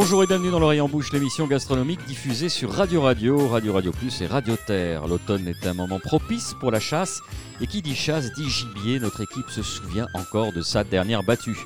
Bonjour 0.00 0.22
et 0.22 0.28
bienvenue 0.28 0.52
dans 0.52 0.60
l'oreille 0.60 0.80
en 0.80 0.88
bouche, 0.88 1.12
l'émission 1.12 1.48
gastronomique 1.48 1.98
diffusée 2.06 2.48
sur 2.48 2.70
Radio 2.70 3.02
Radio, 3.02 3.48
Radio 3.48 3.72
Radio 3.72 3.90
Plus 3.90 4.20
et 4.20 4.28
Radio 4.28 4.54
Terre. 4.54 5.08
L'automne 5.08 5.48
est 5.48 5.66
un 5.66 5.74
moment 5.74 5.98
propice 5.98 6.54
pour 6.60 6.70
la 6.70 6.78
chasse 6.78 7.20
et 7.60 7.66
qui 7.66 7.82
dit 7.82 7.96
chasse 7.96 8.32
dit 8.34 8.48
gibier. 8.48 9.00
Notre 9.00 9.22
équipe 9.22 9.50
se 9.50 9.60
souvient 9.60 10.06
encore 10.14 10.52
de 10.52 10.62
sa 10.62 10.84
dernière 10.84 11.24
battue. 11.24 11.58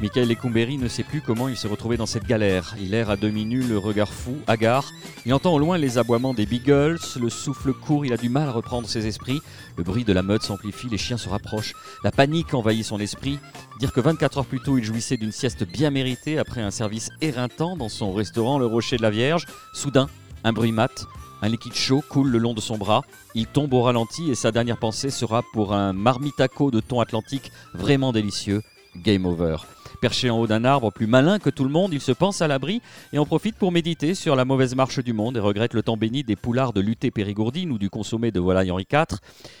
Michael 0.00 0.28
Lecumberi 0.28 0.78
ne 0.78 0.88
sait 0.88 1.02
plus 1.02 1.20
comment 1.20 1.48
il 1.48 1.58
s'est 1.58 1.68
retrouvé 1.68 1.98
dans 1.98 2.06
cette 2.06 2.24
galère. 2.24 2.74
Il 2.80 2.94
erre 2.94 3.10
à 3.10 3.18
demi 3.18 3.44
nu, 3.44 3.62
le 3.62 3.76
regard 3.76 4.08
fou, 4.08 4.38
hagard. 4.46 4.90
Il 5.26 5.34
entend 5.34 5.52
au 5.52 5.58
loin 5.58 5.76
les 5.76 5.98
aboiements 5.98 6.32
des 6.32 6.46
beagles, 6.46 6.98
le 7.20 7.28
souffle 7.28 7.74
court, 7.74 8.06
il 8.06 8.14
a 8.14 8.16
du 8.16 8.30
mal 8.30 8.48
à 8.48 8.52
reprendre 8.52 8.88
ses 8.88 9.06
esprits. 9.06 9.42
Le 9.76 9.84
bruit 9.84 10.04
de 10.04 10.14
la 10.14 10.22
meute 10.22 10.42
s'amplifie, 10.42 10.88
les 10.88 10.96
chiens 10.96 11.18
se 11.18 11.28
rapprochent. 11.28 11.74
La 12.02 12.10
panique 12.10 12.54
envahit 12.54 12.82
son 12.82 12.98
esprit. 12.98 13.38
Dire 13.78 13.92
que 13.92 14.00
24 14.00 14.38
heures 14.38 14.46
plus 14.46 14.60
tôt, 14.60 14.78
il 14.78 14.84
jouissait 14.84 15.18
d'une 15.18 15.32
sieste 15.32 15.64
bien 15.64 15.90
méritée 15.90 16.38
après 16.38 16.62
un 16.62 16.70
service 16.70 17.10
éreintant 17.20 17.76
dans 17.76 17.90
son 17.90 18.14
restaurant 18.14 18.58
Le 18.58 18.64
Rocher 18.64 18.96
de 18.96 19.02
la 19.02 19.10
Vierge. 19.10 19.44
Soudain, 19.74 20.08
un 20.44 20.54
bruit 20.54 20.72
mat, 20.72 21.04
un 21.42 21.48
liquide 21.50 21.74
chaud 21.74 22.02
coule 22.08 22.30
le 22.30 22.38
long 22.38 22.54
de 22.54 22.60
son 22.62 22.78
bras. 22.78 23.02
Il 23.34 23.46
tombe 23.46 23.74
au 23.74 23.82
ralenti 23.82 24.30
et 24.30 24.34
sa 24.34 24.50
dernière 24.50 24.78
pensée 24.78 25.10
sera 25.10 25.42
pour 25.52 25.74
un 25.74 25.92
marmitaco 25.92 26.70
de 26.70 26.80
thon 26.80 27.00
atlantique 27.00 27.52
vraiment 27.74 28.12
délicieux. 28.12 28.62
Game 28.96 29.26
over. 29.26 29.56
Perché 30.00 30.30
en 30.30 30.38
haut 30.38 30.46
d'un 30.46 30.64
arbre, 30.64 30.90
plus 30.90 31.06
malin 31.06 31.38
que 31.38 31.50
tout 31.50 31.64
le 31.64 31.70
monde, 31.70 31.92
il 31.92 32.00
se 32.00 32.12
pense 32.12 32.40
à 32.40 32.48
l'abri 32.48 32.80
et 33.12 33.18
en 33.18 33.26
profite 33.26 33.56
pour 33.56 33.70
méditer 33.70 34.14
sur 34.14 34.34
la 34.34 34.46
mauvaise 34.46 34.74
marche 34.74 34.98
du 35.00 35.12
monde 35.12 35.36
et 35.36 35.40
regrette 35.40 35.74
le 35.74 35.82
temps 35.82 35.98
béni 35.98 36.24
des 36.24 36.36
poulards 36.36 36.72
de 36.72 36.80
lutter 36.80 37.10
périgourdine 37.10 37.70
ou 37.70 37.76
du 37.76 37.90
consommé 37.90 38.30
de 38.30 38.40
volaille 38.40 38.70
Henri 38.70 38.86
IV. 38.90 39.18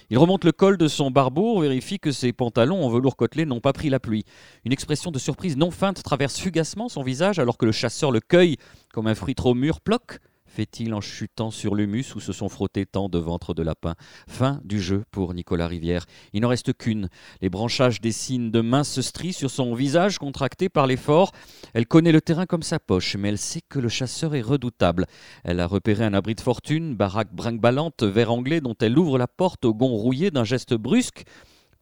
Il 0.08 0.16
remonte 0.16 0.44
le 0.44 0.52
col 0.52 0.78
de 0.78 0.88
son 0.88 1.10
barbour, 1.10 1.60
vérifie 1.60 1.98
que 1.98 2.10
ses 2.10 2.32
pantalons 2.32 2.82
en 2.82 2.88
velours 2.88 3.16
côtelé 3.16 3.44
n'ont 3.44 3.60
pas 3.60 3.74
pris 3.74 3.90
la 3.90 4.00
pluie. 4.00 4.24
Une 4.64 4.72
expression 4.72 5.10
de 5.10 5.18
surprise 5.18 5.58
non 5.58 5.70
feinte 5.70 6.02
traverse 6.02 6.38
fugacement 6.38 6.88
son 6.88 7.02
visage 7.02 7.38
alors 7.38 7.58
que 7.58 7.66
le 7.66 7.72
chasseur 7.72 8.10
le 8.10 8.20
cueille 8.20 8.56
comme 8.94 9.08
un 9.08 9.14
fruit 9.14 9.34
trop 9.34 9.54
mûr, 9.54 9.80
ploque 9.80 10.20
fait-il 10.50 10.92
en 10.94 11.00
chutant 11.00 11.50
sur 11.50 11.74
l'humus 11.74 12.14
où 12.16 12.20
se 12.20 12.32
sont 12.32 12.48
frottés 12.48 12.84
tant 12.84 13.08
de 13.08 13.18
ventres 13.18 13.54
de 13.54 13.62
lapin? 13.62 13.94
Fin 14.28 14.60
du 14.64 14.80
jeu 14.80 15.04
pour 15.10 15.32
Nicolas 15.32 15.68
Rivière. 15.68 16.06
Il 16.32 16.42
n'en 16.42 16.48
reste 16.48 16.76
qu'une. 16.76 17.08
Les 17.40 17.48
branchages 17.48 18.00
dessinent 18.00 18.50
de 18.50 18.60
minces 18.60 19.00
stries 19.00 19.32
sur 19.32 19.50
son 19.50 19.74
visage 19.74 20.18
contracté 20.18 20.68
par 20.68 20.86
l'effort. 20.86 21.32
Elle 21.72 21.86
connaît 21.86 22.12
le 22.12 22.20
terrain 22.20 22.46
comme 22.46 22.62
sa 22.62 22.80
poche, 22.80 23.16
mais 23.16 23.28
elle 23.28 23.38
sait 23.38 23.62
que 23.68 23.78
le 23.78 23.88
chasseur 23.88 24.34
est 24.34 24.42
redoutable. 24.42 25.06
Elle 25.44 25.60
a 25.60 25.66
repéré 25.66 26.04
un 26.04 26.14
abri 26.14 26.34
de 26.34 26.40
fortune, 26.40 26.96
baraque 26.96 27.32
brinque-ballante, 27.32 28.02
verre 28.02 28.32
anglais 28.32 28.60
dont 28.60 28.76
elle 28.80 28.98
ouvre 28.98 29.18
la 29.18 29.28
porte 29.28 29.64
au 29.64 29.72
gond 29.72 29.94
rouillé 29.94 30.30
d'un 30.30 30.44
geste 30.44 30.74
brusque 30.74 31.24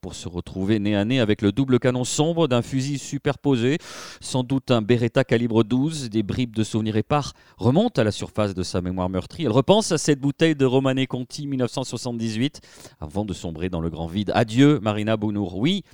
pour 0.00 0.14
se 0.14 0.28
retrouver 0.28 0.78
nez 0.78 0.94
à 0.94 1.04
nez 1.04 1.20
avec 1.20 1.42
le 1.42 1.52
double 1.52 1.78
canon 1.78 2.04
sombre 2.04 2.48
d'un 2.48 2.62
fusil 2.62 2.98
superposé, 2.98 3.78
sans 4.20 4.42
doute 4.42 4.70
un 4.70 4.82
Beretta 4.82 5.24
calibre 5.24 5.64
12, 5.64 6.10
des 6.10 6.22
bribes 6.22 6.54
de 6.54 6.64
souvenirs 6.64 6.96
épars 6.96 7.32
remontent 7.56 8.00
à 8.00 8.04
la 8.04 8.12
surface 8.12 8.54
de 8.54 8.62
sa 8.62 8.80
mémoire 8.80 9.08
meurtrie. 9.08 9.44
Elle 9.44 9.52
repense 9.52 9.92
à 9.92 9.98
cette 9.98 10.20
bouteille 10.20 10.54
de 10.54 10.64
Romane 10.64 11.06
Conti 11.06 11.46
1978 11.46 12.60
avant 13.00 13.24
de 13.24 13.32
sombrer 13.32 13.68
dans 13.68 13.80
le 13.80 13.90
grand 13.90 14.06
vide. 14.06 14.30
Adieu 14.34 14.78
Marina 14.80 15.16
Bounour. 15.16 15.56
Oui, 15.56 15.84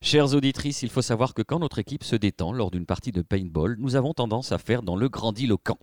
Chères 0.00 0.34
auditrices, 0.34 0.82
il 0.82 0.90
faut 0.90 1.02
savoir 1.02 1.34
que 1.34 1.42
quand 1.42 1.58
notre 1.58 1.78
équipe 1.78 2.04
se 2.04 2.16
détend 2.16 2.52
lors 2.52 2.70
d'une 2.70 2.86
partie 2.86 3.12
de 3.12 3.22
paintball, 3.22 3.76
nous 3.78 3.96
avons 3.96 4.12
tendance 4.12 4.52
à 4.52 4.58
faire 4.58 4.82
dans 4.82 4.96
le 4.96 5.08
grandiloquent. 5.08 5.78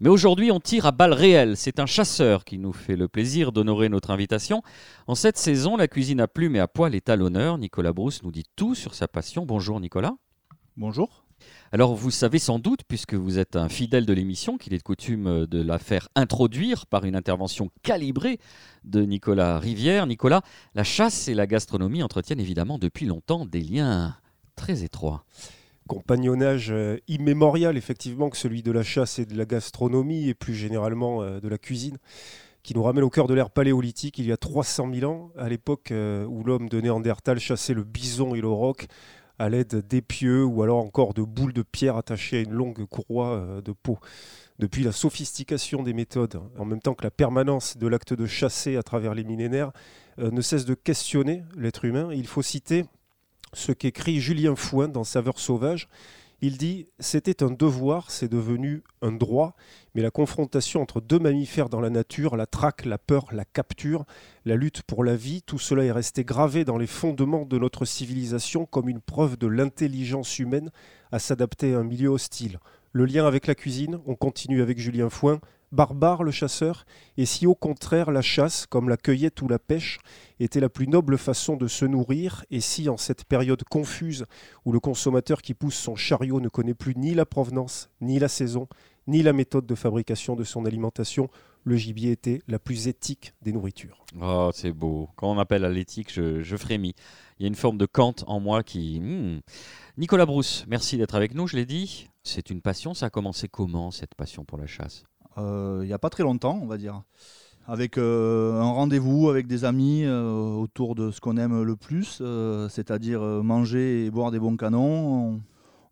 Mais 0.00 0.08
aujourd'hui, 0.08 0.50
on 0.52 0.60
tire 0.60 0.86
à 0.86 0.92
balles 0.92 1.12
réelles. 1.12 1.56
C'est 1.56 1.80
un 1.80 1.86
chasseur 1.86 2.44
qui 2.44 2.58
nous 2.58 2.72
fait 2.72 2.96
le 2.96 3.08
plaisir 3.08 3.52
d'honorer 3.52 3.88
notre 3.88 4.10
invitation. 4.10 4.62
En 5.06 5.14
cette 5.14 5.38
saison, 5.38 5.76
la 5.76 5.88
cuisine 5.88 6.20
à 6.20 6.28
plumes 6.28 6.56
et 6.56 6.60
à 6.60 6.68
poil 6.68 6.94
est 6.94 7.08
à 7.08 7.16
l'honneur. 7.16 7.58
Nicolas 7.58 7.92
Brousse 7.92 8.22
nous 8.22 8.32
dit 8.32 8.44
tout 8.56 8.74
sur 8.74 8.94
sa 8.94 9.08
passion. 9.08 9.46
Bonjour 9.46 9.80
Nicolas. 9.80 10.14
Bonjour. 10.76 11.25
Alors 11.72 11.94
vous 11.94 12.10
savez 12.10 12.38
sans 12.38 12.58
doute, 12.58 12.80
puisque 12.86 13.14
vous 13.14 13.38
êtes 13.38 13.56
un 13.56 13.68
fidèle 13.68 14.06
de 14.06 14.12
l'émission, 14.12 14.56
qu'il 14.56 14.74
est 14.74 14.78
de 14.78 14.82
coutume 14.82 15.46
de 15.46 15.62
la 15.62 15.78
faire 15.78 16.08
introduire 16.14 16.86
par 16.86 17.04
une 17.04 17.16
intervention 17.16 17.70
calibrée 17.82 18.38
de 18.84 19.02
Nicolas 19.02 19.58
Rivière. 19.58 20.06
Nicolas, 20.06 20.42
la 20.74 20.84
chasse 20.84 21.28
et 21.28 21.34
la 21.34 21.46
gastronomie 21.46 22.02
entretiennent 22.02 22.40
évidemment 22.40 22.78
depuis 22.78 23.06
longtemps 23.06 23.46
des 23.46 23.60
liens 23.60 24.16
très 24.54 24.84
étroits 24.84 25.24
compagnonnage 25.86 26.70
euh, 26.70 26.98
immémorial, 27.08 27.76
effectivement, 27.76 28.28
que 28.28 28.36
celui 28.36 28.62
de 28.62 28.72
la 28.72 28.82
chasse 28.82 29.18
et 29.18 29.26
de 29.26 29.36
la 29.36 29.44
gastronomie, 29.44 30.28
et 30.28 30.34
plus 30.34 30.54
généralement 30.54 31.22
euh, 31.22 31.40
de 31.40 31.48
la 31.48 31.58
cuisine, 31.58 31.98
qui 32.62 32.74
nous 32.74 32.82
ramène 32.82 33.04
au 33.04 33.10
cœur 33.10 33.28
de 33.28 33.34
l'ère 33.34 33.50
paléolithique, 33.50 34.18
il 34.18 34.26
y 34.26 34.32
a 34.32 34.36
300 34.36 34.90
000 34.92 35.10
ans, 35.10 35.30
à 35.38 35.48
l'époque 35.48 35.92
euh, 35.92 36.24
où 36.24 36.42
l'homme 36.42 36.68
de 36.68 36.80
Néandertal 36.80 37.38
chassait 37.38 37.74
le 37.74 37.84
bison 37.84 38.34
et 38.34 38.40
le 38.40 38.48
à 39.38 39.48
l'aide 39.48 39.86
d'épieux 39.86 40.44
ou 40.44 40.62
alors 40.62 40.78
encore 40.78 41.14
de 41.14 41.22
boules 41.22 41.52
de 41.52 41.62
pierre 41.62 41.96
attachées 41.96 42.38
à 42.38 42.40
une 42.40 42.52
longue 42.52 42.84
courroie 42.86 43.60
de 43.64 43.72
peau. 43.72 43.98
Depuis 44.58 44.82
la 44.82 44.92
sophistication 44.92 45.82
des 45.82 45.92
méthodes, 45.92 46.40
en 46.58 46.64
même 46.64 46.80
temps 46.80 46.94
que 46.94 47.04
la 47.04 47.10
permanence 47.10 47.76
de 47.76 47.86
l'acte 47.86 48.14
de 48.14 48.26
chasser 48.26 48.76
à 48.76 48.82
travers 48.82 49.14
les 49.14 49.24
millénaires, 49.24 49.72
ne 50.18 50.40
cesse 50.40 50.64
de 50.64 50.74
questionner 50.74 51.42
l'être 51.56 51.84
humain, 51.84 52.08
il 52.12 52.26
faut 52.26 52.40
citer 52.42 52.86
ce 53.52 53.72
qu'écrit 53.72 54.20
Julien 54.20 54.56
Fouin 54.56 54.88
dans 54.88 55.04
Saveur 55.04 55.38
sauvage. 55.38 55.88
Il 56.42 56.58
dit 56.58 56.86
C'était 56.98 57.42
un 57.42 57.50
devoir, 57.50 58.10
c'est 58.10 58.28
devenu 58.28 58.82
un 59.00 59.12
droit, 59.12 59.56
mais 59.94 60.02
la 60.02 60.10
confrontation 60.10 60.82
entre 60.82 61.00
deux 61.00 61.18
mammifères 61.18 61.70
dans 61.70 61.80
la 61.80 61.88
nature, 61.88 62.36
la 62.36 62.46
traque, 62.46 62.84
la 62.84 62.98
peur, 62.98 63.26
la 63.32 63.46
capture, 63.46 64.04
la 64.44 64.56
lutte 64.56 64.82
pour 64.82 65.02
la 65.02 65.16
vie, 65.16 65.40
tout 65.42 65.58
cela 65.58 65.84
est 65.84 65.92
resté 65.92 66.24
gravé 66.24 66.64
dans 66.64 66.76
les 66.76 66.86
fondements 66.86 67.46
de 67.46 67.58
notre 67.58 67.86
civilisation 67.86 68.66
comme 68.66 68.90
une 68.90 69.00
preuve 69.00 69.38
de 69.38 69.46
l'intelligence 69.46 70.38
humaine 70.38 70.70
à 71.10 71.18
s'adapter 71.18 71.74
à 71.74 71.78
un 71.78 71.84
milieu 71.84 72.10
hostile. 72.10 72.58
Le 72.92 73.06
lien 73.06 73.26
avec 73.26 73.46
la 73.46 73.54
cuisine, 73.54 74.00
on 74.06 74.14
continue 74.14 74.60
avec 74.60 74.78
Julien 74.78 75.08
Fouin, 75.08 75.40
barbare 75.72 76.22
le 76.22 76.30
chasseur, 76.30 76.84
et 77.16 77.26
si 77.26 77.46
au 77.46 77.54
contraire 77.54 78.10
la 78.10 78.22
chasse, 78.22 78.66
comme 78.66 78.88
la 78.88 78.96
cueillette 78.96 79.42
ou 79.42 79.48
la 79.48 79.58
pêche, 79.58 79.98
était 80.40 80.60
la 80.60 80.68
plus 80.68 80.88
noble 80.88 81.18
façon 81.18 81.56
de 81.56 81.66
se 81.66 81.84
nourrir, 81.84 82.44
et 82.50 82.60
si 82.60 82.88
en 82.88 82.96
cette 82.96 83.24
période 83.24 83.62
confuse 83.64 84.24
où 84.64 84.72
le 84.72 84.80
consommateur 84.80 85.42
qui 85.42 85.54
pousse 85.54 85.76
son 85.76 85.96
chariot 85.96 86.40
ne 86.40 86.48
connaît 86.48 86.74
plus 86.74 86.94
ni 86.96 87.14
la 87.14 87.26
provenance, 87.26 87.90
ni 88.00 88.18
la 88.18 88.28
saison, 88.28 88.68
ni 89.06 89.22
la 89.22 89.32
méthode 89.32 89.66
de 89.66 89.74
fabrication 89.74 90.36
de 90.36 90.44
son 90.44 90.66
alimentation, 90.66 91.28
le 91.66 91.76
gibier 91.76 92.12
était 92.12 92.42
la 92.46 92.60
plus 92.60 92.86
éthique 92.86 93.34
des 93.42 93.52
nourritures. 93.52 94.04
Oh, 94.20 94.50
c'est 94.54 94.72
beau. 94.72 95.08
Quand 95.16 95.32
on 95.32 95.38
appelle 95.38 95.64
à 95.64 95.68
l'éthique, 95.68 96.12
je, 96.12 96.56
frémis. 96.56 96.94
Il 97.38 97.42
y 97.42 97.44
a 97.46 97.48
une 97.48 97.56
forme 97.56 97.76
de 97.76 97.86
Kant 97.86 98.14
en 98.28 98.38
moi 98.38 98.62
qui... 98.62 99.00
Hmm. 99.00 99.40
Nicolas 99.98 100.26
Brousse, 100.26 100.64
merci 100.68 100.96
d'être 100.96 101.16
avec 101.16 101.34
nous, 101.34 101.48
je 101.48 101.56
l'ai 101.56 101.66
dit. 101.66 102.08
C'est 102.22 102.50
une 102.50 102.60
passion, 102.60 102.94
ça 102.94 103.06
a 103.06 103.10
commencé 103.10 103.48
comment 103.48 103.90
cette 103.90 104.14
passion 104.14 104.44
pour 104.44 104.58
la 104.58 104.66
chasse? 104.66 105.04
Il 105.36 105.86
n'y 105.86 105.92
a 105.92 105.98
pas 105.98 106.10
très 106.10 106.22
longtemps, 106.22 106.58
on 106.62 106.66
va 106.66 106.78
dire. 106.78 107.02
Avec 107.68 107.98
euh, 107.98 108.60
un 108.60 108.70
rendez-vous 108.70 109.28
avec 109.28 109.48
des 109.48 109.64
amis 109.64 110.04
euh, 110.04 110.54
autour 110.54 110.94
de 110.94 111.10
ce 111.10 111.20
qu'on 111.20 111.36
aime 111.36 111.62
le 111.62 111.74
plus, 111.74 112.22
c'est-à-dire 112.68 113.20
manger 113.20 114.06
et 114.06 114.10
boire 114.10 114.30
des 114.30 114.38
bons 114.38 114.56
canons. 114.56 115.40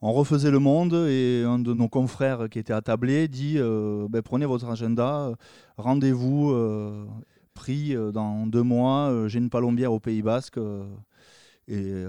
On, 0.01 0.13
refaisait 0.13 0.51
le 0.51 0.59
monde 0.59 0.93
et 1.09 1.45
un 1.47 1.59
de 1.59 1.73
nos 1.73 1.89
confrères 1.89 2.51
qui 2.51 2.59
était 2.59 2.75
attablé 2.75 3.27
dit 3.27 3.57
ben, 3.59 4.23
prenez 4.23 4.45
votre 4.45 4.69
agenda, 4.69 5.33
rendez-vous 5.79 6.55
pris 7.55 7.97
dans 8.13 8.47
deux 8.47 8.63
mois, 8.63 9.27
j'ai 9.29 9.39
une 9.39 9.49
palombière 9.49 9.95
au 9.95 10.01
Pays 10.01 10.21
Basque 10.21 10.61
et, 11.69 12.05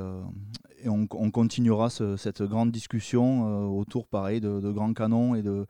on, 0.86 1.32
continuera 1.32 1.90
cette 1.90 2.44
grande 2.44 2.72
discussion 2.72 3.74
autour 3.80 4.08
pareil 4.08 4.42
de, 4.42 4.72
grands 4.72 4.94
canons 4.94 5.34
et 5.34 5.42
de, 5.42 5.66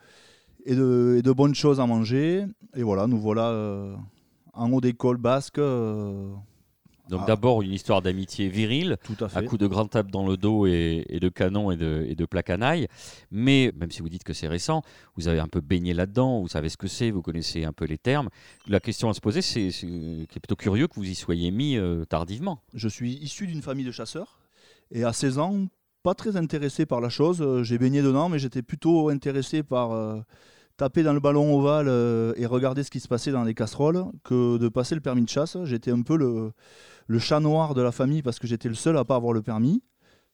et 0.66 0.76
de, 0.76 1.32
bonnes 1.32 1.56
choses 1.56 1.80
à 1.80 1.86
manger. 1.86 2.46
Et 2.76 2.84
voilà, 2.84 3.08
nous 3.08 3.20
voilà 3.20 3.50
euh, 3.50 3.96
en 4.54 4.72
haut 4.72 4.82
d'école 4.82 5.18
basque. 5.18 5.60
Euh, 5.60 6.34
donc 7.10 7.28
d'abord 7.28 7.62
une 7.62 7.72
histoire 7.72 8.02
d'amitié 8.02 8.50
virile, 8.50 8.98
Tout 9.04 9.16
à, 9.24 9.44
coup 9.44 9.60
de 9.60 9.68
grandes 9.68 9.92
tapes 9.92 10.10
dans 10.10 10.26
le 10.26 10.38
dos 10.38 10.66
et, 10.66 11.06
de 11.22 11.30
canon 11.30 11.70
et 11.70 11.78
de, 11.78 12.04
et 12.10 12.16
de 12.16 12.26
placanaille. 12.26 12.88
Mais 13.30 13.72
même 13.76 13.92
si 13.92 14.02
vous 14.02 14.10
dites 14.10 14.24
que 14.24 14.34
c'est 14.34 14.48
récent, 14.48 14.82
vous 15.16 15.28
avez 15.28 15.40
un 15.40 15.48
peu 15.48 15.62
baigné 15.62 15.94
là-dedans, 15.94 16.42
vous 16.42 16.48
savez 16.48 16.68
ce 16.68 16.78
que 16.78 16.88
c'est, 16.88 17.12
vous 17.12 17.22
connaissez 17.22 17.64
un 17.64 17.74
peu 17.74 17.86
les 17.86 18.00
termes. 18.00 18.30
La 18.68 18.80
question 18.80 19.08
à 19.08 19.14
se 19.14 19.22
poser, 19.22 19.44
c'est 19.44 19.70
plutôt 20.28 20.56
curieux 20.56 20.88
que 20.88 20.96
vous 20.96 21.08
y 21.08 21.14
soyez 21.14 21.52
mis 21.52 21.78
euh, 21.78 22.06
tardivement. 22.06 22.64
Je 22.74 22.88
suis 22.88 23.14
issu 23.14 23.46
d'une 23.46 23.62
famille 23.62 23.86
de 23.86 23.92
chasseurs 23.92 24.40
et 24.90 25.04
à 25.04 25.14
16 25.14 25.38
ans, 25.38 25.68
pas 26.02 26.16
très 26.16 26.38
intéressé 26.38 26.88
par 26.88 27.02
la 27.02 27.10
chose. 27.10 27.62
J'ai 27.62 27.78
baigné 27.78 28.02
dedans, 28.02 28.30
mais 28.30 28.40
j'étais 28.40 28.64
plutôt 28.64 29.10
intéressé 29.10 29.62
par 29.62 30.24
taper 30.78 31.04
dans 31.04 31.14
le 31.14 31.20
ballon 31.20 31.58
ovale 31.58 31.88
euh, 31.88 32.34
et 32.38 32.46
regarder 32.46 32.84
ce 32.84 32.92
qui 32.92 33.00
se 33.00 33.08
passait 33.08 33.32
dans 33.32 33.44
les 33.44 33.54
casseroles 33.54 34.06
que 34.24 34.58
de 34.58 34.68
passer 34.68 34.96
le 34.96 35.02
permis 35.02 35.24
de 35.24 35.30
chasse. 35.30 35.58
J'étais 35.64 35.92
un 35.92 36.02
peu 36.02 36.18
le, 36.18 37.20
chat 37.20 37.40
noir 37.40 37.74
de 37.74 37.82
la 37.82 37.92
famille 37.92 38.22
parce 38.22 38.40
que 38.40 38.48
j'étais 38.48 38.70
le 38.70 38.76
seul 38.76 38.98
à 38.98 39.06
pas 39.06 39.16
avoir 39.16 39.34
le 39.34 39.42
permis. 39.42 39.84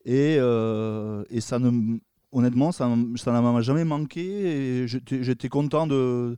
Et, 0.04 0.38
euh, 0.40 1.24
ça 1.40 1.60
ne, 1.60 2.00
honnêtement, 2.32 2.72
ça 2.72 2.88
ne 2.88 3.42
m'a 3.42 3.62
jamais 3.62 3.84
manqué. 3.84 4.86
J'étais 4.88 5.50
content 5.50 5.86
de, 5.86 6.38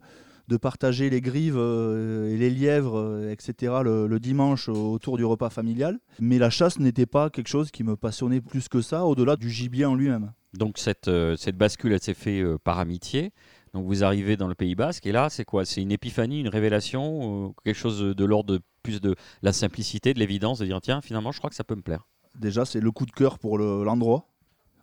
partager 0.61 1.09
les 1.09 1.21
grives 1.21 1.57
et 1.57 2.37
les 2.37 2.49
lièvres, 2.49 3.27
etc., 3.31 3.73
le, 3.83 4.19
dimanche 4.19 4.67
autour 4.67 5.17
du 5.17 5.23
repas 5.23 5.49
familial. 5.49 5.99
Mais 6.19 6.37
la 6.37 6.49
chasse 6.49 6.77
n'était 6.77 7.05
pas 7.05 7.29
quelque 7.29 7.47
chose 7.47 7.71
qui 7.71 7.83
me 7.83 7.95
passionnait 7.95 8.41
plus 8.41 8.67
que 8.67 8.81
ça, 8.81 9.05
au-delà 9.05 9.37
du 9.37 9.49
gibier 9.49 9.85
en 9.85 9.95
lui-même. 9.95 10.33
Donc 10.53 10.77
cette, 10.77 11.09
cette 11.37 11.57
bascule, 11.57 11.93
elle 11.93 12.01
s'est 12.01 12.13
faite 12.13 12.57
par 12.57 12.79
amitié. 12.79 13.31
Donc 13.73 13.87
vous 13.87 14.03
arrivez 14.03 14.37
dans 14.37 14.47
le 14.47 14.55
Pays 14.55 14.75
Basque 14.75 15.05
et 15.07 15.11
là, 15.11 15.29
c'est 15.29 15.45
quoi? 15.45 15.65
C'est 15.65 15.81
une 15.81 15.91
épiphanie, 15.91 16.39
une 16.39 16.47
révélation, 16.47 17.55
quelque 17.63 17.77
chose 17.77 17.99
de 17.99 18.25
l'ordre 18.25 18.53
de 18.53 18.61
plus 18.83 19.01
de 19.01 19.15
la 19.41 19.51
simplicité, 19.51 20.13
de 20.13 20.19
l'évidence, 20.19 20.59
de 20.59 20.65
dire 20.65 20.79
tiens, 20.81 21.01
finalement, 21.01 21.31
je 21.31 21.39
crois 21.39 21.49
que 21.49 21.55
ça 21.55 21.63
peut 21.63 21.75
me 21.75 21.81
plaire. 21.81 22.07
Déjà, 22.39 22.65
c'est 22.65 22.79
le 22.79 22.91
coup 22.91 23.05
de 23.05 23.11
cœur 23.11 23.39
pour 23.39 23.57
l'endroit. 23.57 24.27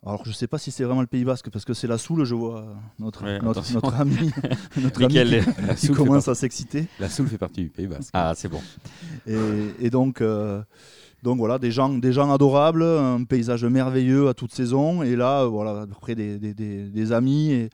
Alors 0.04 0.24
je 0.24 0.32
sais 0.32 0.46
pas 0.46 0.56
si 0.56 0.70
c'est 0.70 0.84
vraiment 0.84 1.02
le 1.02 1.06
Pays 1.06 1.24
Basque 1.24 1.50
parce 1.50 1.66
que 1.66 1.74
c'est 1.74 1.86
la 1.86 1.98
Soule, 1.98 2.24
je 2.24 2.34
vois 2.34 2.74
notre, 2.98 3.22
notre, 3.42 3.94
ami, 4.00 4.32
notre 4.78 5.06
qui, 5.76 5.88
commence 5.92 6.26
à 6.26 6.34
s'exciter. 6.34 6.86
La 6.98 7.10
Soule 7.10 7.28
fait 7.28 7.36
partie 7.36 7.64
du 7.64 7.68
Pays 7.68 7.86
Basque. 7.86 8.08
Ah 8.14 8.32
c'est 8.34 8.48
bon. 8.48 8.62
Et, 9.26 9.90
donc, 9.90 10.22
euh, 10.22 10.62
donc 11.22 11.36
voilà, 11.36 11.58
des 11.58 11.70
gens, 11.70 11.90
des 11.90 12.14
gens 12.14 12.32
adorables, 12.32 12.82
un 12.82 13.24
paysage 13.24 13.66
merveilleux 13.66 14.28
à 14.28 14.34
toute 14.34 14.54
saison. 14.54 15.02
Et 15.02 15.16
là, 15.16 15.44
voilà, 15.44 15.82
après 15.82 16.14
des, 16.14 16.38
des, 16.38 16.54
des 16.54 17.12
amis 17.12 17.50
et, 17.52 17.70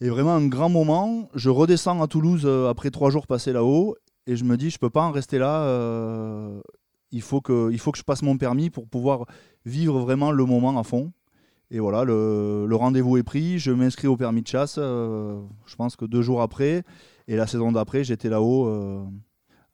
et 0.00 0.08
vraiment 0.08 0.34
un 0.34 0.46
grand 0.46 0.68
moment. 0.68 1.28
Je 1.34 1.50
redescends 1.50 2.02
à 2.02 2.06
Toulouse 2.06 2.42
euh, 2.44 2.68
après 2.68 2.90
trois 2.90 3.10
jours 3.10 3.26
passés 3.26 3.52
là-haut 3.52 3.96
et 4.26 4.36
je 4.36 4.44
me 4.44 4.56
dis, 4.56 4.70
je 4.70 4.78
peux 4.78 4.90
pas 4.90 5.02
en 5.02 5.10
rester 5.10 5.38
là. 5.38 5.62
Euh, 5.62 6.60
il, 7.12 7.22
faut 7.22 7.40
que, 7.40 7.70
il 7.72 7.78
faut 7.78 7.92
que 7.92 7.98
je 7.98 8.02
passe 8.02 8.22
mon 8.22 8.36
permis 8.36 8.70
pour 8.70 8.88
pouvoir 8.88 9.26
vivre 9.64 9.98
vraiment 10.00 10.30
le 10.30 10.44
moment 10.44 10.78
à 10.78 10.82
fond. 10.82 11.12
Et 11.70 11.80
voilà, 11.80 12.04
le, 12.04 12.68
rendez-vous 12.72 13.16
est 13.16 13.22
pris. 13.22 13.58
Je 13.58 13.70
m'inscris 13.72 14.06
au 14.06 14.16
permis 14.16 14.42
de 14.42 14.46
chasse, 14.46 14.76
euh, 14.78 15.40
je 15.66 15.76
pense 15.76 15.96
que 15.96 16.04
deux 16.04 16.22
jours 16.22 16.42
après. 16.42 16.84
Et 17.26 17.36
la 17.36 17.46
saison 17.46 17.72
d'après, 17.72 18.04
j'étais 18.04 18.28
là-haut 18.28 18.70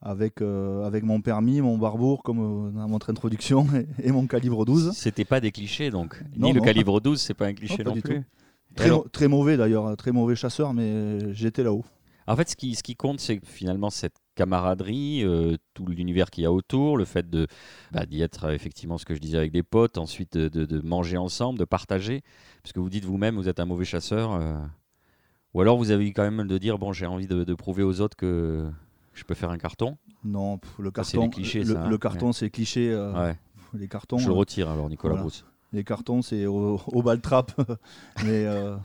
avec, 0.00 0.40
avec 0.40 1.02
mon 1.02 1.20
permis, 1.20 1.60
mon 1.60 1.76
barbour, 1.76 2.22
comme 2.22 2.72
dans 2.72 2.86
votre 2.86 3.10
introduction, 3.10 3.66
et, 4.02 4.12
mon 4.12 4.26
calibre 4.26 4.64
12. 4.64 4.92
C'était 4.94 5.24
pas 5.24 5.40
des 5.40 5.50
clichés 5.50 5.90
donc. 5.90 6.22
Ni 6.36 6.52
le 6.52 6.60
calibre 6.60 7.00
12, 7.00 7.20
c'est 7.20 7.34
pas 7.34 7.46
un 7.46 7.54
cliché 7.54 7.82
non, 7.82 7.94
plus. 7.94 8.24
Très, 8.76 9.28
mauvais 9.28 9.56
d'ailleurs, 9.56 9.96
très 9.96 10.12
mauvais 10.12 10.36
chasseur, 10.36 10.74
mais 10.74 11.34
j'étais 11.34 11.62
là-haut. 11.62 11.84
En 12.26 12.36
fait, 12.36 12.48
ce 12.48 12.56
qui, 12.56 12.74
ce 12.76 12.82
qui 12.82 12.94
compte, 12.94 13.18
c'est 13.18 13.44
finalement 13.44 13.90
cette 13.90 14.16
camaraderie, 14.36 15.22
euh, 15.24 15.56
tout 15.74 15.84
l'univers 15.86 16.30
qu'il 16.30 16.44
y 16.44 16.46
a 16.46 16.52
autour, 16.52 16.96
le 16.96 17.04
fait 17.04 17.28
de 17.28 17.46
bah, 17.92 18.06
d'y 18.06 18.22
être 18.22 18.44
euh, 18.44 18.52
effectivement 18.52 18.98
ce 18.98 19.04
que 19.04 19.14
je 19.14 19.20
disais 19.20 19.36
avec 19.36 19.52
des 19.52 19.62
potes, 19.62 19.98
ensuite 19.98 20.36
de, 20.38 20.80
manger 20.82 21.16
ensemble, 21.16 21.58
de 21.58 21.64
partager, 21.64 22.22
parce 22.62 22.72
que 22.72 22.80
vous 22.80 22.88
dites 22.88 23.04
vous-même 23.04 23.34
vous 23.34 23.48
êtes 23.48 23.60
un 23.60 23.66
mauvais 23.66 23.84
chasseur, 23.84 24.32
euh, 24.32 24.54
ou 25.54 25.60
alors 25.60 25.76
vous 25.76 25.90
avez 25.90 26.08
eu 26.08 26.12
quand 26.12 26.22
même 26.30 26.46
de 26.46 26.56
dire 26.56 26.78
bon 26.78 26.92
j'ai 26.92 27.06
envie 27.06 27.26
de, 27.26 27.54
prouver 27.54 27.82
aux 27.82 28.00
autres 28.00 28.16
que 28.16 28.70
je 29.12 29.24
peux 29.24 29.34
faire 29.34 29.50
un 29.50 29.58
carton. 29.58 29.98
Non, 30.24 30.60
le 30.78 30.90
carton, 30.90 31.28
clichés, 31.28 31.64
le, 31.64 31.76
hein. 31.76 31.98
carton 31.98 32.32
c'est 32.32 32.48
cliché. 32.48 32.96
Les 33.74 33.88
cartons. 33.88 34.18
Je 34.18 34.26
le 34.26 34.32
retire 34.32 34.70
alors 34.70 34.88
Nicolas 34.88 35.16
Brousse. 35.16 35.44
Les 35.72 35.84
cartons, 35.84 36.22
c'est 36.22 36.46
au, 36.46 36.78
bal 37.04 37.20
trap, 37.20 37.52
mais 38.24 38.44
euh, 38.44 38.76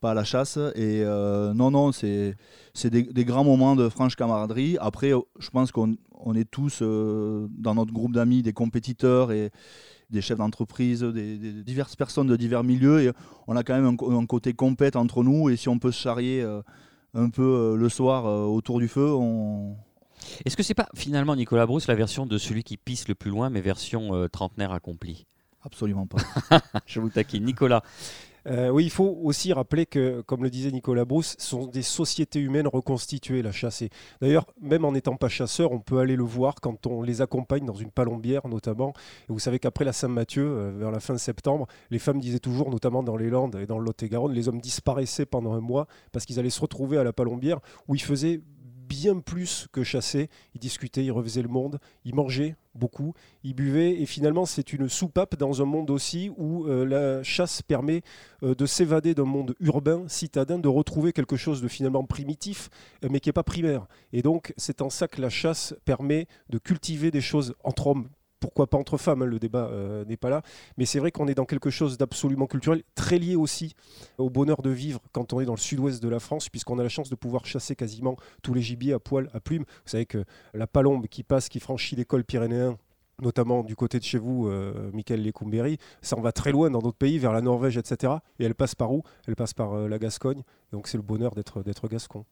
pas 0.00 0.12
à 0.12 0.14
la 0.14 0.24
chasse. 0.24 0.56
Et 0.74 1.02
euh, 1.04 1.54
non, 1.54 1.70
non, 1.70 1.92
c'est 1.92 2.34
des, 2.84 3.24
grands 3.24 3.44
moments 3.44 3.76
de 3.76 3.88
franche 3.88 4.16
camaraderie. 4.16 4.76
Après, 4.80 5.12
je 5.38 5.50
pense 5.50 5.70
qu'on 5.72 5.96
on 6.20 6.34
est 6.34 6.50
tous 6.50 6.80
euh, 6.82 7.46
dans 7.50 7.76
notre 7.76 7.92
groupe 7.92 8.12
d'amis 8.12 8.42
des 8.42 8.52
compétiteurs 8.52 9.30
et 9.30 9.50
des 10.10 10.20
chefs 10.20 10.38
d'entreprise, 10.38 11.02
des, 11.02 11.62
diverses 11.62 11.94
personnes 11.94 12.26
de 12.26 12.36
divers 12.36 12.64
milieux. 12.64 13.12
On 13.46 13.54
a 13.54 13.62
quand 13.62 13.80
même 13.80 13.96
un, 14.00 14.26
côté 14.26 14.54
compète 14.54 14.96
entre 14.96 15.22
nous. 15.22 15.50
Et 15.50 15.56
si 15.56 15.68
on 15.68 15.78
peut 15.78 15.92
se 15.92 16.00
charrier 16.00 16.44
un 17.14 17.30
peu 17.30 17.76
le 17.76 17.88
soir 17.88 18.24
autour 18.50 18.80
du 18.80 18.88
feu, 18.88 19.12
on, 19.12 19.76
est-ce 20.44 20.56
que 20.56 20.64
c'est 20.64 20.74
pas 20.74 20.88
finalement 20.96 21.36
Nicolas 21.36 21.66
Brousse 21.66 21.86
la 21.86 21.94
version 21.94 22.26
de 22.26 22.38
celui 22.38 22.64
qui 22.64 22.76
pisse 22.76 23.06
le 23.06 23.14
plus 23.14 23.30
loin, 23.30 23.50
mais 23.50 23.60
version 23.60 24.26
trentenaire 24.32 24.72
accompli 24.72 25.26
Absolument 25.62 26.06
pas. 26.06 26.18
Je 26.86 27.00
vous 27.00 27.10
taquine. 27.10 27.44
Nicolas 27.44 27.82
euh, 28.46 28.70
oui, 28.70 28.84
il 28.84 28.90
faut 28.90 29.18
aussi 29.22 29.52
rappeler 29.52 29.84
que, 29.84 30.22
comme 30.22 30.42
le 30.42 30.48
disait 30.48 30.70
Nicolas 30.70 31.04
Brousse, 31.04 31.36
ce 31.38 31.48
sont 31.48 31.66
des 31.66 31.82
sociétés 31.82 32.40
humaines 32.40 32.66
reconstituées, 32.66 33.42
la 33.42 33.52
chasse. 33.52 33.82
D'ailleurs, 34.22 34.46
même 34.60 34.84
en 34.84 34.92
n'étant 34.92 35.16
pas 35.16 35.28
chasseur, 35.28 35.72
on 35.72 35.80
peut 35.80 35.98
aller 35.98 36.16
le 36.16 36.24
voir 36.24 36.54
quand 36.62 36.86
on 36.86 37.02
les 37.02 37.20
accompagne 37.20 37.66
dans 37.66 37.74
une 37.74 37.90
palombière, 37.90 38.48
notamment. 38.48 38.94
Et 39.28 39.32
vous 39.32 39.38
savez 39.38 39.58
qu'après 39.58 39.84
la 39.84 39.92
Saint-Mathieu, 39.92 40.46
euh, 40.46 40.72
vers 40.78 40.90
la 40.90 41.00
fin 41.00 41.12
de 41.12 41.18
septembre, 41.18 41.66
les 41.90 41.98
femmes 41.98 42.20
disaient 42.20 42.38
toujours, 42.38 42.70
notamment 42.70 43.02
dans 43.02 43.16
les 43.16 43.28
Landes 43.28 43.56
et 43.56 43.66
dans 43.66 43.78
le 43.78 43.84
Lot-et-Garonne, 43.84 44.32
les 44.32 44.48
hommes 44.48 44.60
disparaissaient 44.60 45.26
pendant 45.26 45.52
un 45.52 45.60
mois 45.60 45.86
parce 46.12 46.24
qu'ils 46.24 46.38
allaient 46.38 46.48
se 46.48 46.60
retrouver 46.60 46.96
à 46.96 47.04
la 47.04 47.12
palombière 47.12 47.58
où 47.86 47.94
ils 47.94 48.02
faisaient 48.02 48.40
bien 48.88 49.20
plus 49.20 49.68
que 49.72 49.84
chasser. 49.84 50.30
Il 50.54 50.60
discutait, 50.60 51.04
il 51.04 51.12
refaisait 51.12 51.42
le 51.42 51.48
monde, 51.48 51.78
il 52.04 52.14
mangeait 52.14 52.56
beaucoup, 52.74 53.14
il 53.44 53.54
buvait, 53.54 54.00
et 54.00 54.06
finalement 54.06 54.46
c'est 54.46 54.72
une 54.72 54.88
soupape 54.88 55.36
dans 55.36 55.60
un 55.60 55.64
monde 55.64 55.90
aussi 55.90 56.30
où 56.36 56.64
euh, 56.66 56.84
la 56.84 57.22
chasse 57.22 57.60
permet 57.60 58.02
euh, 58.42 58.54
de 58.54 58.66
s'évader 58.66 59.14
d'un 59.14 59.24
monde 59.24 59.54
urbain, 59.60 60.04
citadin, 60.06 60.58
de 60.58 60.68
retrouver 60.68 61.12
quelque 61.12 61.36
chose 61.36 61.60
de 61.60 61.68
finalement 61.68 62.04
primitif, 62.04 62.70
euh, 63.04 63.08
mais 63.10 63.20
qui 63.20 63.28
n'est 63.28 63.34
pas 63.34 63.42
primaire. 63.42 63.86
Et 64.12 64.22
donc 64.22 64.54
c'est 64.56 64.80
en 64.80 64.90
ça 64.90 65.08
que 65.08 65.20
la 65.20 65.30
chasse 65.30 65.74
permet 65.84 66.26
de 66.48 66.58
cultiver 66.58 67.10
des 67.10 67.20
choses 67.20 67.54
entre 67.64 67.88
hommes 67.88 68.08
pourquoi 68.40 68.68
pas 68.68 68.78
entre 68.78 68.96
femmes, 68.96 69.22
hein, 69.22 69.26
le 69.26 69.38
débat 69.38 69.68
euh, 69.70 70.04
n'est 70.04 70.16
pas 70.16 70.30
là. 70.30 70.42
Mais 70.76 70.84
c'est 70.84 70.98
vrai 70.98 71.10
qu'on 71.10 71.28
est 71.28 71.34
dans 71.34 71.44
quelque 71.44 71.70
chose 71.70 71.98
d'absolument 71.98 72.46
culturel, 72.46 72.82
très 72.94 73.18
lié 73.18 73.36
aussi 73.36 73.74
au 74.18 74.30
bonheur 74.30 74.62
de 74.62 74.70
vivre 74.70 75.00
quand 75.12 75.32
on 75.32 75.40
est 75.40 75.44
dans 75.44 75.54
le 75.54 75.58
sud-ouest 75.58 76.02
de 76.02 76.08
la 76.08 76.20
France, 76.20 76.48
puisqu'on 76.48 76.78
a 76.78 76.82
la 76.82 76.88
chance 76.88 77.10
de 77.10 77.14
pouvoir 77.14 77.46
chasser 77.46 77.76
quasiment 77.76 78.16
tous 78.42 78.54
les 78.54 78.62
gibiers 78.62 78.92
à 78.92 78.98
poil, 78.98 79.28
à 79.32 79.40
plumes. 79.40 79.64
Vous 79.64 79.90
savez 79.90 80.06
que 80.06 80.24
la 80.54 80.66
palombe 80.66 81.06
qui 81.06 81.22
passe, 81.22 81.48
qui 81.48 81.60
franchit 81.60 81.96
l'école 81.96 82.24
pyrénéen, 82.24 82.76
notamment 83.20 83.64
du 83.64 83.76
côté 83.76 83.98
de 83.98 84.04
chez 84.04 84.18
vous, 84.18 84.48
euh, 84.48 84.90
Michael 84.92 85.32
ça 86.02 86.16
en 86.16 86.20
va 86.20 86.32
très 86.32 86.52
loin 86.52 86.70
dans 86.70 86.80
d'autres 86.80 86.96
pays, 86.96 87.18
vers 87.18 87.32
la 87.32 87.40
Norvège, 87.40 87.76
etc. 87.76 88.14
Et 88.38 88.44
elle 88.44 88.54
passe 88.54 88.74
par 88.74 88.92
où? 88.92 89.02
Elle 89.26 89.36
passe 89.36 89.54
par 89.54 89.74
euh, 89.74 89.88
la 89.88 89.98
Gascogne. 89.98 90.42
Donc 90.72 90.86
c'est 90.88 90.96
le 90.98 91.02
bonheur 91.02 91.34
d'être 91.34 91.88
gascon. 91.88 92.24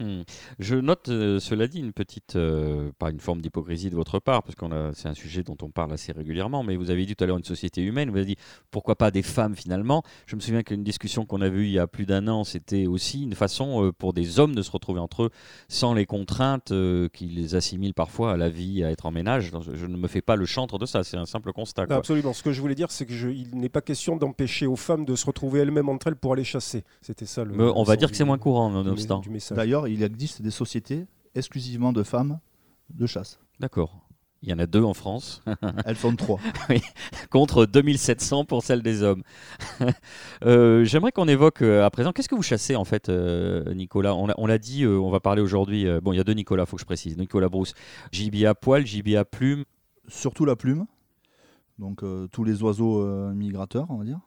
Hmm. 0.00 0.22
Je 0.58 0.76
note, 0.76 1.08
euh, 1.08 1.38
cela 1.38 1.68
dit, 1.68 1.78
une 1.78 1.92
petite, 1.92 2.36
euh, 2.36 2.90
pas 2.98 3.10
une 3.10 3.20
forme 3.20 3.40
d'hypocrisie 3.40 3.90
de 3.90 3.94
votre 3.94 4.18
part, 4.18 4.42
parce 4.42 4.54
que 4.54 4.64
c'est 4.94 5.08
un 5.08 5.14
sujet 5.14 5.42
dont 5.42 5.56
on 5.62 5.70
parle 5.70 5.92
assez 5.92 6.12
régulièrement, 6.12 6.62
mais 6.62 6.76
vous 6.76 6.90
avez 6.90 7.06
dit 7.06 7.14
tout 7.14 7.22
à 7.22 7.26
l'heure 7.26 7.38
une 7.38 7.44
société 7.44 7.82
humaine, 7.82 8.10
vous 8.10 8.16
avez 8.16 8.26
dit 8.26 8.36
pourquoi 8.70 8.96
pas 8.96 9.10
des 9.10 9.22
femmes 9.22 9.54
finalement? 9.54 10.02
Je 10.26 10.36
me 10.36 10.40
souviens 10.40 10.62
qu'une 10.62 10.82
discussion 10.82 11.26
qu'on 11.26 11.40
avait 11.40 11.58
eue 11.58 11.66
il 11.66 11.72
y 11.72 11.78
a 11.78 11.86
plus 11.86 12.06
d'un 12.06 12.26
an, 12.28 12.44
c'était 12.44 12.86
aussi 12.86 13.22
une 13.22 13.34
façon 13.34 13.84
euh, 13.84 13.92
pour 13.92 14.12
des 14.12 14.38
hommes 14.40 14.54
de 14.54 14.62
se 14.62 14.70
retrouver 14.70 15.00
entre 15.00 15.24
eux 15.24 15.30
sans 15.68 15.94
les 15.94 16.06
contraintes 16.06 16.72
qui 17.12 17.26
les 17.26 17.54
assimilent 17.54 17.94
parfois 17.94 18.32
à 18.32 18.36
la 18.36 18.48
vie, 18.48 18.82
à 18.84 18.90
être 18.90 19.06
en 19.06 19.10
ménage. 19.10 19.50
Je, 19.74 19.86
ne 19.86 19.96
me 19.96 20.08
fais 20.08 20.22
pas 20.22 20.36
le 20.36 20.46
chantre 20.46 20.78
de 20.78 20.86
ça, 20.86 21.04
c'est 21.04 21.16
un 21.16 21.26
simple 21.26 21.52
constat. 21.52 21.86
Absolument. 21.90 22.32
Ce 22.32 22.42
que 22.42 22.52
je 22.52 22.60
voulais 22.60 22.74
dire, 22.74 22.90
c'est 22.90 23.06
qu'il 23.06 23.48
n'est 23.54 23.68
pas 23.68 23.80
question 23.80 24.16
d'empêcher 24.16 24.66
aux 24.66 24.76
femmes 24.76 25.04
de 25.04 25.14
se 25.14 25.26
retrouver 25.26 25.60
elles-mêmes 25.60 25.88
entre 25.88 26.08
elles 26.08 26.16
pour 26.16 26.32
aller 26.32 26.44
chasser. 26.44 26.84
C'était 27.00 27.26
ça 27.26 27.44
le. 27.44 27.54
on 27.60 27.82
va 27.82 27.96
dire 27.96 28.10
que 28.10 28.16
c'est 28.16 28.24
moins 28.24 28.38
courant, 28.38 28.70
nonobstant. 28.70 29.22
D'ailleurs, 29.52 29.83
il 29.88 30.02
existe 30.02 30.42
des 30.42 30.50
sociétés 30.50 31.06
exclusivement 31.34 31.92
de 31.92 32.02
femmes 32.02 32.38
de 32.90 33.06
chasse. 33.06 33.38
D'accord. 33.60 34.04
Il 34.44 34.50
y 34.50 34.52
en 34.52 34.58
a 34.58 34.66
deux 34.66 34.82
en 34.82 34.92
France. 34.92 35.42
Elles 35.86 35.96
sont 35.96 36.14
trois. 36.16 36.38
oui, 36.68 36.82
contre 37.30 37.64
2700 37.64 38.44
pour 38.44 38.62
celles 38.62 38.82
des 38.82 39.02
hommes. 39.02 39.22
Euh, 40.44 40.84
j'aimerais 40.84 41.12
qu'on 41.12 41.26
évoque 41.28 41.62
euh, 41.62 41.86
à 41.86 41.90
présent, 41.90 42.12
qu'est-ce 42.12 42.28
que 42.28 42.34
vous 42.34 42.42
chassez 42.42 42.76
en 42.76 42.84
fait, 42.84 43.08
euh, 43.08 43.72
Nicolas? 43.72 44.14
On 44.14 44.46
l'a 44.46 44.58
dit, 44.58 44.86
on 44.86 45.10
va 45.10 45.20
parler 45.20 45.40
aujourd'hui. 45.40 45.86
bon, 46.02 46.12
il 46.12 46.16
y 46.16 46.20
a 46.20 46.24
deux 46.24 46.34
Nicolas, 46.34 46.64
il 46.64 46.66
faut 46.66 46.76
que 46.76 46.82
je 46.82 46.86
précise. 46.86 47.16
Nicolas 47.16 47.48
Brousse, 47.48 47.72
gibier 48.12 48.46
à 48.46 48.54
poil, 48.54 48.84
gibier 48.84 49.16
à 49.16 49.24
plume. 49.24 49.64
Surtout 50.08 50.44
la 50.44 50.54
plume, 50.54 50.84
donc 51.78 52.02
tous 52.30 52.44
les 52.44 52.62
oiseaux 52.62 53.02
migrateurs, 53.32 53.86
on 53.88 53.96
va 53.96 54.04
dire. 54.04 54.20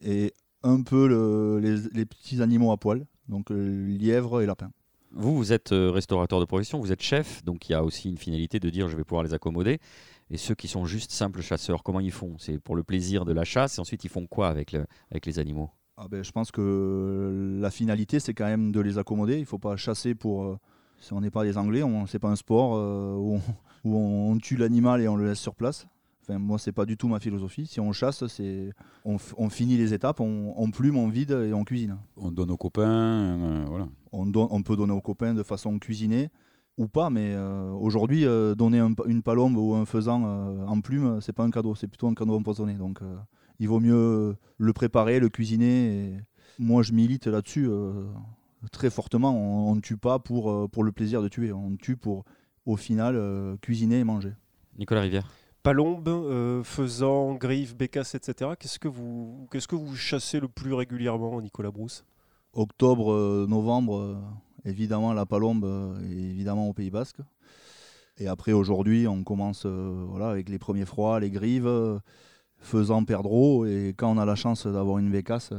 Et 0.00 0.32
un 0.62 0.82
peu 0.82 1.58
les, 1.60 1.76
les, 1.92 2.06
petits 2.06 2.40
animaux 2.40 2.72
à 2.72 2.78
poil, 2.78 3.04
donc 3.28 3.50
lièvre 3.50 4.42
et 4.42 4.46
lapin. 4.46 4.70
Vous, 5.16 5.36
vous 5.36 5.52
êtes 5.52 5.72
euh, 5.72 5.90
restaurateur 5.90 6.40
de 6.40 6.44
profession, 6.44 6.80
vous 6.80 6.90
êtes 6.90 7.02
chef, 7.02 7.44
donc 7.44 7.68
il 7.68 7.72
y 7.72 7.74
a 7.74 7.84
aussi 7.84 8.08
une 8.08 8.18
finalité 8.18 8.58
de 8.58 8.68
dire 8.68 8.88
je 8.88 8.96
vais 8.96 9.04
pouvoir 9.04 9.22
les 9.22 9.32
accommoder. 9.32 9.78
Et 10.30 10.36
ceux 10.36 10.54
qui 10.54 10.66
sont 10.66 10.86
juste 10.86 11.12
simples 11.12 11.40
chasseurs, 11.40 11.84
comment 11.84 12.00
ils 12.00 12.10
font? 12.10 12.34
C'est 12.38 12.58
pour 12.58 12.74
le 12.74 12.82
plaisir 12.82 13.24
de 13.24 13.32
la 13.32 13.44
chasse 13.44 13.78
et 13.78 13.80
ensuite 13.80 14.02
ils 14.04 14.10
font 14.10 14.26
quoi 14.26 14.48
avec, 14.48 14.72
le, 14.72 14.86
avec 15.10 15.26
les 15.26 15.38
animaux? 15.38 15.70
Ah 15.96 16.08
ben, 16.10 16.24
Je 16.24 16.32
pense 16.32 16.50
que 16.50 17.58
la 17.60 17.70
finalité 17.70 18.18
c'est 18.18 18.34
quand 18.34 18.46
même 18.46 18.72
de 18.72 18.80
les 18.80 18.98
accommoder. 18.98 19.34
Il 19.34 19.42
ne 19.42 19.46
faut 19.46 19.58
pas 19.58 19.76
chasser 19.76 20.14
pour... 20.16 20.44
Euh, 20.44 20.58
si 20.98 21.12
on 21.12 21.20
n'est 21.20 21.30
pas 21.30 21.44
des 21.44 21.58
Anglais, 21.58 21.80
ce 21.80 22.16
n'est 22.16 22.18
pas 22.18 22.30
un 22.30 22.36
sport 22.36 22.74
euh, 22.76 23.14
où, 23.14 23.40
on, 23.84 24.38
tue 24.38 24.56
l'animal 24.56 25.02
et 25.02 25.08
on 25.08 25.16
le 25.16 25.26
laisse 25.26 25.38
sur 25.38 25.54
place. 25.54 25.86
Enfin, 26.26 26.38
moi, 26.38 26.58
c'est 26.58 26.72
pas 26.72 26.86
du 26.86 26.96
tout 26.96 27.08
ma 27.08 27.20
philosophie. 27.20 27.66
Si 27.66 27.80
on 27.80 27.92
chasse, 27.92 28.26
c'est 28.26 28.70
on, 29.04 29.18
finit 29.48 29.76
les 29.76 29.92
étapes, 29.92 30.20
on, 30.20 30.70
plume, 30.70 30.96
on 30.96 31.08
vide 31.08 31.32
et 31.32 31.52
on 31.52 31.64
cuisine. 31.64 31.98
On 32.16 32.30
donne 32.30 32.50
aux 32.50 32.56
copains, 32.56 32.82
euh, 32.82 33.64
voilà. 33.68 33.88
On, 34.12 34.30
on, 34.34 34.62
peut 34.62 34.76
donner 34.76 34.92
aux 34.92 35.00
copains 35.00 35.34
de 35.34 35.42
façon 35.42 35.78
cuisinée 35.78 36.30
ou 36.78 36.88
pas, 36.88 37.10
mais 37.10 37.34
euh, 37.34 37.70
aujourd'hui, 37.70 38.24
euh, 38.24 38.54
donner 38.54 38.80
une 39.06 39.22
palombe 39.22 39.56
ou 39.56 39.74
un 39.74 39.84
faisan 39.84 40.66
en 40.66 40.80
plume, 40.80 41.20
c'est 41.20 41.32
pas 41.32 41.44
un 41.44 41.50
cadeau, 41.50 41.74
c'est 41.74 41.88
plutôt 41.88 42.08
un 42.08 42.14
cadeau 42.14 42.36
empoisonné. 42.36 42.74
Donc, 42.74 43.00
il 43.60 43.68
vaut 43.68 43.80
mieux 43.80 44.36
le 44.58 44.72
préparer, 44.72 45.20
le 45.20 45.28
cuisiner. 45.28 46.18
moi, 46.58 46.82
je 46.82 46.92
milite 46.92 47.26
là-dessus 47.26 47.68
très 48.70 48.90
fortement. 48.90 49.36
On 49.36 49.74
ne 49.74 49.80
tue 49.80 49.96
pas 49.96 50.18
pour, 50.18 50.50
euh, 50.50 50.68
pour 50.68 50.84
le 50.84 50.92
plaisir 50.92 51.22
de 51.22 51.28
tuer. 51.28 51.52
On 51.52 51.76
tue 51.76 51.96
pour, 51.96 52.24
au 52.66 52.76
final, 52.76 53.16
euh, 53.16 53.56
cuisiner 53.60 54.00
et 54.00 54.04
manger. 54.04 54.32
Nicolas 54.78 55.02
Rivière. 55.02 55.30
Palombe, 55.64 56.08
euh, 56.08 56.62
faisan, 56.62 57.36
grive, 57.36 57.74
bécasse, 57.74 58.14
etc. 58.14 58.50
Qu'est-ce 58.60 58.78
que 58.78 58.86
vous 58.86 59.96
chassez 59.96 60.38
le 60.38 60.46
plus 60.46 60.74
régulièrement, 60.74 61.40
Nicolas 61.40 61.70
Brousse? 61.70 62.04
Octobre, 62.52 63.12
euh, 63.12 63.46
novembre, 63.48 63.96
euh, 63.96 64.16
évidemment 64.66 65.14
la 65.14 65.24
palombe, 65.24 65.64
euh, 65.64 65.98
évidemment 66.02 66.68
au 66.68 66.74
Pays 66.74 66.90
Basque. 66.90 67.20
Et 68.18 68.28
après, 68.28 68.52
aujourd'hui, 68.52 69.08
on 69.08 69.24
commence 69.24 69.64
voilà, 69.64 70.28
avec 70.28 70.50
les 70.50 70.58
premiers 70.58 70.84
froids, 70.84 71.18
les 71.18 71.30
grives, 71.30 71.66
euh, 71.66 71.98
faisan, 72.58 73.06
perdreau. 73.06 73.64
Et 73.64 73.94
quand 73.96 74.14
on 74.14 74.18
a 74.18 74.26
la 74.26 74.34
chance 74.34 74.66
d'avoir 74.66 74.98
une 74.98 75.10
bécasse, 75.10 75.54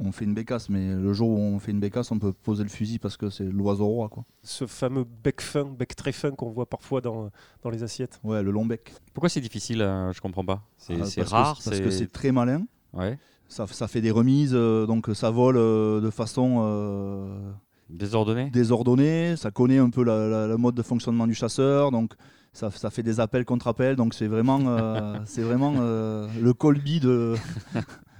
on 0.00 0.12
fait 0.12 0.24
une 0.24 0.34
bécasse. 0.34 0.68
Mais 0.68 0.94
le 0.94 1.12
jour 1.12 1.28
où 1.30 1.38
on 1.38 1.58
fait 1.58 1.72
une 1.72 1.80
bécasse, 1.80 2.10
on 2.12 2.18
peut 2.18 2.32
poser 2.32 2.62
le 2.62 2.68
fusil 2.68 2.98
parce 2.98 3.16
que 3.16 3.30
c'est 3.30 3.44
l'oiseau 3.44 3.86
roi. 3.86 4.08
Quoi. 4.08 4.24
Ce 4.42 4.66
fameux 4.66 5.04
bec 5.24 5.40
fin, 5.40 5.64
bec 5.64 5.94
très 5.96 6.12
fin 6.12 6.30
qu'on 6.30 6.50
voit 6.50 6.66
parfois 6.68 7.00
dans, 7.00 7.30
dans 7.62 7.70
les 7.70 7.82
assiettes. 7.82 8.20
Ouais, 8.24 8.42
le 8.42 8.50
long 8.50 8.64
bec. 8.66 8.92
Pourquoi 9.14 9.28
c'est 9.28 9.40
difficile 9.40 9.82
euh, 9.82 10.12
Je 10.12 10.20
comprends 10.20 10.44
pas. 10.44 10.62
C'est 10.76 10.94
Ah, 11.00 11.04
c'est 11.04 11.20
parce 11.20 11.30
que- 11.30 11.34
rare. 11.34 11.58
Parce 11.64 11.80
que 11.80 11.90
c'est 11.90 12.10
très 12.12 12.32
malin. 12.32 12.64
Ouais. 12.92 13.18
Ça, 13.48 13.66
ça 13.66 13.88
fait 13.88 14.00
des 14.02 14.10
remises, 14.10 14.52
euh, 14.54 14.84
donc 14.86 15.08
ça 15.14 15.30
vole 15.30 15.56
euh, 15.56 16.00
de 16.02 16.10
façon 16.10 16.58
euh, 16.62 17.50
Désordonné 17.88 18.50
désordonnée. 18.50 19.36
Ça 19.36 19.50
connaît 19.50 19.78
un 19.78 19.88
peu 19.88 20.04
la, 20.04 20.28
la- 20.28 20.46
le 20.46 20.56
mode 20.58 20.74
de 20.74 20.82
fonctionnement 20.82 21.26
du 21.26 21.32
chasseur, 21.34 21.90
donc 21.90 22.12
ça, 22.52 22.70
ça 22.70 22.90
fait 22.90 23.02
des 23.02 23.20
appels 23.20 23.46
contre 23.46 23.68
appels. 23.68 23.96
Donc 23.96 24.12
c'est 24.12 24.26
vraiment, 24.26 24.60
euh, 24.66 25.18
c'est 25.24 25.40
vraiment 25.42 25.74
euh, 25.78 26.28
le 26.42 26.52
colby 26.52 27.00
de, 27.00 27.34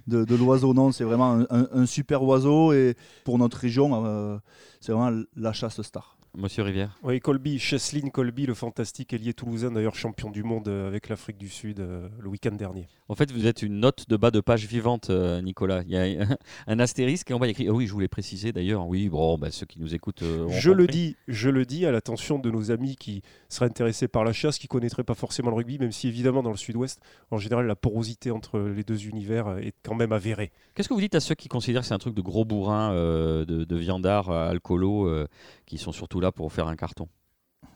de, 0.09 0.35
l'oiseau. 0.35 0.75
Non, 0.75 0.93
c'est 0.93 1.05
vraiment 1.05 1.45
un 1.51 1.87
super 1.87 2.23
oiseau 2.23 2.73
et 2.73 2.97
pour 3.25 3.39
notre 3.39 3.59
région, 3.59 4.05
euh, 4.05 4.39
c'est 4.81 4.93
vraiment 4.93 5.23
la 5.37 5.53
chasse 5.53 5.81
star. 5.83 6.18
Monsieur 6.39 6.63
Rivière. 6.63 6.97
Oui, 7.03 7.19
Colby, 7.19 7.59
Cheslin 7.59 8.11
Colby, 8.11 8.47
le 8.47 8.55
fantastique 8.55 9.13
ailier 9.13 9.35
toulousain, 9.35 9.73
d'ailleurs 9.73 9.97
champion 9.97 10.31
du 10.31 10.45
monde 10.45 10.69
euh, 10.69 10.87
avec 10.87 11.09
l'Afrique 11.09 11.37
du 11.37 11.49
Sud 11.49 11.81
euh, 11.81 12.09
le 12.21 12.29
week-end 12.29 12.53
dernier. 12.55 12.87
En 13.09 13.17
fait, 13.17 13.33
vous 13.33 13.47
êtes 13.49 13.63
une 13.63 13.81
note 13.81 14.09
de 14.09 14.17
bas 14.17 14.31
de 14.31 14.39
page 14.39 14.65
vivante, 14.67 15.11
euh, 15.11 15.43
Nicolas. 15.43 15.83
Il 15.85 15.91
y 15.91 15.97
a 15.97 16.27
un 16.69 16.79
astérisque 16.79 17.29
et 17.33 17.35
en 17.35 17.41
bas 17.41 17.47
il 17.47 17.49
y 17.49 17.51
a 17.51 17.53
écrit. 17.53 17.67
Ah 17.69 17.73
oui, 17.73 17.89
je 17.89 17.93
voulais 17.93 18.07
préciser 18.07 18.53
d'ailleurs. 18.53 18.87
Oui, 18.87 19.09
bon, 19.09 19.37
bah, 19.37 19.51
ceux 19.51 19.67
qui 19.67 19.81
nous 19.81 19.97
écoutent. 19.97 20.23
euh, 20.23 20.47
Je 20.51 20.71
le 20.71 20.87
dis, 20.87 21.17
je 21.27 21.51
le 21.51 21.65
dis 21.65 21.85
à 21.87 21.91
l'attention 21.91 22.39
de 22.39 22.53
nos 22.53 22.71
amis 22.71 22.95
qui 22.95 23.23
seraient 23.49 23.67
intéressés 23.67 24.07
par 24.07 24.23
la 24.23 24.33
chasse, 24.33 24.59
qui 24.59 24.69
connaîtraient 24.69 25.03
pas 25.03 25.15
forcément 25.15 25.51
le 25.51 25.57
rugby, 25.57 25.81
même 25.81 25.91
si 25.91 26.07
évidemment 26.07 26.45
dans 26.45 26.53
le 26.53 26.57
Sud-Ouest, 26.57 27.01
en 27.33 27.39
général, 27.39 27.67
la 27.67 27.75
porosité 27.75 28.31
entre 28.31 28.61
les 28.61 28.85
deux 28.85 29.09
univers 29.09 29.59
est 29.59 29.75
quand 29.83 29.97
même 29.97 30.13
avérée. 30.13 30.53
Qu'est-ce 30.77 30.89
que 30.89 30.95
vous 30.95 31.01
dites 31.01 31.17
à 31.17 31.21
ceux 31.21 31.35
qui 31.35 31.49
considèrent 31.49 31.83
que 31.83 31.89
c'est 31.89 31.95
un 31.95 31.99
truc 31.99 32.15
de 32.15 32.23
gros 32.23 32.45
bourrin, 32.45 32.95
de, 32.95 33.45
de 33.45 33.77
viandards, 33.77 34.31
alcoolos, 34.31 35.11
qui 35.67 35.79
sont 35.79 35.91
surtout 35.93 36.21
là 36.21 36.28
pour 36.33 36.53
faire 36.53 36.69
un 36.69 36.77
carton 36.77 37.09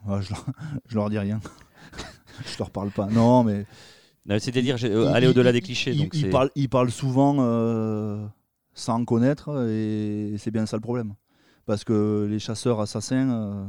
Ah, 0.08 0.20
je, 0.20 0.30
leur, 0.30 0.46
je 0.88 0.94
leur 0.96 1.10
dis 1.10 1.18
rien. 1.18 1.40
je 2.46 2.58
leur 2.58 2.70
parle 2.70 2.90
pas. 2.90 3.06
Non, 3.06 3.44
mais 3.44 3.66
C'est-à-dire 4.38 4.76
euh, 4.84 5.12
aller 5.12 5.26
au-delà 5.26 5.52
des 5.52 5.60
clichés. 5.60 5.92
Il, 5.92 5.98
donc 5.98 6.10
il 6.14 6.22
c'est- 6.22 6.30
parle, 6.30 6.50
il 6.54 6.68
parle 6.68 6.90
souvent 6.90 7.36
euh, 7.40 8.24
sans 8.74 9.04
connaître 9.04 9.66
et 9.68 10.34
c'est 10.38 10.50
bien 10.50 10.66
ça 10.66 10.76
le 10.76 10.82
problème. 10.82 11.14
Parce 11.66 11.84
que 11.84 12.26
les 12.28 12.38
chasseurs 12.40 12.80
assassins, 12.80 13.30
euh, 13.30 13.64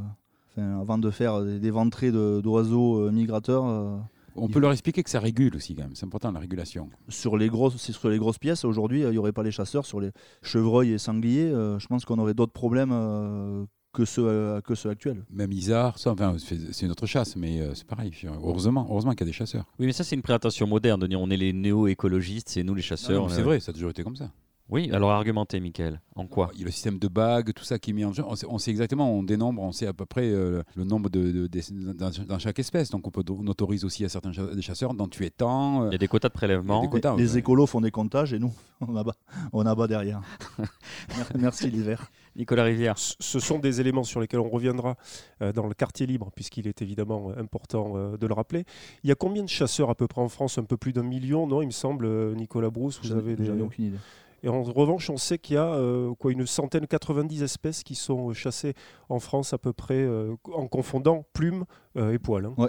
enfin, 0.56 0.80
avant 0.80 0.98
de 0.98 1.10
faire 1.10 1.42
des, 1.44 1.58
des 1.60 1.70
ventrées 1.70 2.10
de- 2.10 2.40
d'oiseaux 2.42 2.98
euh, 3.06 3.12
migrateurs, 3.12 3.64
euh, 3.66 3.96
On 4.34 4.48
peut 4.48 4.58
leur 4.58 4.72
expliquer 4.72 5.04
que 5.04 5.10
ça 5.10 5.20
régule 5.20 5.54
aussi, 5.54 5.76
quand 5.76 5.82
même. 5.82 5.94
C'est 5.94 6.04
important, 6.06 6.32
la 6.32 6.40
régulation. 6.40 6.90
sur, 7.08 7.36
les 7.36 7.48
grosses, 7.48 7.76
c'est 7.76 7.92
sur 7.92 8.08
les 8.08 8.18
grosses 8.18 8.38
pièces, 8.38 8.64
aujourd'hui, 8.64 9.04
euh, 9.04 9.10
il 9.10 9.12
n'y 9.12 9.18
aurait 9.18 9.32
pas 9.32 9.44
les 9.44 9.52
chasseurs. 9.52 9.86
Sur 9.86 10.00
les 10.00 10.10
chevreuils 10.42 10.90
et 10.92 10.98
sangliers, 10.98 11.52
euh, 11.52 11.78
je 11.78 11.86
pense 11.86 12.04
qu'on 12.04 12.18
aurait 12.18 12.34
d'autres 12.34 12.52
problèmes 12.52 12.90
euh, 12.92 13.64
que, 13.94 14.04
ceux, 14.04 14.26
euh, 14.26 14.60
que 14.60 14.74
ceux 14.74 14.90
actuels. 14.90 15.24
Même 15.30 15.52
Isard, 15.52 15.98
ça, 15.98 16.10
enfin, 16.10 16.36
c'est 16.38 16.86
notre 16.86 17.06
chasse, 17.06 17.36
mais 17.36 17.60
euh, 17.62 17.74
c'est 17.74 17.86
pareil. 17.86 18.12
Heureusement, 18.42 18.86
heureusement 18.90 19.12
qu'il 19.12 19.20
y 19.20 19.24
a 19.24 19.26
des 19.26 19.32
chasseurs. 19.32 19.64
Oui, 19.78 19.86
mais 19.86 19.92
ça, 19.92 20.04
c'est 20.04 20.16
une 20.16 20.22
présentation 20.22 20.66
moderne 20.66 21.00
de 21.00 21.06
dire 21.06 21.20
on 21.20 21.30
est 21.30 21.36
les 21.38 21.52
néo-écologistes, 21.54 22.48
c'est 22.50 22.62
nous 22.62 22.74
les 22.74 22.82
chasseurs. 22.82 23.30
C'est 23.30 23.42
vrai, 23.42 23.60
ça 23.60 23.70
a 23.70 23.72
toujours 23.72 23.90
été 23.90 24.02
comme 24.04 24.16
ça. 24.16 24.30
Oui, 24.70 24.90
alors 24.94 25.10
argumentez, 25.10 25.60
Michael. 25.60 26.00
En 26.16 26.26
quoi? 26.26 26.50
Il 26.54 26.60
y 26.60 26.62
a 26.62 26.64
le 26.64 26.70
système 26.72 26.98
de 26.98 27.06
bagues, 27.06 27.52
tout 27.52 27.64
ça 27.64 27.78
qui 27.78 27.90
est 27.90 27.92
mis 27.92 28.02
en 28.06 28.14
jeu. 28.14 28.24
On 28.26 28.34
sait, 28.34 28.46
on 28.48 28.56
sait 28.56 28.70
exactement, 28.70 29.12
on 29.12 29.22
dénombre, 29.22 29.60
on 29.60 29.72
sait 29.72 29.86
à 29.86 29.92
peu 29.92 30.06
près 30.06 30.30
euh, 30.30 30.62
le 30.74 30.84
nombre 30.84 31.10
de, 31.10 31.32
de- 31.32 31.46
de- 31.46 31.92
dans, 31.92 32.10
dans 32.26 32.38
chaque 32.38 32.58
espèce. 32.58 32.88
Donc 32.88 33.06
on, 33.06 33.10
peut, 33.10 33.22
on 33.28 33.46
autorise 33.46 33.84
aussi 33.84 34.06
à 34.06 34.08
certains 34.08 34.32
chasseurs 34.62 34.94
d'en 34.94 35.06
tuer 35.06 35.28
tant. 35.30 35.82
euh, 35.82 35.88
Il 35.90 35.92
y 35.92 35.96
a 35.96 35.98
des 35.98 36.08
quotas 36.08 36.30
de 36.30 36.32
prélèvement. 36.32 36.80
Des 36.80 36.88
quotas. 36.88 37.14
les 37.14 37.34
ouais. 37.34 37.40
écolos 37.40 37.66
font 37.66 37.82
des 37.82 37.90
comptages 37.90 38.32
et 38.32 38.38
nous, 38.38 38.54
on 38.80 38.96
abat, 38.96 39.14
on 39.52 39.66
abat 39.66 39.86
derrière. 39.86 40.22
Merci 41.38 41.70
l'hiver. 41.70 42.10
Nicolas 42.36 42.64
Rivière. 42.64 42.96
Ce 42.98 43.38
sont 43.38 43.58
des 43.58 43.80
éléments 43.80 44.04
sur 44.04 44.20
lesquels 44.20 44.40
on 44.40 44.48
reviendra 44.48 44.96
euh, 45.42 45.52
dans 45.52 45.66
le 45.66 45.74
quartier 45.74 46.06
libre, 46.06 46.30
puisqu'il 46.34 46.66
est 46.66 46.82
évidemment 46.82 47.30
euh, 47.30 47.40
important 47.40 47.92
euh, 47.96 48.16
de 48.16 48.26
le 48.26 48.34
rappeler. 48.34 48.64
Il 49.02 49.08
y 49.08 49.12
a 49.12 49.14
combien 49.14 49.42
de 49.42 49.48
chasseurs 49.48 49.90
à 49.90 49.94
peu 49.94 50.06
près 50.06 50.20
en 50.20 50.28
France? 50.28 50.58
Un 50.58 50.64
peu 50.64 50.76
plus 50.76 50.92
d'un 50.92 51.02
million, 51.02 51.46
non? 51.46 51.62
Il 51.62 51.66
me 51.66 51.70
semble, 51.70 52.34
Nicolas 52.34 52.70
Brousse, 52.70 53.00
vous 53.02 53.12
avez 53.12 53.32
ai 53.32 53.62
aucune 53.62 53.84
idée. 53.86 53.98
Et 54.44 54.48
en 54.50 54.62
revanche, 54.62 55.08
on 55.08 55.16
sait 55.16 55.38
qu'il 55.38 55.54
y 55.54 55.58
a 55.58 55.72
euh, 55.74 56.14
quoi, 56.14 56.30
une 56.30 56.46
centaine, 56.46 56.86
90 56.86 57.42
espèces 57.42 57.82
qui 57.82 57.94
sont 57.94 58.28
euh, 58.28 58.32
chassées 58.34 58.74
en 59.08 59.18
France 59.18 59.54
à 59.54 59.58
peu 59.58 59.72
près, 59.72 59.94
euh, 60.02 60.34
en 60.52 60.68
confondant 60.68 61.24
plumes 61.32 61.64
et 61.96 62.18
poils. 62.18 62.44
hein. 62.44 62.54
Euh, 62.58 62.68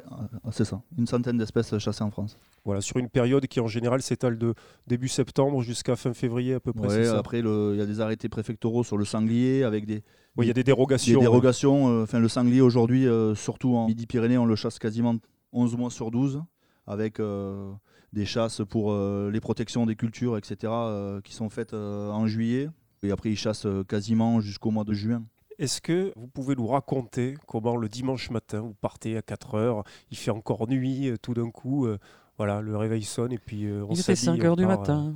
c'est 0.52 0.64
ça. 0.64 0.82
Une 0.98 1.06
centaine 1.06 1.38
d'espèces 1.38 1.78
chassées 1.78 2.04
en 2.04 2.12
France. 2.12 2.38
Voilà, 2.64 2.80
sur 2.80 2.96
une 2.98 3.10
période 3.10 3.46
qui 3.48 3.60
en 3.60 3.68
général 3.68 4.02
s'étale 4.02 4.38
de 4.38 4.54
début 4.88 5.10
septembre 5.10 5.62
jusqu'à 5.64 5.96
fin 5.98 6.14
février 6.14 6.54
à 6.54 6.60
peu 6.62 6.72
près. 6.74 6.88
Ouais, 6.88 7.08
après, 7.10 7.40
il 7.40 7.76
y 7.78 7.82
a 7.82 7.86
des 7.86 8.00
arrêtés 8.00 8.30
préfectoraux 8.30 8.84
sur 8.86 8.98
le 8.98 9.04
sanglier 9.04 9.64
avec 9.64 9.86
des, 9.86 10.02
Oui, 10.38 10.46
il 10.46 10.48
y 10.48 10.52
a 10.52 10.54
des 10.54 10.62
des 10.62 10.64
dérogations. 10.64 11.20
dérogations. 11.20 11.90
euh, 11.90 12.04
Enfin, 12.04 12.20
le 12.20 12.28
sanglier 12.30 12.62
aujourd'hui, 12.62 13.06
euh, 13.08 13.36
surtout 13.36 13.76
en 13.76 13.88
Midi-Pyrénées, 13.88 14.38
on 14.38 14.46
le 14.46 14.56
chasse 14.56 14.80
quasiment 14.80 15.16
11 15.52 15.76
mois 15.76 15.90
sur 15.92 16.10
12 16.10 16.42
avec 16.88 17.20
euh, 17.20 17.72
des 18.14 18.26
chasses 18.26 18.62
pour 18.70 18.92
euh, 18.92 19.30
les 19.32 19.40
protections 19.40 19.86
des 19.86 19.96
cultures, 19.96 20.38
etc., 20.38 20.58
euh, 20.74 21.22
qui 21.22 21.34
sont 21.34 21.50
faites 21.50 21.74
euh, 21.74 22.10
en 22.12 22.28
juillet. 22.28 22.70
Et 23.04 23.12
après, 23.12 23.30
ils 23.30 23.38
chassent 23.38 23.68
quasiment 23.88 24.40
jusqu'au 24.42 24.72
mois 24.72 24.84
de 24.84 24.94
juin. 24.94 25.24
Est-ce 25.58 25.80
que 25.80 26.12
vous 26.18 26.28
pouvez 26.28 26.56
nous 26.56 26.68
raconter 26.68 27.36
comment 27.48 27.78
le 27.78 27.88
dimanche 27.88 28.30
matin, 28.30 28.60
vous 28.62 28.74
partez 28.74 29.16
à 29.16 29.22
4 29.22 29.56
heures, 29.56 29.84
il 30.12 30.18
fait 30.18 30.32
encore 30.32 30.68
nuit, 30.68 31.14
tout 31.22 31.34
d'un 31.34 31.50
coup, 31.50 31.86
euh, 31.86 31.98
voilà, 32.38 32.60
le 32.62 32.76
réveil 32.76 33.04
sonne 33.04 33.32
et 33.32 33.38
puis 33.38 33.66
euh, 33.66 33.86
on 33.88 33.94
Il 33.94 33.98
s'habille, 33.98 34.18
5 34.18 34.44
heures 34.44 34.56
du 34.58 34.66
part, 34.66 34.80
matin, 34.80 35.08
euh, 35.08 35.12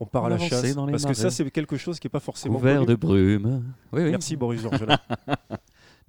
on 0.00 0.04
part 0.06 0.26
à 0.26 0.28
la 0.28 0.38
chasse. 0.38 0.74
dans 0.74 0.84
les 0.84 0.92
Parce 0.92 1.06
que 1.06 1.14
ça, 1.14 1.30
c'est 1.30 1.50
quelque 1.50 1.78
chose 1.78 1.98
qui 1.98 2.06
n'est 2.06 2.10
pas 2.10 2.20
forcément 2.20 2.56
couvert 2.56 2.84
de 2.84 2.94
brume. 2.96 3.64
Oui, 3.92 4.02
oui. 4.02 4.10
Merci 4.10 4.36
Boris 4.36 4.60
Georgelin. 4.60 4.98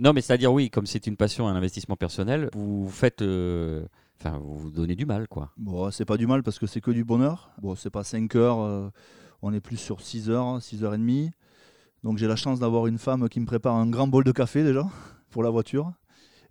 Non, 0.01 0.13
mais 0.13 0.21
c'est-à-dire, 0.21 0.53
oui, 0.53 0.69
comme 0.69 0.85
c'est 0.85 1.07
une 1.07 1.17
passion, 1.17 1.49
un 1.49 1.55
investissement 1.55 1.97
personnel, 1.97 2.49
vous 2.53 2.87
faites. 2.89 3.21
euh, 3.21 3.83
Enfin, 4.21 4.37
vous 4.37 4.57
vous 4.57 4.71
donnez 4.71 4.95
du 4.95 5.05
mal, 5.05 5.27
quoi. 5.27 5.51
Bon, 5.57 5.89
c'est 5.91 6.05
pas 6.05 6.17
du 6.17 6.27
mal 6.27 6.43
parce 6.43 6.59
que 6.59 6.67
c'est 6.67 6.81
que 6.81 6.91
du 6.91 7.03
bonheur. 7.05 7.51
Bon, 7.61 7.75
c'est 7.75 7.89
pas 7.89 8.03
5 8.03 8.35
heures, 8.35 8.59
euh, 8.59 8.89
on 9.41 9.53
est 9.53 9.61
plus 9.61 9.77
sur 9.77 10.01
6 10.01 10.29
heures, 10.29 10.61
6 10.61 10.83
heures 10.83 10.93
et 10.93 10.97
demie. 10.97 11.31
Donc 12.03 12.17
j'ai 12.17 12.27
la 12.27 12.35
chance 12.35 12.59
d'avoir 12.59 12.87
une 12.87 12.97
femme 12.97 13.27
qui 13.29 13.39
me 13.39 13.45
prépare 13.45 13.75
un 13.75 13.87
grand 13.89 14.07
bol 14.07 14.23
de 14.23 14.31
café 14.31 14.63
déjà 14.63 14.85
pour 15.31 15.43
la 15.43 15.49
voiture. 15.49 15.91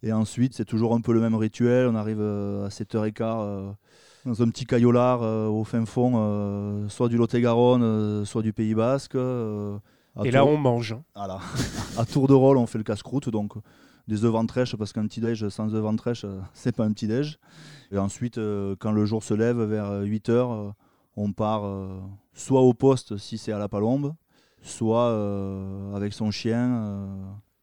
Et 0.03 0.13
ensuite, 0.13 0.55
c'est 0.55 0.65
toujours 0.65 0.95
un 0.95 1.01
peu 1.01 1.13
le 1.13 1.21
même 1.21 1.35
rituel. 1.35 1.89
On 1.89 1.95
arrive 1.95 2.21
euh, 2.21 2.67
à 2.67 2.69
7h15 2.69 3.23
euh, 3.23 3.71
dans 4.25 4.43
un 4.43 4.49
petit 4.49 4.65
caillolard 4.65 5.23
euh, 5.23 5.49
au 5.49 5.65
fin 5.65 5.85
fond, 5.85 6.13
euh, 6.17 6.89
soit 6.89 7.09
du 7.09 7.17
Lot-et-Garonne, 7.17 7.83
euh, 7.83 8.25
soit 8.25 8.43
du 8.43 8.53
Pays 8.53 8.75
Basque. 8.75 9.15
euh, 9.17 9.77
et 10.25 10.31
tour- 10.31 10.33
là, 10.33 10.45
on 10.47 10.57
mange. 10.57 10.93
hein. 10.93 11.03
voilà. 11.15 11.39
à 11.99 12.05
tour 12.07 12.29
de 12.29 12.35
rôle, 12.35 12.57
on 12.57 12.67
fait 12.67 12.79
le 12.79 12.85
casse-croûte, 12.85 13.29
donc 13.29 13.55
des 14.09 14.25
œufs 14.25 14.33
ventrèches, 14.33 14.75
parce 14.75 14.93
qu'un 14.93 15.07
petit 15.07 15.21
déj 15.21 15.49
sans 15.49 15.75
œufs 15.75 15.83
ventrèches, 15.83 16.25
euh, 16.25 16.41
c'est 16.55 16.75
pas 16.75 16.85
un 16.85 16.93
petit 16.93 17.07
déj. 17.07 17.38
Et 17.93 17.99
ensuite, 17.99 18.38
euh, 18.38 18.75
quand 18.79 18.91
le 18.91 19.05
jour 19.05 19.23
se 19.23 19.35
lève 19.35 19.61
vers 19.62 20.00
8 20.00 20.29
heures, 20.31 20.53
euh, 20.53 20.71
on 21.17 21.33
part 21.33 21.65
soit 22.33 22.61
au 22.61 22.75
poste 22.75 23.17
si 23.17 23.38
c'est 23.38 23.50
à 23.50 23.59
la 23.59 23.69
palombe, 23.69 24.15
soit 24.62 25.11
avec 25.93 26.12
son 26.12 26.31
chien, 26.31 27.09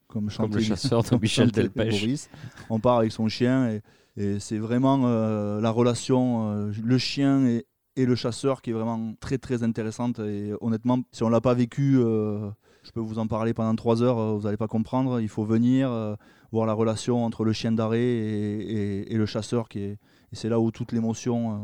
comme, 0.10 0.30
Comme 0.30 0.54
le 0.54 0.60
chasseur 0.60 1.04
de 1.04 1.16
Michel 1.22 1.52
Delpech. 1.54 2.28
On 2.70 2.82
part 2.82 2.98
avec 2.98 3.14
son 3.14 3.30
chien 3.30 3.70
et, 3.70 3.82
et 4.18 4.42
c'est 4.42 4.58
vraiment 4.58 5.08
la 5.08 5.70
relation, 5.70 6.70
le 6.84 6.98
chien 6.98 7.46
et, 7.46 7.66
et 7.96 8.06
le 8.06 8.16
chasseur 8.16 8.62
qui 8.62 8.72
est 8.72 8.74
vraiment 8.74 9.14
très 9.20 9.38
très 9.38 9.64
intéressante. 9.64 10.20
Et 10.20 10.54
honnêtement, 10.62 11.00
si 11.12 11.24
on 11.24 11.30
l'a 11.30 11.42
pas 11.42 11.54
vécu, 11.54 11.98
euh, 11.98 12.50
je 12.86 12.92
peux 12.92 13.00
vous 13.00 13.20
en 13.20 13.28
parler 13.28 13.54
pendant 13.54 13.76
trois 13.76 14.02
heures, 14.04 14.18
euh, 14.20 14.34
vous 14.38 14.44
n'allez 14.44 14.58
pas 14.58 14.68
comprendre. 14.68 15.20
Il 15.20 15.28
faut 15.30 15.44
venir 15.44 15.92
euh, 15.92 16.16
voir 16.52 16.66
la 16.66 16.74
relation 16.74 17.26
entre 17.26 17.44
le 17.44 17.52
chien 17.54 17.72
d'arrêt 17.72 18.00
et, 18.00 19.02
et- 19.02 19.14
et 19.14 19.18
le 19.18 19.26
chasseur, 19.26 19.68
qui 19.68 19.80
est, 19.80 19.92
et 19.92 20.36
c'est 20.36 20.50
là 20.50 20.60
où 20.60 20.72
toute 20.72 20.92
l'émotion, 20.92 21.52
euh, 21.54 21.58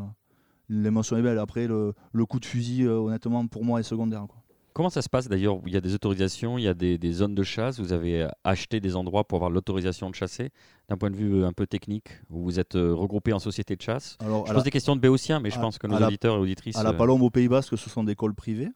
l'émotion 0.69 1.17
est 1.17 1.21
belle. 1.21 1.39
Après, 1.39 1.67
le, 1.67 1.93
le 2.11 2.25
coup 2.25 2.39
de 2.39 2.45
fusil, 2.45 2.83
euh, 2.83 2.97
honnêtement, 2.97 3.45
pour 3.47 3.63
moi, 3.63 3.79
est 3.79 3.83
secondaire. 3.83 4.25
quoi. 4.27 4.37
Comment 4.73 4.89
ça 4.89 5.01
se 5.01 5.09
passe 5.09 5.27
d'ailleurs? 5.27 5.59
Il 5.65 5.73
y 5.73 5.77
a 5.77 5.81
des 5.81 5.93
autorisations, 5.95 6.57
il 6.57 6.63
y 6.63 6.67
a 6.67 6.73
des, 6.73 6.97
des 6.97 7.11
zones 7.11 7.35
de 7.35 7.43
chasse. 7.43 7.77
Vous 7.81 7.91
avez 7.91 8.25
acheté 8.45 8.79
des 8.79 8.95
endroits 8.95 9.25
pour 9.25 9.35
avoir 9.39 9.51
l'autorisation 9.51 10.09
de 10.09 10.15
chasser? 10.15 10.49
D'un 10.87 10.95
point 10.95 11.11
de 11.11 11.15
vue 11.17 11.43
un 11.43 11.51
peu 11.51 11.67
technique, 11.67 12.07
vous 12.29 12.41
vous 12.41 12.57
êtes 12.57 12.75
euh, 12.75 12.93
regroupé 12.95 13.33
en 13.33 13.39
société 13.39 13.75
de 13.75 13.81
chasse? 13.81 14.17
Alors, 14.21 14.45
Je 14.47 14.51
pose 14.53 14.57
la- 14.59 14.63
des 14.63 14.71
questions 14.71 14.95
de 14.95 15.01
béotien, 15.01 15.41
mais 15.41 15.49
je 15.49 15.57
à- 15.57 15.61
pense 15.61 15.77
que 15.77 15.87
nos 15.87 15.99
la- 15.99 16.07
auditeurs 16.07 16.35
et 16.35 16.39
auditrices. 16.39 16.77
À 16.77 16.83
la 16.83 16.93
Palombe 16.93 17.21
au 17.21 17.29
Pays 17.29 17.49
Basque, 17.49 17.77
ce 17.77 17.89
sont 17.89 18.05
des 18.05 18.15
cols 18.15 18.33
privés, 18.33 18.69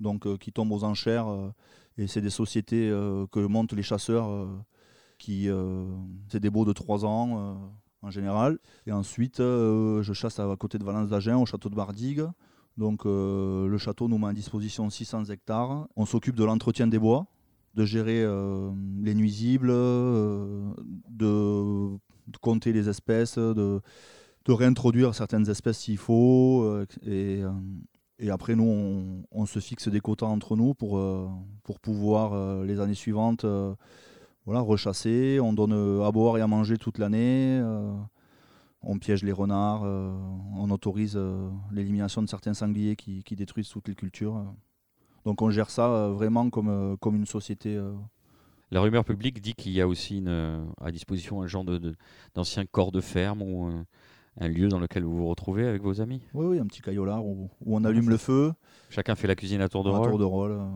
donc 0.00 0.36
qui 0.36 0.52
tombent 0.52 0.72
aux 0.72 0.84
enchères. 0.84 1.26
Euh, 1.98 2.02
Et 2.02 2.06
c'est 2.06 2.20
des 2.20 2.30
sociétés 2.30 2.88
que 3.32 3.46
montent 3.46 3.72
les 3.72 3.82
chasseurs 3.82 4.48
qui. 5.18 5.48
c'est 6.28 6.40
des 6.40 6.50
baux 6.50 6.64
de 6.64 6.72
3 6.72 7.04
ans 7.04 7.72
en 8.02 8.10
général. 8.10 8.58
Et 8.86 8.92
ensuite, 8.92 9.38
je 9.38 10.12
chasse 10.14 10.38
à 10.38 10.56
côté 10.56 10.78
de 10.78 10.84
Valence 10.84 11.08
d'Agen, 11.08 11.36
au 11.36 11.46
château 11.46 11.68
de 11.68 11.74
Bardigue. 11.74 12.24
Donc 12.76 13.04
le 13.04 13.76
château 13.78 14.08
nous 14.08 14.18
met 14.18 14.28
à 14.28 14.32
disposition 14.32 14.88
600 14.88 15.26
hectares. 15.26 15.88
On 15.96 16.06
s'occupe 16.06 16.36
de 16.36 16.44
l'entretien 16.44 16.86
des 16.86 16.98
bois, 16.98 17.26
de 17.74 17.84
gérer 17.84 18.24
les 19.02 19.14
nuisibles, 19.14 19.68
de, 19.68 20.62
compter 22.40 22.72
les 22.72 22.88
espèces, 22.88 23.38
de, 23.38 23.80
réintroduire 24.46 25.14
certaines 25.14 25.50
espèces 25.50 25.78
s'il 25.78 25.98
faut. 25.98 26.64
Et 28.20 28.30
après, 28.30 28.56
nous, 28.56 29.24
on, 29.30 29.46
se 29.46 29.60
fixe 29.60 29.88
des 29.88 30.00
quotas 30.00 30.26
entre 30.26 30.56
nous 30.56 30.74
pour, 30.74 30.98
euh, 30.98 31.28
pour 31.62 31.78
pouvoir, 31.78 32.32
euh, 32.32 32.64
les 32.64 32.80
années 32.80 32.94
suivantes, 32.94 33.44
euh, 33.44 33.74
voilà, 34.44 34.60
rechasser. 34.60 35.38
On 35.40 35.52
donne 35.52 36.02
à 36.02 36.10
boire 36.10 36.36
et 36.36 36.40
à 36.40 36.48
manger 36.48 36.78
toute 36.78 36.98
l'année. 36.98 37.62
on 38.82 38.98
piège 38.98 39.22
les 39.22 39.32
renards. 39.32 39.82
on 39.82 40.70
autorise 40.70 41.18
l'élimination 41.70 42.22
de 42.22 42.28
certains 42.28 42.54
sangliers 42.54 42.96
qui, 42.96 43.22
détruisent 43.36 43.68
toutes 43.68 43.88
les 43.88 43.94
cultures. 43.94 44.42
Donc 45.26 45.42
on 45.42 45.50
gère 45.50 45.68
ça 45.68 46.08
vraiment 46.08 46.48
comme, 46.48 46.96
comme 46.98 47.14
une 47.16 47.26
société. 47.26 47.78
La 48.70 48.80
rumeur 48.80 49.04
publique 49.04 49.42
dit 49.42 49.52
qu'il 49.52 49.72
y 49.72 49.82
a 49.82 49.86
aussi 49.86 50.24
à 50.80 50.90
disposition 50.90 51.42
un 51.42 51.46
genre 51.46 51.66
d'ancien 52.34 52.62
de, 52.62 52.68
corps 52.68 52.90
de 52.90 53.02
ferme 53.02 53.42
ou 53.42 53.70
un 54.40 54.48
lieu 54.48 54.68
dans 54.68 54.78
lequel 54.78 55.04
vous 55.04 55.16
vous 55.16 55.28
retrouvez 55.28 55.66
avec 55.66 55.82
vos 55.82 56.00
amis? 56.00 56.22
Oui, 56.34 56.46
oui, 56.46 56.58
un 56.58 56.66
petit 56.66 56.80
caillolard 56.80 57.24
où, 57.24 57.50
on 57.66 57.84
allume 57.84 58.08
le 58.08 58.16
feu. 58.16 58.52
Chacun 58.90 59.14
fait 59.14 59.26
la 59.26 59.34
cuisine 59.34 59.60
à 59.60 59.68
tour 59.68 59.84
de 59.84 59.90
rôle. 59.90 60.06
À 60.06 60.10
tour 60.10 60.18
de 60.18 60.24
rôle, 60.24 60.52
euh, 60.52 60.66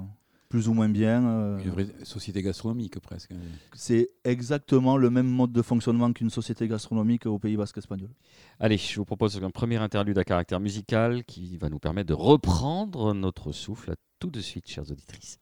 plus 0.49 0.69
ou 0.69 0.75
moins 0.75 0.88
bien. 0.88 1.25
Euh. 1.25 1.59
Une 1.64 1.71
vraie 1.71 1.87
société 2.02 2.42
gastronomique 2.42 2.99
presque. 3.00 3.31
C'est 3.75 4.11
exactement 4.25 4.97
le 4.97 5.11
même 5.11 5.28
mode 5.28 5.52
de 5.52 5.62
fonctionnement 5.62 6.12
qu'une 6.12 6.31
société 6.31 6.69
gastronomique 6.69 7.26
au 7.26 7.38
Pays 7.38 7.57
Basque 7.57 7.78
espagnol. 7.78 8.11
Allez, 8.59 8.76
je 8.76 8.97
vous 8.97 9.04
propose 9.04 9.42
un 9.42 9.50
premier 9.50 9.76
interlude 9.76 10.19
à 10.19 10.25
caractère 10.25 10.61
musical 10.61 11.25
qui 11.25 11.57
va 11.57 11.69
nous 11.69 11.78
permettre 11.78 12.09
de 12.09 12.14
reprendre 12.14 13.14
notre 13.14 13.52
souffle 13.52 13.95
tout 14.19 14.31
de 14.31 14.40
suite, 14.40 14.69
chères 14.69 14.90
auditrices. 14.90 15.38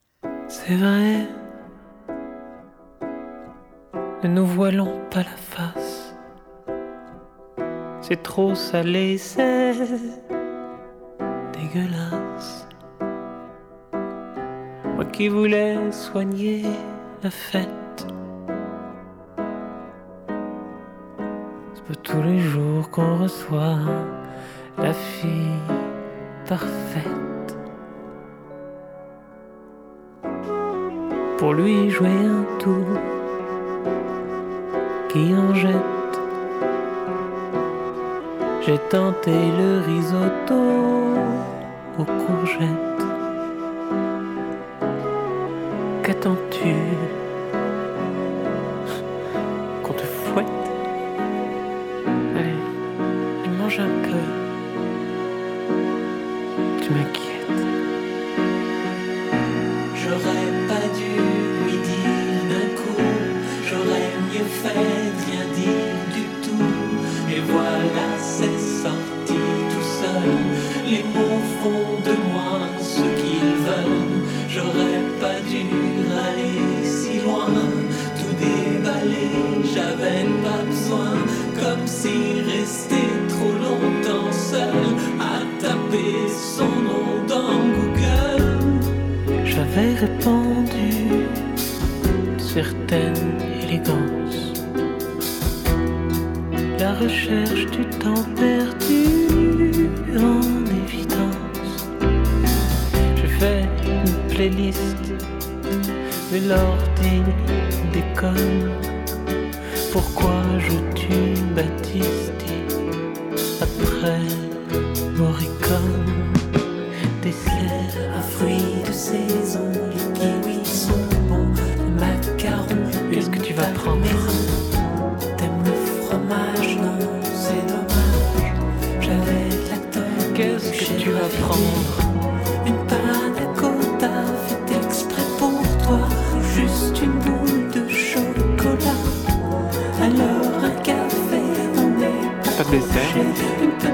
C'est 0.48 0.76
vrai, 0.76 1.28
ne 4.22 4.28
nous 4.28 4.46
voilons 4.46 5.00
pas 5.10 5.22
la 5.22 5.36
face 5.36 6.09
c'est 8.10 8.22
trop 8.24 8.56
salé, 8.56 9.18
c'est 9.18 9.72
dégueulasse. 11.52 12.66
Moi 14.96 15.04
qui 15.12 15.28
voulais 15.28 15.92
soigner 15.92 16.64
la 17.22 17.30
fête, 17.30 18.06
c'est 21.72 21.84
pas 21.84 21.94
tous 22.02 22.22
les 22.22 22.40
jours 22.40 22.90
qu'on 22.90 23.18
reçoit 23.18 23.78
la 24.76 24.92
fille 24.92 25.60
parfaite. 26.48 27.56
Pour 31.38 31.54
lui 31.54 31.88
jouer 31.90 32.08
un 32.08 32.58
tour 32.58 32.86
qui 35.08 35.32
en 35.32 35.54
jette 35.54 35.99
j'ai 38.62 38.78
tenté 38.90 39.30
le 39.30 39.80
risotto 39.86 40.60
aux 41.98 42.04
courgettes. 42.04 43.06
Qu'attends-tu? 46.02 47.19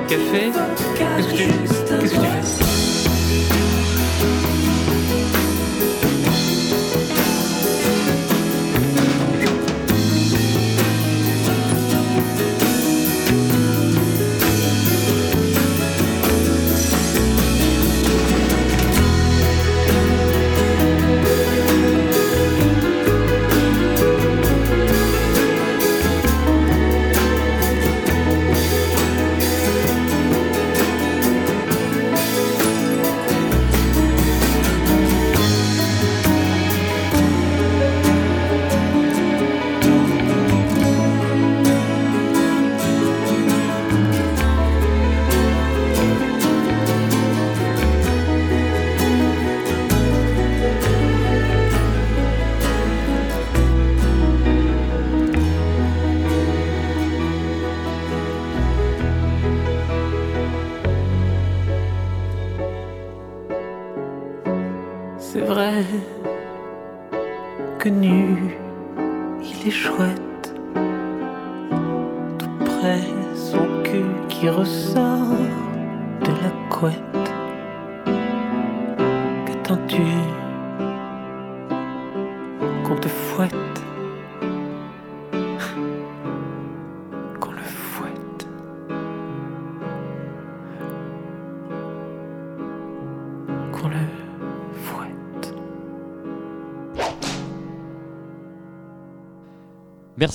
Café 0.08 0.52
Qu'est-ce 0.96 1.28
que 1.28 1.36
tu, 1.36 1.48
qu'est-ce 2.00 2.14
fais? 2.14 3.65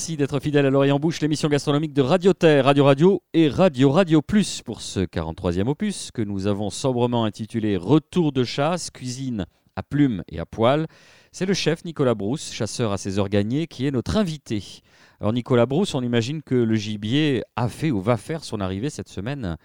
Merci 0.01 0.17
d'être 0.17 0.39
fidèle 0.39 0.65
à 0.65 0.71
l'Orient 0.71 0.97
Bouche, 0.97 1.21
l'émission 1.21 1.47
gastronomique 1.47 1.93
de 1.93 2.01
Radio 2.01 2.33
Terre, 2.33 2.65
Radio 2.65 2.85
Radio 2.85 3.21
et 3.35 3.47
Radio 3.47 3.91
Radio 3.91 4.23
Plus 4.23 4.63
pour 4.63 4.81
ce 4.81 5.01
43e 5.01 5.67
opus 5.67 6.09
que 6.09 6.23
nous 6.23 6.47
avons 6.47 6.71
sobrement 6.71 7.23
intitulé 7.23 7.77
Retour 7.77 8.31
de 8.31 8.43
chasse, 8.43 8.89
cuisine 8.89 9.45
à 9.75 9.83
plumes 9.83 10.23
et 10.27 10.39
à 10.39 10.47
poil. 10.47 10.87
C'est 11.31 11.45
le 11.45 11.53
chef 11.53 11.85
Nicolas 11.85 12.15
Brousse, 12.15 12.51
chasseur 12.51 12.91
à 12.91 12.97
ses 12.97 13.19
heures 13.19 13.29
gagnées, 13.29 13.67
qui 13.67 13.85
est 13.85 13.91
notre 13.91 14.17
invité. 14.17 14.81
Alors 15.19 15.33
Nicolas 15.33 15.67
Brousse, 15.67 15.93
on 15.93 16.01
imagine 16.01 16.41
que 16.41 16.55
le 16.55 16.73
gibier 16.73 17.43
a 17.55 17.69
fait 17.69 17.91
ou 17.91 18.01
va 18.01 18.17
faire 18.17 18.43
son 18.43 18.59
arrivée 18.59 18.89
cette 18.89 19.07
semaine 19.07 19.55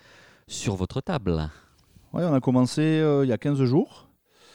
sur 0.49 0.77
votre 0.77 1.01
table. 1.01 1.49
Ouais, 2.13 2.25
on 2.27 2.35
a 2.35 2.41
commencé 2.41 2.83
euh, 2.83 3.25
il 3.25 3.31
y 3.31 3.33
a 3.33 3.39
15 3.39 3.65
jours. 3.65 4.11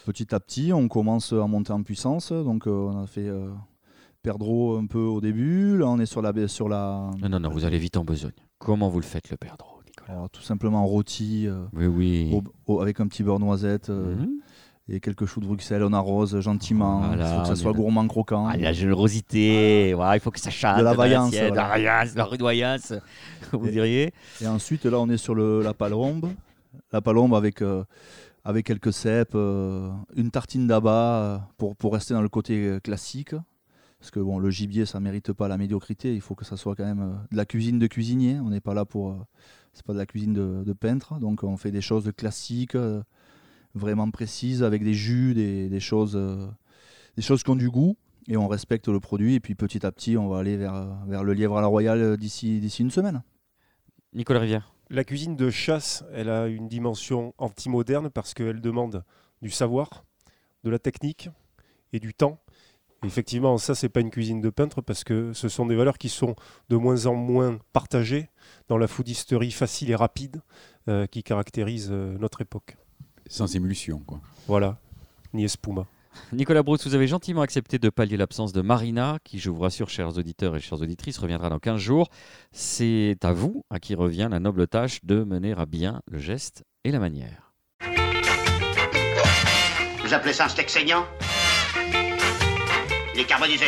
Petit 0.05 0.35
à 0.35 0.39
petit, 0.39 0.73
on 0.73 0.87
commence 0.87 1.33
à 1.33 1.47
monter 1.47 1.73
en 1.73 1.81
puissance. 1.81 2.31
Donc, 2.31 2.67
euh, 2.67 2.69
on 2.69 3.01
a 3.01 3.07
fait 3.07 3.27
euh, 3.27 3.49
perdreau 4.21 4.77
un 4.77 4.85
peu 4.85 4.99
au 4.99 5.21
début. 5.21 5.77
Là, 5.77 5.87
on 5.87 5.99
est 5.99 6.05
sur 6.05 6.21
la. 6.21 6.31
Sur 6.47 6.69
la 6.69 7.11
Non, 7.21 7.29
non, 7.29 7.39
non, 7.39 7.49
vous 7.49 7.65
allez 7.65 7.77
vite 7.77 7.97
en 7.97 8.03
besogne. 8.03 8.31
Comment 8.59 8.89
vous 8.89 8.99
le 8.99 9.05
faites 9.05 9.29
le 9.29 9.37
perdreau, 9.37 9.79
Nicolas 9.85 10.13
alors, 10.13 10.29
tout 10.29 10.41
simplement 10.41 10.85
rôti 10.85 11.47
euh, 11.47 11.65
Oui, 11.73 11.85
oui. 11.87 12.31
au- 12.67 12.73
au- 12.73 12.81
avec 12.81 12.99
un 12.99 13.07
petit 13.07 13.23
beurre 13.23 13.39
noisette 13.39 13.89
euh, 13.89 14.15
Mhm. 14.15 14.29
et 14.89 14.99
quelques 14.99 15.25
choux 15.25 15.39
de 15.39 15.47
Bruxelles. 15.47 15.83
On 15.83 15.93
arrose 15.93 16.39
gentiment. 16.41 16.99
Voilà, 16.99 17.27
il 17.31 17.35
faut 17.37 17.41
que 17.41 17.47
ça 17.47 17.55
soit 17.55 17.73
gourmand, 17.73 18.07
croquant. 18.07 18.47
Ah, 18.47 18.57
la 18.57 18.73
générosité, 18.73 19.93
voilà, 19.93 20.15
il 20.15 20.19
faut 20.19 20.31
que 20.31 20.39
ça 20.39 20.49
chatte. 20.49 20.77
De 20.79 20.83
la 20.83 20.93
vaillance, 20.93 21.31
De 21.31 21.37
la 21.55 21.67
vaillance, 21.69 22.15
la 22.15 22.25
rudoyance, 22.25 22.93
vous 23.53 23.67
Et- 23.67 23.71
diriez. 23.71 24.13
Et 24.41 24.47
ensuite, 24.47 24.85
là, 24.85 24.99
on 24.99 25.09
est 25.09 25.17
sur 25.17 25.33
le, 25.35 25.61
la 25.61 25.73
palombe. 25.73 26.29
La 26.93 27.01
palombe 27.01 27.33
avec, 27.35 27.61
euh, 27.61 27.83
avec 28.45 28.65
quelques 28.65 28.93
cèpes, 28.93 29.35
une 29.35 30.29
tartine 30.31 30.67
d'abat 30.67 31.47
pour, 31.57 31.75
pour 31.75 31.93
rester 31.93 32.13
dans 32.13 32.21
le 32.21 32.29
côté 32.29 32.77
classique. 32.83 33.33
Parce 34.01 34.09
que 34.09 34.19
bon, 34.19 34.39
le 34.39 34.49
gibier, 34.49 34.87
ça 34.87 34.99
mérite 34.99 35.31
pas 35.31 35.47
la 35.47 35.59
médiocrité. 35.59 36.15
Il 36.15 36.21
faut 36.21 36.33
que 36.33 36.43
ça 36.43 36.57
soit 36.57 36.75
quand 36.75 36.83
même 36.85 37.01
euh, 37.01 37.13
de 37.31 37.37
la 37.37 37.45
cuisine 37.45 37.77
de 37.77 37.85
cuisinier. 37.85 38.39
On 38.39 38.49
n'est 38.49 38.59
pas 38.59 38.73
là 38.73 38.83
pour. 38.83 39.11
euh, 39.11 39.15
c'est 39.73 39.85
pas 39.85 39.93
de 39.93 39.99
la 39.99 40.07
cuisine 40.07 40.33
de, 40.33 40.63
de 40.65 40.73
peintre. 40.73 41.19
Donc, 41.19 41.43
on 41.43 41.55
fait 41.55 41.71
des 41.71 41.81
choses 41.81 42.11
classiques, 42.17 42.73
euh, 42.73 43.03
vraiment 43.75 44.09
précises, 44.09 44.63
avec 44.63 44.83
des 44.83 44.95
jus, 44.95 45.35
des, 45.35 45.69
des 45.69 45.79
choses, 45.79 46.15
euh, 46.15 46.47
des 47.15 47.21
choses 47.21 47.43
qui 47.43 47.51
ont 47.51 47.55
du 47.55 47.69
goût. 47.69 47.95
Et 48.27 48.37
on 48.37 48.47
respecte 48.47 48.87
le 48.87 48.99
produit. 48.99 49.35
Et 49.35 49.39
puis, 49.39 49.53
petit 49.53 49.85
à 49.85 49.91
petit, 49.91 50.17
on 50.17 50.27
va 50.29 50.39
aller 50.39 50.57
vers, 50.57 51.05
vers 51.05 51.23
le 51.23 51.33
lièvre 51.33 51.59
à 51.59 51.61
la 51.61 51.67
royale 51.67 52.17
d'ici 52.17 52.59
d'ici 52.59 52.81
une 52.81 52.91
semaine. 52.91 53.21
Nicolas 54.13 54.39
Rivière. 54.39 54.73
La 54.89 55.03
cuisine 55.03 55.35
de 55.35 55.49
chasse, 55.51 56.03
elle 56.11 56.29
a 56.29 56.47
une 56.47 56.67
dimension 56.67 57.33
anti-moderne 57.37 58.09
parce 58.09 58.33
qu'elle 58.33 58.61
demande 58.61 59.03
du 59.43 59.51
savoir, 59.51 60.03
de 60.63 60.69
la 60.71 60.79
technique 60.79 61.29
et 61.93 61.99
du 61.99 62.13
temps. 62.13 62.39
Effectivement, 63.03 63.57
ça, 63.57 63.73
c'est 63.73 63.89
pas 63.89 63.99
une 63.99 64.11
cuisine 64.11 64.41
de 64.41 64.49
peintre 64.51 64.81
parce 64.81 65.03
que 65.03 65.33
ce 65.33 65.49
sont 65.49 65.65
des 65.65 65.75
valeurs 65.75 65.97
qui 65.97 66.09
sont 66.09 66.35
de 66.69 66.75
moins 66.75 67.07
en 67.07 67.15
moins 67.15 67.57
partagées 67.73 68.29
dans 68.67 68.77
la 68.77 68.87
foodisterie 68.87 69.51
facile 69.51 69.89
et 69.89 69.95
rapide 69.95 70.41
euh, 70.87 71.07
qui 71.07 71.23
caractérise 71.23 71.89
euh, 71.91 72.15
notre 72.19 72.41
époque. 72.41 72.77
Sans 73.25 73.55
émulsion, 73.55 73.99
quoi. 73.99 74.21
Voilà, 74.47 74.77
ni 75.33 75.45
espuma. 75.45 75.87
Nicolas 76.31 76.61
Brousse, 76.61 76.85
vous 76.85 76.93
avez 76.93 77.07
gentiment 77.07 77.41
accepté 77.41 77.79
de 77.79 77.89
pallier 77.89 78.17
l'absence 78.17 78.51
de 78.53 78.61
Marina, 78.61 79.17
qui, 79.23 79.39
je 79.39 79.49
vous 79.49 79.61
rassure, 79.61 79.89
chers 79.89 80.17
auditeurs 80.17 80.55
et 80.55 80.59
chères 80.59 80.81
auditrices, 80.81 81.17
reviendra 81.17 81.49
dans 81.49 81.59
15 81.59 81.79
jours. 81.79 82.09
C'est 82.51 83.17
à 83.23 83.31
vous 83.33 83.63
à 83.69 83.79
qui 83.79 83.95
revient 83.95 84.27
la 84.29 84.39
noble 84.39 84.67
tâche 84.67 84.99
de 85.03 85.23
mener 85.23 85.53
à 85.53 85.65
bien 85.65 86.01
le 86.07 86.19
geste 86.19 86.63
et 86.83 86.91
la 86.91 86.99
manière. 86.99 87.53
Vous 90.03 90.13
appelez 90.13 90.33
ça 90.33 90.45
un 90.45 90.49
steak 90.49 90.69
saignant? 90.69 91.05
Il 93.13 93.19
est 93.19 93.25
carbonisé. 93.25 93.65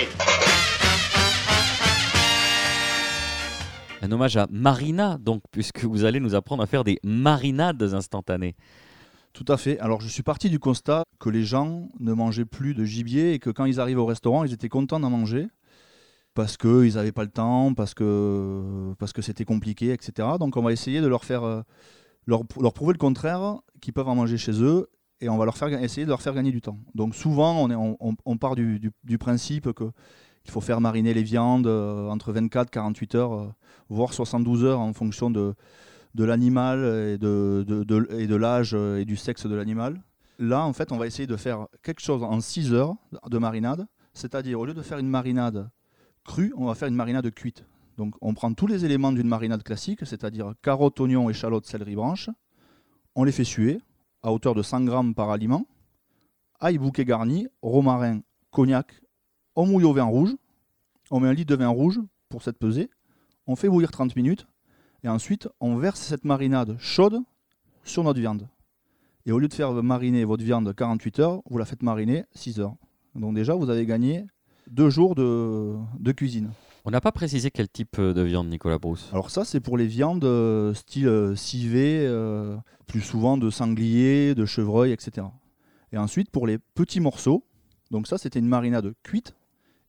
Un 4.01 4.11
hommage 4.11 4.37
à 4.37 4.47
Marina, 4.49 5.17
donc, 5.17 5.41
puisque 5.51 5.83
vous 5.83 6.05
allez 6.05 6.21
nous 6.21 6.33
apprendre 6.33 6.63
à 6.63 6.65
faire 6.65 6.83
des 6.83 6.99
marinades 7.03 7.81
instantanées. 7.81 8.55
Tout 9.33 9.45
à 9.47 9.57
fait. 9.57 9.79
Alors 9.79 9.99
je 9.99 10.07
suis 10.07 10.23
parti 10.23 10.49
du 10.49 10.59
constat 10.59 11.03
que 11.19 11.29
les 11.29 11.43
gens 11.43 11.89
ne 11.99 12.13
mangeaient 12.13 12.45
plus 12.45 12.73
de 12.73 12.85
gibier 12.85 13.33
et 13.33 13.39
que 13.39 13.49
quand 13.49 13.65
ils 13.65 13.79
arrivent 13.79 13.99
au 13.99 14.05
restaurant, 14.05 14.43
ils 14.43 14.53
étaient 14.53 14.69
contents 14.69 14.99
d'en 14.99 15.09
manger 15.09 15.47
parce 16.35 16.55
qu'ils 16.55 16.95
n'avaient 16.95 17.11
pas 17.11 17.23
le 17.23 17.29
temps, 17.29 17.73
parce 17.73 17.93
que 17.93 18.93
parce 18.99 19.11
que 19.11 19.21
c'était 19.21 19.45
compliqué, 19.45 19.91
etc. 19.91 20.27
Donc 20.39 20.55
on 20.55 20.61
va 20.61 20.71
essayer 20.71 21.01
de 21.01 21.07
leur 21.07 21.25
faire 21.25 21.43
euh, 21.43 21.61
leur, 22.27 22.43
leur 22.61 22.73
prouver 22.73 22.93
le 22.93 22.99
contraire, 22.99 23.57
qu'ils 23.81 23.93
peuvent 23.93 24.07
en 24.07 24.15
manger 24.15 24.37
chez 24.37 24.61
eux 24.61 24.89
et 25.23 25.29
on 25.29 25.37
va 25.37 25.45
leur 25.45 25.57
faire 25.57 25.69
essayer 25.81 26.05
de 26.05 26.09
leur 26.09 26.21
faire 26.21 26.33
gagner 26.33 26.51
du 26.51 26.61
temps. 26.61 26.77
Donc 26.95 27.15
souvent 27.15 27.67
on, 27.69 27.69
est, 27.69 28.37
part 28.37 28.55
du, 28.55 28.91
principe 29.17 29.71
que 29.71 29.91
il 30.45 30.51
faut 30.51 30.61
faire 30.61 30.81
mariner 30.81 31.13
les 31.13 31.23
viandes 31.23 31.67
euh, 31.67 32.09
entre 32.09 32.33
24 32.33 32.69
48 32.69 33.15
heures, 33.15 33.33
euh, 33.33 33.47
voire 33.89 34.13
72 34.13 34.65
heures 34.65 34.81
en 34.81 34.91
fonction 34.91 35.31
de 35.31 35.55
l'animal 36.15 36.79
et 36.79 37.17
de, 37.17 37.65
et 38.19 38.27
l'âge 38.27 38.73
euh, 38.73 38.99
et 38.99 39.05
du 39.05 39.15
sexe 39.15 39.45
de 39.45 39.55
l'animal. 39.55 40.01
Là, 40.39 40.65
en 40.65 40.73
fait, 40.73 40.91
on 40.91 40.97
va 40.97 41.07
essayer 41.07 41.27
de 41.27 41.37
faire 41.37 41.67
quelque 41.83 42.01
chose 42.01 42.23
en 42.23 42.41
6 42.41 42.73
heures 42.73 42.95
de 43.29 43.37
marinade. 43.37 43.85
C'est-à-dire, 44.13 44.59
au 44.59 44.65
lieu 44.65 44.73
de 44.73 44.81
faire 44.81 44.97
une 44.97 45.07
marinade 45.07 45.69
crue, 46.25 46.53
on 46.57 46.65
va 46.65 46.75
faire 46.75 46.87
une 46.87 46.95
marinade 46.95 47.29
cuite. 47.31 47.65
Donc, 47.97 48.15
on 48.19 48.33
prend 48.33 48.53
tous 48.53 48.67
les 48.67 48.83
éléments 48.83 49.11
d'une 49.11 49.27
marinade 49.27 49.63
classique, 49.63 49.99
c'est-à-dire 50.03 50.53
carottes, 50.61 50.99
oignons, 50.99 51.29
échalotes, 51.29 51.67
céleri, 51.67 51.95
branches. 51.95 52.29
On 53.15 53.23
les 53.23 53.31
fait 53.31 53.43
suer 53.43 53.79
à 54.23 54.31
hauteur 54.31 54.55
de 54.55 54.61
100 54.61 54.85
grammes 54.85 55.13
par 55.13 55.29
aliment. 55.29 55.67
Ail 56.59 56.77
bouquet 56.77 57.05
garni, 57.05 57.47
romarin, 57.61 58.21
cognac. 58.51 59.01
On 59.55 59.65
mouille 59.65 59.83
au 59.83 59.93
vin 59.93 60.05
rouge. 60.05 60.35
On 61.11 61.19
met 61.19 61.27
un 61.27 61.33
litre 61.33 61.51
de 61.51 61.59
vin 61.59 61.67
rouge 61.67 61.99
pour 62.29 62.41
cette 62.41 62.57
pesée. 62.57 62.89
On 63.45 63.55
fait 63.55 63.69
bouillir 63.69 63.91
30 63.91 64.15
minutes. 64.15 64.47
Et 65.03 65.09
ensuite, 65.09 65.49
on 65.59 65.75
verse 65.75 65.99
cette 65.99 66.23
marinade 66.23 66.77
chaude 66.79 67.19
sur 67.83 68.03
notre 68.03 68.19
viande. 68.19 68.47
Et 69.25 69.31
au 69.31 69.39
lieu 69.39 69.47
de 69.47 69.53
faire 69.53 69.71
mariner 69.83 70.23
votre 70.23 70.43
viande 70.43 70.73
48 70.73 71.19
heures, 71.19 71.41
vous 71.49 71.57
la 71.57 71.65
faites 71.65 71.83
mariner 71.83 72.25
6 72.33 72.61
heures. 72.61 72.75
Donc 73.15 73.35
déjà, 73.35 73.53
vous 73.53 73.69
avez 73.69 73.85
gagné 73.85 74.25
deux 74.69 74.89
jours 74.89 75.15
de, 75.15 75.75
de 75.99 76.11
cuisine. 76.13 76.51
On 76.85 76.91
n'a 76.91 76.99
pas 76.99 77.13
précisé 77.13 77.49
quel 77.49 77.69
type 77.69 77.99
de 77.99 78.21
viande, 78.21 78.49
Nicolas 78.49 78.77
Brousse. 78.77 79.09
Alors 79.13 79.29
ça, 79.29 79.45
c'est 79.45 79.61
pour 79.61 79.77
les 79.77 79.87
viandes 79.87 80.25
euh, 80.25 80.73
style 80.73 81.07
euh, 81.07 81.33
civet, 81.33 82.05
euh, 82.05 82.57
plus 82.87 82.99
souvent 82.99 83.37
de 83.37 83.49
sanglier, 83.49 84.35
de 84.35 84.45
chevreuil, 84.45 84.91
etc. 84.91 85.27
Et 85.93 85.97
ensuite, 85.97 86.29
pour 86.29 86.45
les 86.45 86.57
petits 86.57 86.99
morceaux, 86.99 87.45
donc 87.89 88.07
ça, 88.07 88.17
c'était 88.17 88.39
une 88.39 88.47
marinade 88.47 88.93
cuite. 89.01 89.33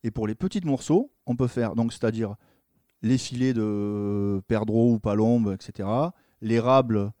Et 0.05 0.11
pour 0.11 0.25
les 0.25 0.35
petits 0.35 0.61
morceaux, 0.61 1.11
on 1.25 1.35
peut 1.35 1.47
faire, 1.47 1.75
donc 1.75 1.91
c'est-à-dire 1.91 2.35
les 3.01 3.17
filets 3.17 3.53
de 3.53 4.41
perdreau 4.47 4.93
ou 4.93 4.99
palombe, 4.99 5.53
etc. 5.53 5.89
L'érable 6.41 7.11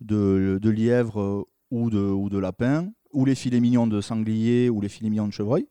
de, 0.00 0.58
de 0.62 0.70
lièvre 0.70 1.20
euh, 1.20 1.44
ou 1.70 1.90
de, 1.90 1.98
ou 1.98 2.30
de 2.30 2.38
lapin, 2.38 2.90
ou 3.12 3.26
les 3.26 3.34
filets 3.34 3.60
mignons 3.60 3.86
de 3.86 4.00
sanglier 4.00 4.70
ou 4.70 4.80
les 4.80 4.88
filets 4.88 5.10
mignons 5.10 5.28
de 5.28 5.32
chevreuil. 5.32 5.68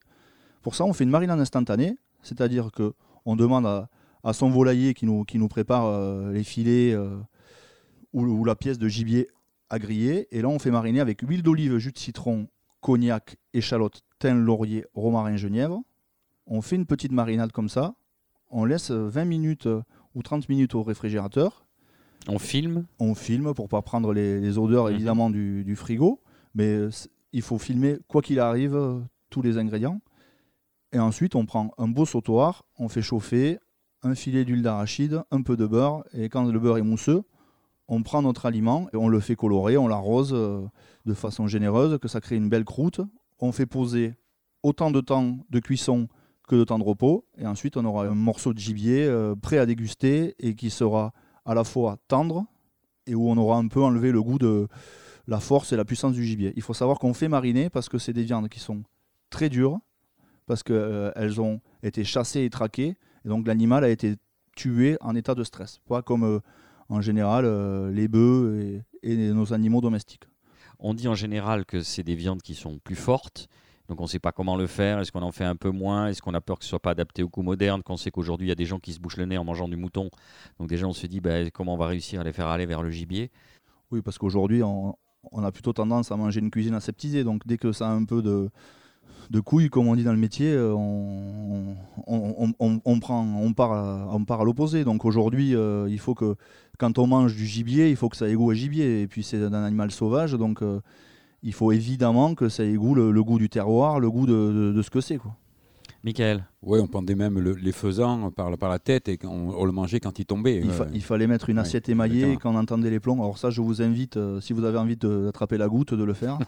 Pour 0.62 0.76
ça, 0.76 0.86
on 0.86 0.94
fait 0.94 1.06
une 1.06 1.10
marinade 1.10 1.40
instantanée, 1.40 1.98
c'est-à-dire 2.22 2.72
que 2.72 2.94
on 3.28 3.36
demande 3.36 3.66
à, 3.66 3.90
à 4.24 4.32
son 4.34 4.50
volailler 4.50 4.94
qui 4.94 5.06
nous, 5.06 5.24
qui 5.26 5.38
nous 5.38 5.50
prépare 5.50 5.86
euh, 5.86 6.32
les 6.32 6.44
filets 6.44 6.94
euh, 6.94 7.18
ou, 8.14 8.24
ou 8.24 8.46
la 8.46 8.56
pièce 8.56 8.80
de 8.80 8.88
gibier 8.88 9.28
à 9.70 9.80
griller. 9.80 10.28
Et 10.32 10.42
là, 10.42 10.48
on 10.48 10.60
fait 10.60 10.72
mariner 10.72 11.02
avec 11.02 11.22
huile 11.22 11.44
d'olive, 11.44 11.78
jus 11.78 11.92
de 11.92 11.98
citron, 11.98 12.48
cognac, 12.82 13.36
échalote, 13.54 14.02
thym, 14.20 14.40
laurier, 14.46 14.86
romarin, 14.94 15.36
genièvre. 15.36 15.82
On 16.46 16.62
fait 16.62 16.78
une 16.78 16.86
petite 16.86 17.12
marinade 17.12 17.52
comme 17.52 17.68
ça. 17.68 17.96
On 18.50 18.64
laisse 18.64 18.92
20 18.92 19.26
minutes 19.26 19.68
euh, 19.68 19.82
ou 20.16 20.24
30 20.24 20.48
minutes 20.48 20.74
au 20.74 20.84
réfrigérateur. 20.84 21.66
On 22.30 22.40
filme 22.40 22.86
On 23.00 23.14
filme 23.14 23.54
pour 23.54 23.68
pas 23.68 23.82
prendre 23.82 24.14
les, 24.14 24.40
les 24.40 24.58
odeurs 24.58 24.86
Mhm. 24.88 24.94
évidemment 24.96 25.30
du, 25.30 25.64
du 25.66 25.76
frigo, 25.76 26.22
mais 26.56 26.88
il 27.34 27.42
faut 27.42 27.58
filmer 27.58 27.98
quoi 28.08 28.22
qu'il 28.22 28.40
arrive 28.40 28.78
tous 29.30 29.42
les 29.42 29.58
ingrédients. 29.58 30.00
Et 30.94 31.00
ensuite, 31.00 31.36
on 31.36 31.46
prend 31.46 31.72
un 31.78 31.88
beau 31.88 32.06
sautoir, 32.06 32.66
on 32.78 32.88
fait 32.88 33.02
chauffer 33.02 33.60
un 34.04 34.16
filet 34.16 34.46
d'huile 34.46 34.62
d'arachide, 34.62 35.24
un 35.32 35.42
peu 35.42 35.58
de 35.58 35.66
beurre, 35.66 36.04
et 36.14 36.30
quand 36.30 36.46
le 36.46 36.60
beurre 36.60 36.78
est 36.78 36.84
mousseux, 36.84 37.24
on 37.88 38.04
prend 38.04 38.22
notre 38.22 38.46
aliment 38.46 38.88
et 38.94 38.98
on 38.98 39.08
le 39.08 39.20
fait 39.20 39.36
colorer, 39.36 39.78
on 39.78 39.88
l'arrose 39.88 40.34
euh, 40.34 40.62
de 41.06 41.14
façon 41.14 41.48
généreuse, 41.48 41.98
que 42.00 42.08
ça 42.08 42.22
crée 42.22 42.36
une 42.36 42.50
belle 42.50 42.66
croûte. 42.66 43.02
On 43.40 43.52
fait 43.52 43.66
poser 43.66 44.16
autant 44.64 44.92
de 44.92 45.02
temps 45.02 45.38
de 45.50 45.60
cuisson 45.60 46.08
que 46.48 46.56
de 46.56 46.64
temps 46.64 46.80
de 46.80 46.84
repos, 46.84 47.26
et 47.38 47.46
ensuite 47.46 47.76
on 47.78 47.86
aura 47.86 48.06
un 48.06 48.16
morceau 48.16 48.54
de 48.54 48.60
gibier 48.60 49.06
euh, 49.06 49.36
prêt 49.36 49.58
à 49.58 49.66
déguster 49.66 50.36
et 50.40 50.56
qui 50.56 50.70
sera 50.70 51.14
à 51.46 51.54
la 51.54 51.64
fois 51.64 51.98
tendre 52.08 52.46
et 53.06 53.16
où 53.16 53.30
on 53.30 53.38
aura 53.38 53.58
un 53.58 53.68
peu 53.68 53.82
enlevé 53.82 54.12
le 54.12 54.22
goût 54.22 54.38
de 54.38 54.68
la 55.28 55.40
force 55.40 55.74
et 55.74 55.78
la 55.78 55.86
puissance 55.86 56.14
du 56.14 56.26
gibier. 56.26 56.54
Il 56.56 56.62
faut 56.62 56.74
savoir 56.74 57.00
qu'on 57.00 57.14
fait 57.14 57.28
mariner 57.28 57.70
parce 57.70 57.90
que 57.90 57.98
c'est 57.98 58.14
des 58.14 58.24
viandes 58.24 58.48
qui 58.50 58.60
sont 58.60 58.84
très 59.30 59.50
dures, 59.50 59.80
parce 60.48 60.64
qu'elles 60.64 61.40
ont 61.40 61.62
été 61.84 62.04
chassées 62.04 62.44
et 62.44 62.50
traquées. 62.50 62.96
Et 63.26 63.30
donc 63.30 63.46
l'animal 63.46 63.84
a 63.84 63.90
été 63.90 64.16
tué 64.56 64.98
en 65.02 65.14
état 65.14 65.36
de 65.36 65.44
stress. 65.44 65.80
Pas 65.88 66.02
comme 66.02 66.24
euh, 66.24 66.40
en 66.90 67.02
général 67.02 67.46
euh, 67.46 67.92
les 67.92 68.08
bœufs 68.08 68.84
et, 69.04 69.12
et 69.12 69.32
nos 69.32 69.54
animaux 69.54 69.82
domestiques. 69.82 70.24
On 70.80 70.94
dit 70.94 71.08
en 71.08 71.16
général 71.16 71.66
que 71.66 71.82
c'est 71.82 72.04
des 72.04 72.16
viandes 72.16 72.42
qui 72.42 72.56
sont 72.56 72.80
plus 72.80 72.96
fortes. 72.96 73.48
Donc 73.88 74.00
on 74.00 74.04
ne 74.04 74.10
sait 74.10 74.20
pas 74.20 74.32
comment 74.32 74.58
le 74.58 74.68
faire. 74.68 75.00
Est-ce 75.00 75.12
qu'on 75.12 75.22
en 75.22 75.32
fait 75.32 75.44
un 75.44 75.56
peu 75.56 75.70
moins 75.70 76.08
Est-ce 76.08 76.22
qu'on 76.22 76.34
a 76.34 76.42
peur 76.42 76.60
que 76.60 76.64
ce 76.64 76.70
soit 76.70 76.80
pas 76.80 76.92
adapté 76.92 77.24
au 77.24 77.30
coût 77.30 77.42
moderne 77.42 77.84
Qu'on 77.84 77.98
sait 77.98 78.12
qu'aujourd'hui 78.12 78.48
il 78.48 78.50
y 78.50 78.54
a 78.54 78.56
des 78.56 78.66
gens 78.66 78.80
qui 78.80 78.94
se 78.94 79.00
bouchent 79.00 79.18
le 79.18 79.26
nez 79.26 79.38
en 79.38 79.44
mangeant 79.44 79.68
du 79.68 79.78
mouton. 79.78 80.10
Donc 80.60 80.70
déjà 80.70 80.88
on 80.88 80.94
se 80.94 81.08
dit 81.08 81.20
bah, 81.20 81.50
comment 81.52 81.74
on 81.74 81.78
va 81.78 81.88
réussir 81.88 82.22
à 82.22 82.24
les 82.24 82.34
faire 82.34 82.48
aller 82.48 82.66
vers 82.66 82.84
le 82.84 82.90
gibier? 82.90 83.32
Oui, 83.92 84.02
parce 84.02 84.18
qu'aujourd'hui 84.18 84.64
on, 84.64 84.96
on 85.32 85.44
a 85.44 85.52
plutôt 85.52 85.74
tendance 85.74 86.12
à 86.12 86.16
manger 86.16 86.40
une 86.40 86.52
cuisine 86.52 86.74
aseptisée. 86.74 87.24
Donc 87.24 87.46
dès 87.46 87.58
que 87.58 87.72
ça 87.72 87.90
a 87.90 87.92
un 87.92 88.06
peu 88.06 88.22
de, 88.22 88.50
de 89.30 89.40
couilles, 89.40 89.70
comme 89.70 89.88
on 89.88 89.96
dit 89.96 90.04
dans 90.04 90.14
le 90.14 90.18
métier, 90.18 90.52
euh, 90.54 90.74
on, 90.74 91.76
on, 92.08 92.54
on- 92.60 92.80
on 92.86 93.54
part 93.54 93.72
à, 93.74 94.18
part 94.26 94.42
à 94.42 94.44
l'opposé. 94.46 94.84
Donc 94.84 95.06
aujourd'hui, 95.06 95.56
euh, 95.56 95.88
il 95.90 96.00
faut 96.00 96.16
que 96.16 96.36
quand 96.78 96.98
on 97.00 97.08
mange 97.08 97.36
du 97.36 97.46
gibier, 97.46 97.90
il 97.90 97.96
faut 97.96 98.10
que 98.10 98.18
ça 98.18 98.28
ait 98.30 98.34
goût 98.36 98.52
à 98.52 98.54
gibier. 98.54 99.02
Et 99.02 99.08
puis 99.08 99.24
c'est 99.24 99.44
un 99.44 99.54
animal 99.54 99.92
sauvage, 99.92 100.34
donc 100.34 100.62
euh, 100.62 100.80
il 101.44 101.54
faut 101.54 101.72
évidemment 101.72 102.36
que 102.36 102.50
ça 102.50 102.64
ait 102.64 102.74
goût, 102.76 102.96
le, 102.96 103.12
goût 103.24 103.38
du 103.38 103.50
terroir, 103.50 104.00
le 104.00 104.10
goût 104.10 104.26
de, 104.26 104.34
de- 104.34 104.74
de 104.74 104.82
ce 104.82 104.90
que 104.90 105.02
c'est. 105.02 105.20
Michael, 106.04 106.46
Oui, 106.62 106.80
on 106.82 106.88
pendait 106.88 107.16
même 107.16 107.40
le- 107.40 107.54
les 107.54 107.72
faisans 107.72 108.32
par, 108.32 108.50
la- 108.52 108.58
par 108.58 108.70
la 108.70 108.80
tête 108.80 109.10
et 109.10 109.18
on, 109.26 109.50
on 109.50 109.66
le 109.66 109.72
mangeait 109.72 110.00
quand 110.00 110.20
il 110.20 110.26
tombait. 110.26 110.58
Il, 110.64 110.70
Euh, 110.70 110.74
fa- 110.74 110.88
il 110.94 111.04
fallait 111.04 111.28
mettre 111.28 111.50
une 111.50 111.58
ouais, 111.58 111.62
assiette 111.64 111.90
émaillée 111.90 112.34
et 112.34 112.38
quand 112.38 112.54
on 112.54 112.58
entendait 112.58 112.90
les 112.90 113.00
plombs. 113.00 113.16
Alors 113.22 113.38
ça, 113.38 113.50
je 113.50 113.62
vous 113.62 113.82
invite, 113.82 114.16
euh, 114.18 114.40
si 114.40 114.54
vous 114.54 114.64
avez 114.64 114.78
envie 114.78 114.96
de- 114.96 115.26
d'attraper 115.26 115.58
la 115.58 115.68
goutte, 115.68 115.94
de 115.94 116.04
le 116.04 116.14
faire. 116.14 116.38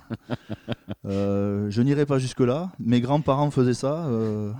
Euh, 1.06 1.68
je 1.72 1.82
n'irai 1.82 2.06
pas 2.06 2.20
jusque-là. 2.20 2.72
Mes 2.80 3.00
grands-parents 3.02 3.50
faisaient 3.52 3.74
ça. 3.74 4.06
euh, 4.08 4.52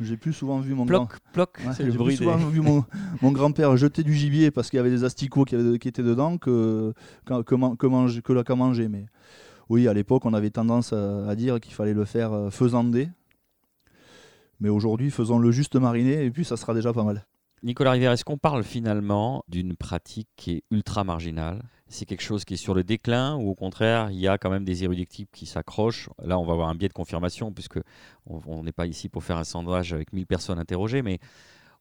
J'ai 0.00 0.16
plus 0.16 0.32
souvent 0.32 0.58
vu 0.58 0.74
mon 0.74 0.84
grand... 0.84 1.06
ploc, 1.06 1.18
ploc, 1.32 1.58
Ouais, 1.66 1.72
c'est 1.76 1.82
le 1.84 1.90
j'ai 1.92 1.98
bruit 1.98 2.16
plus 2.16 2.24
des... 2.24 2.30
souvent 2.32 2.44
vu 2.48 2.60
mon, 2.60 2.84
mon 3.22 3.30
grand-père 3.32 3.76
jeter 3.76 4.02
du 4.02 4.14
gibier 4.14 4.50
parce 4.50 4.70
qu'il 4.70 4.78
y 4.78 4.80
avait 4.80 4.90
des 4.90 5.04
asticots 5.04 5.44
qui, 5.44 5.54
avaient- 5.54 5.78
qui 5.78 5.86
étaient 5.88 6.02
dedans 6.02 6.38
que, 6.38 6.92
que, 7.26 7.42
que, 7.42 7.54
man- 7.54 7.76
que, 7.76 7.86
manger- 7.86 8.22
que 8.22 8.32
là 8.32 8.42
qu'à 8.42 8.54
manger. 8.54 8.88
Mais 8.88 9.06
oui, 9.68 9.86
à 9.86 9.92
l'époque, 9.92 10.24
on 10.24 10.34
avait 10.34 10.50
tendance 10.50 10.92
à, 10.92 11.28
à 11.28 11.34
dire 11.36 11.60
qu'il 11.60 11.74
fallait 11.74 11.94
le 11.94 12.04
faire 12.04 12.32
faisandé. 12.50 13.08
Mais 14.60 14.68
aujourd'hui, 14.68 15.10
faisons-le 15.10 15.50
juste 15.50 15.76
mariner 15.76 16.24
et 16.24 16.30
puis 16.30 16.44
ça 16.44 16.56
sera 16.56 16.74
déjà 16.74 16.92
pas 16.92 17.04
mal. 17.04 17.24
Nicolas 17.62 17.92
Rivière, 17.92 18.12
est-ce 18.12 18.24
qu'on 18.24 18.38
parle 18.38 18.62
finalement 18.62 19.42
d'une 19.48 19.76
pratique 19.76 20.28
qui 20.36 20.52
est 20.52 20.62
ultra 20.70 21.02
marginale? 21.02 21.62
C'est 21.88 22.04
quelque 22.04 22.22
chose 22.22 22.44
qui 22.44 22.54
est 22.54 22.58
sur 22.58 22.74
le 22.74 22.84
déclin 22.84 23.34
ou 23.36 23.48
au 23.48 23.54
contraire, 23.54 24.10
il 24.10 24.18
y 24.18 24.28
a 24.28 24.38
quand 24.38 24.50
même 24.50 24.64
des 24.64 24.84
érudictibles 24.84 25.30
qui 25.32 25.46
s'accrochent? 25.46 26.08
Là, 26.22 26.38
on 26.38 26.44
va 26.44 26.52
avoir 26.52 26.68
un 26.68 26.74
biais 26.74 26.88
de 26.88 26.92
confirmation 26.92 27.50
puisque 27.52 27.78
on 28.26 28.40
on 28.46 28.62
n'est 28.62 28.72
pas 28.72 28.86
ici 28.86 29.08
pour 29.08 29.24
faire 29.24 29.38
un 29.38 29.44
sondage 29.44 29.92
avec 29.92 30.12
1000 30.12 30.26
personnes 30.26 30.58
interrogées, 30.58 31.02
mais 31.02 31.18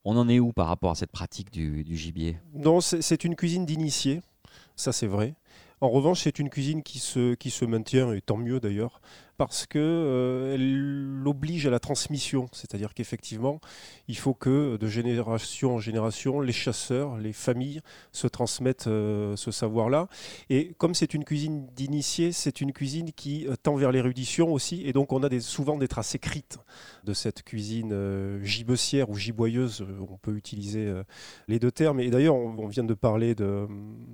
on 0.03 0.17
en 0.17 0.29
est 0.29 0.39
où 0.39 0.51
par 0.51 0.67
rapport 0.67 0.91
à 0.91 0.95
cette 0.95 1.11
pratique 1.11 1.51
du, 1.51 1.83
du 1.83 1.95
gibier? 1.95 2.39
Non, 2.53 2.81
c'est 2.81 3.01
c'est 3.01 3.23
une 3.23 3.35
cuisine 3.35 3.65
d'initiés, 3.65 4.21
ça 4.75 4.91
c'est 4.91 5.07
vrai. 5.07 5.35
En 5.79 5.89
revanche, 5.89 6.21
c'est 6.21 6.39
une 6.39 6.49
cuisine 6.49 6.81
qui 6.81 6.97
se, 6.97 7.35
qui 7.35 7.51
se 7.51 7.63
maintient, 7.63 8.11
et 8.13 8.21
tant 8.21 8.37
mieux 8.37 8.59
d'ailleurs, 8.59 8.99
parce 9.37 9.65
que 9.65 9.79
euh, 9.79 11.23
oblige 11.25 11.67
à 11.67 11.69
la 11.69 11.79
transmission. 11.79 12.47
C'est-à-dire 12.51 12.93
qu'effectivement, 12.93 13.59
il 14.07 14.17
faut 14.17 14.33
que 14.33 14.77
de 14.77 14.87
génération 14.87 15.75
en 15.75 15.79
génération, 15.79 16.39
les 16.41 16.53
chasseurs, 16.53 17.17
les 17.17 17.33
familles 17.33 17.81
se 18.11 18.27
transmettent 18.27 18.87
euh, 18.87 19.35
ce 19.35 19.51
savoir-là. 19.51 20.07
Et 20.49 20.73
comme 20.77 20.95
c'est 20.95 21.13
une 21.13 21.23
cuisine 21.23 21.67
d'initiés, 21.75 22.31
c'est 22.31 22.61
une 22.61 22.71
cuisine 22.73 23.11
qui 23.11 23.47
euh, 23.47 23.55
tend 23.61 23.75
vers 23.75 23.91
l'érudition 23.91 24.51
aussi. 24.53 24.83
Et 24.85 24.93
donc, 24.93 25.11
on 25.11 25.23
a 25.23 25.39
souvent 25.39 25.77
des 25.77 25.87
traces 25.87 26.15
écrites 26.15 26.57
de 27.03 27.13
cette 27.13 27.43
cuisine 27.43 27.91
euh, 27.91 28.43
gibecière 28.43 29.09
ou 29.09 29.15
giboyeuse. 29.15 29.85
On 30.09 30.17
peut 30.17 30.35
utiliser 30.35 30.85
euh, 30.85 31.03
les 31.47 31.59
deux 31.59 31.71
termes. 31.71 31.99
Et 31.99 32.09
d'ailleurs, 32.09 32.35
on, 32.35 32.67
vient 32.67 32.83
de 32.83 32.93
parler 32.93 33.33
de, 33.35 33.67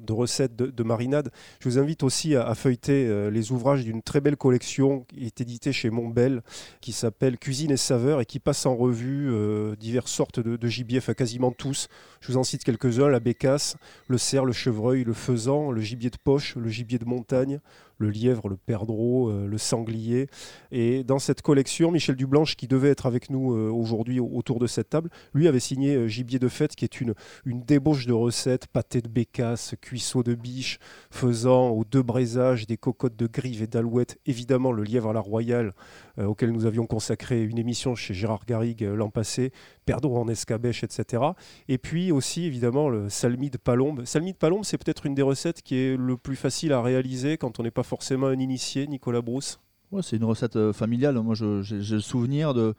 recettes 0.10 0.56
de, 0.56 0.68
de 0.68 0.84
marinade. 0.84 1.32
Je 1.60 1.70
vous 1.70 1.80
invite 1.80 2.04
aussi 2.04 2.36
à, 2.36 2.54
feuilleter 2.56 3.32
les 3.32 3.52
ouvrages 3.52 3.84
d'une 3.84 4.04
très 4.04 4.22
belle 4.22 4.38
collection 4.38 5.06
est 5.18 5.42
éditée 5.42 5.74
chez 5.74 5.90
Montbel, 5.90 6.42
qui 6.82 6.92
s'appelle 6.92 7.38
Cuisine 7.38 7.72
et 7.72 7.78
saveurs 7.78 8.22
et 8.22 8.26
qui 8.26 8.40
passe 8.40 8.66
en 8.66 8.76
revue 8.76 9.30
euh, 9.32 9.76
diverses 9.76 10.12
sortes 10.12 10.40
de, 10.40 10.56
de 10.56 10.68
gibier, 10.68 11.00
enfin 11.00 11.14
quasiment 11.14 11.52
tous. 11.52 11.88
Je 12.22 12.32
vous 12.32 12.38
en 12.38 12.44
cite 12.44 12.64
quelques-uns 12.64 13.10
la 13.10 13.20
bécasse, 13.20 13.78
le 14.08 14.18
cerf, 14.18 14.46
le 14.46 14.54
chevreuil, 14.54 15.04
le 15.04 15.14
faisan, 15.14 15.72
le 15.72 15.82
gibier 15.82 16.10
de 16.10 16.18
poche, 16.18 16.56
le 16.56 16.70
gibier 16.70 17.00
de 17.00 17.06
montagne, 17.06 17.60
le 17.98 18.10
lièvre, 18.10 18.50
le 18.50 18.58
perdreau, 18.58 19.30
euh, 19.30 19.48
le 19.48 19.58
sanglier. 19.58 20.28
Et 20.72 21.04
dans 21.04 21.20
cette 21.20 21.42
collection, 21.42 21.92
Michel 21.92 22.16
Dublanche, 22.16 22.56
qui 22.56 22.68
devait 22.68 22.90
être 22.90 23.06
avec 23.06 23.30
nous 23.30 23.54
euh, 23.54 23.70
aujourd'hui 23.70 24.20
au- 24.20 24.30
autour 24.34 24.60
de 24.60 24.68
cette 24.68 24.90
table, 24.90 25.10
lui 25.34 25.48
avait 25.48 25.60
signé 25.60 25.96
euh, 25.96 26.08
Gibier 26.08 26.40
de 26.40 26.48
fête, 26.48 26.76
qui 26.76 26.86
est 26.86 27.02
une, 27.02 27.14
une 27.46 27.62
débauche 27.64 28.06
de 28.06 28.14
recettes, 28.14 28.68
pâté 28.68 29.02
de 29.02 29.08
bécasse, 29.08 29.76
cuisseau 29.82 30.24
de 30.24 30.36
biche, 30.36 30.80
faisant 31.12 31.70
aux 31.70 31.84
deux 31.86 32.02
braisages 32.04 32.68
des 32.68 32.78
cocottes 32.78 33.16
de 33.16 33.28
grive 33.28 33.62
et 33.62 33.68
d'alouette, 33.68 34.20
évidemment 34.26 34.72
le 34.72 34.84
lièvre 34.84 35.10
à 35.10 35.14
la 35.14 35.20
royale, 35.20 35.74
auquel 36.18 36.52
nous 36.52 36.66
avions 36.66 36.86
consacré 36.86 37.44
une 37.44 37.58
émission 37.58 37.96
chez 37.96 38.14
Gérard 38.14 38.46
Garrigue 38.46 38.82
l'an 38.84 39.10
passé, 39.10 39.52
perdreau 39.86 40.18
en 40.18 40.28
escabèche, 40.28 40.84
etc. 40.84 41.24
Et 41.68 41.78
puis 41.78 42.12
aussi, 42.12 42.46
évidemment, 42.46 42.90
le 42.90 43.10
salmi 43.10 43.50
de 43.50 43.58
palombe. 43.58 44.06
Salmi 44.06 44.34
de 44.34 44.38
palombe, 44.38 44.64
c'est 44.64 44.78
peut-être 44.78 45.06
une 45.06 45.16
des 45.16 45.22
recettes 45.22 45.62
qui 45.62 45.76
est 45.76 45.98
le 45.98 46.18
plus 46.18 46.36
facile 46.36 46.74
à 46.74 46.82
réaliser 46.82 47.38
quand 47.38 47.60
on 47.60 47.64
n'est 47.64 47.72
pas 47.72 47.83
forcément 47.84 48.28
un 48.28 48.40
initié, 48.40 48.88
Nicolas 48.88 49.22
Brousse? 49.22 49.60
Ouais, 49.92 50.02
c'est 50.02 50.16
une 50.18 50.24
recette 50.24 50.56
euh, 50.56 50.74
familiale. 50.74 51.16
Moi, 51.20 51.36
je- 51.36 51.62
j'ai 51.62 51.96
le 51.96 52.02
souvenir 52.02 52.54
de, 52.54 52.74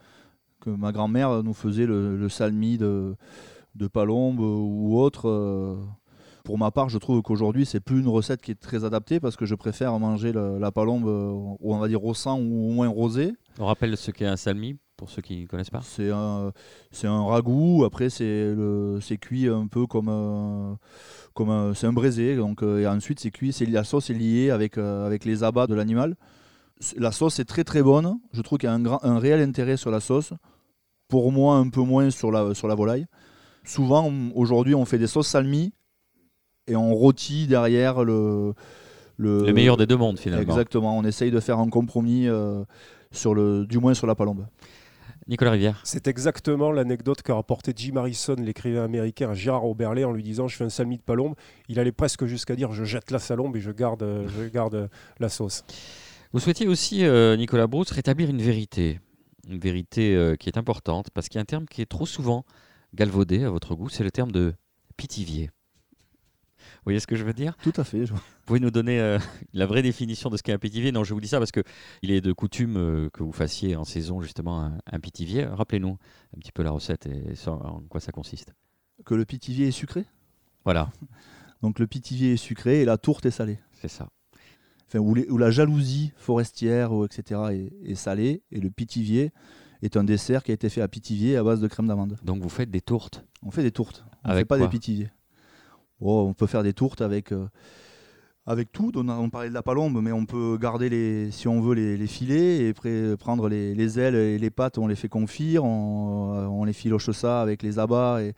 que 0.61 0.71
ma 0.71 0.90
grand-mère 0.93 1.43
nous 1.43 1.55
faisait 1.55 1.87
le, 1.87 2.17
le 2.17 2.29
salmi 2.29 2.77
de, 2.79 3.14
de 3.77 3.87
palombe 3.87 4.40
euh, 4.40 4.43
ou 4.45 4.99
autre. 4.99 5.29
euh. 5.29 5.77
Pour 6.45 6.59
ma 6.59 6.71
part, 6.71 6.88
je 6.90 6.99
trouve 6.99 7.23
qu'aujourd'hui, 7.23 7.64
c'est 7.64 7.81
plus 7.81 8.01
une 8.01 8.09
recette 8.09 8.43
qui 8.43 8.51
est 8.51 8.61
très 8.61 8.85
adaptée 8.85 9.19
parce 9.19 9.35
que 9.37 9.47
je 9.47 9.55
préfère 9.55 9.99
manger 9.99 10.33
le- 10.33 10.59
la 10.59 10.71
palombe, 10.73 11.07
on 11.07 11.79
va 11.79 11.88
dire 11.88 12.05
au 12.05 12.12
sang 12.14 12.38
ou 12.38 12.69
au 12.69 12.73
moins 12.73 12.88
rosé. 12.88 13.33
On 13.59 13.64
rappelle 13.67 13.97
ce 13.97 14.11
qu'est 14.11 14.27
un 14.27 14.37
salmi 14.37 14.77
pour 14.97 15.11
ceux 15.11 15.23
qui 15.23 15.43
ne 15.43 15.47
connaissent 15.47 15.71
pas. 15.71 15.81
C'est 15.83 16.11
un, 16.11 16.53
c'est 16.93 17.07
un 17.07 17.25
ragoût. 17.25 17.85
Après, 17.85 18.11
c'est 18.11 18.25
le, 18.55 18.99
c'est 19.03 19.17
cuit 19.19 19.49
un 19.49 19.67
peu 19.67 19.87
comme, 19.87 20.09
un- 20.09 20.79
comme 21.35 21.51
un- 21.51 21.75
c'est 21.75 21.87
un 21.87 21.93
braisé. 21.93 22.37
Donc, 22.37 22.63
euh, 22.63 22.81
et 22.81 22.87
ensuite, 22.87 23.21
c'est 23.21 23.31
cuit. 23.31 23.53
C'est 23.53 23.67
la 23.67 23.85
sauce 23.85 24.11
est 24.11 24.15
liée 24.15 24.51
avec, 24.51 24.79
euh, 24.79 25.07
avec 25.07 25.25
les 25.25 25.43
abats 25.43 25.67
de 25.67 25.75
l'animal. 25.75 26.17
La 26.97 27.13
sauce 27.13 27.39
est 27.39 27.45
très 27.45 27.65
très 27.65 27.83
bonne. 27.83 28.19
Je 28.33 28.41
trouve 28.43 28.59
qu'il 28.59 28.69
y 28.69 28.71
a 28.71 28.75
un, 28.75 28.81
grand, 28.81 29.03
un 29.05 29.19
réel 29.19 29.41
intérêt 29.41 29.77
sur 29.77 29.91
la 29.91 30.01
sauce. 30.01 30.33
Pour 31.09 31.33
moi, 31.33 31.57
un 31.57 31.69
peu 31.69 31.81
moins 31.83 32.11
sur 32.11 32.31
la, 32.31 32.55
sur 32.55 32.69
la 32.69 32.75
volaille. 32.75 33.07
Souvent, 33.65 34.07
on- 34.07 34.33
aujourd'hui, 34.35 34.75
on 34.75 34.85
fait 34.85 34.99
des 34.99 35.07
sauces 35.07 35.29
salmi 35.29 35.73
et 36.67 36.77
on 36.77 36.95
rôtit 36.95 37.47
derrière 37.47 38.05
le, 38.05 38.55
Le 39.19 39.53
meilleur 39.53 39.77
des 39.77 39.87
deux 39.87 39.97
mondes 39.97 40.19
finalement. 40.19 40.43
Exactement. 40.43 40.97
On 40.97 41.05
essaye 41.05 41.31
de 41.31 41.41
faire 41.41 41.59
un 41.59 41.69
compromis, 41.69 42.27
euh, 42.29 42.65
sur 43.13 43.35
le, 43.35 43.65
du 43.67 43.79
moins 43.79 43.95
sur 43.95 44.07
la 44.09 44.15
palombe. 44.17 44.45
Nicolas 45.29 45.53
Rivière. 45.53 45.81
C'est 45.85 46.07
exactement 46.09 46.71
l'anecdote 46.71 47.23
qu'a 47.23 47.35
rapporté 47.35 47.73
Jim 47.75 47.97
Harrison, 47.97 48.37
l'écrivain 48.39 48.85
américain, 48.85 49.31
à 49.31 49.35
Gérard 49.35 49.65
Oberlé 49.65 50.05
en 50.05 50.13
lui 50.13 50.23
disant 50.23 50.49
Je 50.49 50.57
fais 50.57 50.65
un 50.65 50.69
salmi 50.71 50.99
de 50.99 51.03
palombe. 51.03 51.35
Il 51.69 51.79
allait 51.81 51.93
presque 51.93 52.27
jusqu'à 52.27 52.57
dire 52.57 52.73
Je 52.73 52.85
jette 52.85 53.11
la 53.11 53.19
salombe 53.19 53.57
et 53.57 53.61
je 53.61 53.71
garde, 53.71 54.05
je 54.27 54.49
garde 54.49 54.91
la 55.19 55.29
sauce. 55.29 55.65
Vous 56.33 56.41
souhaitiez 56.41 56.67
aussi, 56.67 57.05
euh, 57.05 57.37
Nicolas 57.37 57.69
Brousse, 57.69 57.93
rétablir 57.93 58.29
une 58.29 58.43
vérité. 58.43 59.01
Une 59.49 59.59
vérité 59.59 60.17
euh, 60.17 60.35
qui 60.37 60.49
est 60.49 60.59
importante 60.59 61.11
parce 61.15 61.29
qu'il 61.29 61.37
y 61.37 61.39
a 61.39 61.43
un 61.43 61.47
terme 61.47 61.67
qui 61.67 61.81
est 61.81 61.87
trop 61.87 62.07
souvent 62.07 62.45
galvaudé 62.95 63.45
à 63.45 63.51
votre 63.51 63.75
goût, 63.75 63.89
c'est 63.89 64.05
le 64.05 64.11
terme 64.11 64.33
de 64.33 64.55
pitivier. 64.97 65.51
Vous 66.85 66.90
voyez 66.90 67.01
ce 67.01 67.07
que 67.07 67.16
je 67.16 67.25
veux 67.25 67.33
dire? 67.33 67.57
Tout 67.62 67.73
à 67.77 67.85
fait. 67.85 68.05
je- 68.05 68.12
Vous 68.12 68.20
pouvez 68.44 68.61
nous 68.61 68.70
donner 68.70 69.01
euh, 69.01 69.18
la 69.55 69.64
vraie 69.64 69.81
définition 69.83 70.29
de 70.29 70.37
ce 70.37 70.42
qu'est 70.42 70.53
un 70.53 70.59
pitivier? 70.59 70.92
Non, 70.92 71.03
je 71.03 71.14
vous 71.14 71.20
dis 71.20 71.29
ça 71.29 71.38
parce 71.38 71.51
que 71.53 71.62
il 72.03 72.11
est 72.11 72.20
de 72.20 72.33
coutume 72.33 72.77
euh, 72.77 73.09
que 73.11 73.23
vous 73.23 73.33
fassiez 73.33 73.75
en 73.77 73.85
saison 73.85 74.20
justement 74.20 74.61
un, 74.62 74.79
un 74.92 75.01
pitivier. 75.01 75.44
Rappelez-nous 75.47 75.97
un 76.37 76.38
petit 76.40 76.53
peu 76.53 76.62
la 76.62 76.70
recette 76.70 77.07
et 77.07 77.35
ça- 77.37 77.53
en 77.53 77.81
quoi 77.88 78.01
ça 78.01 78.12
consiste. 78.12 78.53
Que 79.07 79.14
le 79.14 79.25
pitivier 79.25 79.68
est 79.68 79.73
sucré? 79.73 80.05
Voilà, 80.64 80.90
Donc 81.62 81.79
le 81.79 81.87
pitivier 81.87 82.35
est 82.35 82.37
sucré 82.37 82.83
et 82.83 82.85
la 82.85 82.99
tourte 82.99 83.25
est 83.27 83.31
salée. 83.31 83.59
c'est 83.81 83.88
ça. 83.88 84.09
Enfin, 84.87 84.99
où, 84.99 85.14
les- 85.14 85.29
où 85.31 85.38
la 85.38 85.51
jalousie 85.51 86.12
forestière, 86.18 86.92
ou 86.92 87.07
etc., 87.07 87.40
est, 87.53 87.73
est 87.90 87.94
salée, 87.94 88.42
et 88.53 88.61
le 88.61 88.70
pitivier 88.70 89.33
est 89.83 89.97
un 89.97 90.05
dessert 90.05 90.42
qui 90.44 90.51
a 90.51 90.55
été 90.55 90.68
fait 90.68 90.83
à 90.83 90.88
pitivier 90.88 91.37
à 91.38 91.42
base 91.42 91.61
de 91.61 91.66
crème 91.68 91.87
d'amande. 91.88 92.18
Donc 92.23 92.42
vous 92.42 92.51
faites 92.51 92.70
des 92.70 92.83
tourtes? 92.83 93.25
On 93.42 93.51
fait 93.51 93.62
des 93.62 93.73
tourtes, 93.73 94.05
on 94.25 94.29
ne 94.31 94.35
fait 94.35 94.44
pas 94.44 94.59
des 94.59 94.68
pitiviers. 94.68 95.11
Oh, 96.05 96.27
on 96.29 96.35
peut 96.35 96.47
faire 96.47 96.62
des 96.62 96.73
tourtes 96.75 97.01
avec, 97.01 97.33
euh, 97.33 97.47
tout. 98.73 98.93
On, 98.97 99.31
parlait 99.31 99.49
de 99.49 99.55
la 99.55 99.62
palombe, 99.62 100.01
mais 100.03 100.12
on 100.12 100.27
peut 100.27 100.59
garder, 100.61 100.88
les, 100.88 101.31
si 101.31 101.49
on 101.49 101.61
veut, 101.61 101.75
les, 101.75 102.07
filets 102.07 102.69
et 102.69 103.17
prendre 103.17 103.49
les, 103.49 103.75
les 103.75 103.99
ailes 103.99 104.14
et 104.14 104.38
les 104.38 104.51
pattes, 104.51 104.79
on 104.79 104.87
les 104.87 104.97
fait 104.97 105.09
confire, 105.09 105.64
on, 105.64 106.35
euh, 106.35 106.47
on 106.47 106.64
les 106.64 106.75
filoche 106.75 107.11
ça 107.11 107.40
avec 107.40 107.62
les 107.62 107.79
abats 107.79 108.23
et 108.23 108.35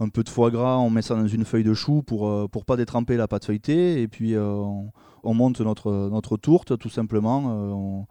un 0.00 0.08
peu 0.08 0.24
de 0.24 0.28
foie 0.28 0.50
gras, 0.50 0.78
on 0.78 0.90
met 0.90 1.02
ça 1.02 1.14
dans 1.14 1.26
une 1.26 1.44
feuille 1.44 1.62
de 1.64 1.74
chou 1.74 2.02
pour 2.02 2.28
ne 2.28 2.46
pour 2.46 2.64
pas 2.64 2.76
détremper 2.76 3.16
la 3.16 3.28
pâte 3.28 3.44
feuilletée 3.44 4.02
et 4.02 4.08
puis 4.08 4.34
euh, 4.34 4.44
on, 4.44 4.90
on 5.22 5.34
monte 5.34 5.60
notre, 5.60 6.08
notre 6.10 6.36
tourte 6.36 6.78
tout 6.78 6.88
simplement. 6.88 7.44
euh, 7.48 8.04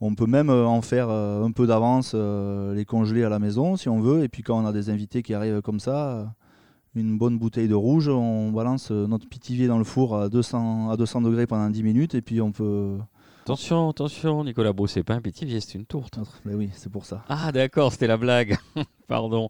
on- 0.00 0.14
peut 0.14 0.26
même 0.26 0.50
euh, 0.50 0.66
en 0.66 0.82
faire 0.82 1.08
euh, 1.08 1.44
un 1.44 1.50
peu 1.50 1.66
d'avance, 1.66 2.12
euh, 2.14 2.74
les 2.74 2.84
congeler 2.84 3.24
à 3.24 3.28
la 3.30 3.38
maison 3.38 3.76
si 3.76 3.88
on 3.88 4.00
veut. 4.00 4.22
Et 4.22 4.28
puis 4.28 4.42
quand 4.42 4.62
on 4.62 4.66
a 4.66 4.72
des 4.72 4.90
invités 4.90 5.22
qui 5.22 5.32
arrivent 5.34 5.62
comme 5.62 5.80
ça, 5.80 6.08
euh, 6.10 6.24
une 6.94 7.18
bonne 7.18 7.38
bouteille 7.38 7.68
de 7.68 7.74
rouge, 7.74 8.08
on 8.08 8.50
balance 8.52 8.90
euh, 8.90 9.06
notre 9.06 9.28
pitivier 9.28 9.66
dans 9.66 9.78
le 9.78 9.84
four 9.84 10.16
à 10.16 10.28
200, 10.28 10.90
à 10.90 10.96
200 10.96 11.22
degrés 11.22 11.46
pendant 11.46 11.68
10 11.70 11.82
minutes. 11.82 12.14
Et 12.14 12.22
puis 12.22 12.40
on 12.40 12.52
peut. 12.52 12.96
Attention, 13.42 13.90
attention, 13.90 14.42
Nicolas 14.42 14.72
Beau, 14.72 14.86
c'est 14.86 15.02
pas 15.02 15.12
un 15.14 15.20
pétivier, 15.20 15.60
c'est 15.60 15.74
une 15.74 15.84
tourte. 15.84 16.18
Mais 16.46 16.54
oui, 16.54 16.70
c'est 16.72 16.90
pour 16.90 17.04
ça. 17.04 17.24
Ah 17.28 17.52
d'accord, 17.52 17.92
c'était 17.92 18.06
la 18.06 18.16
blague. 18.16 18.56
Pardon. 19.06 19.48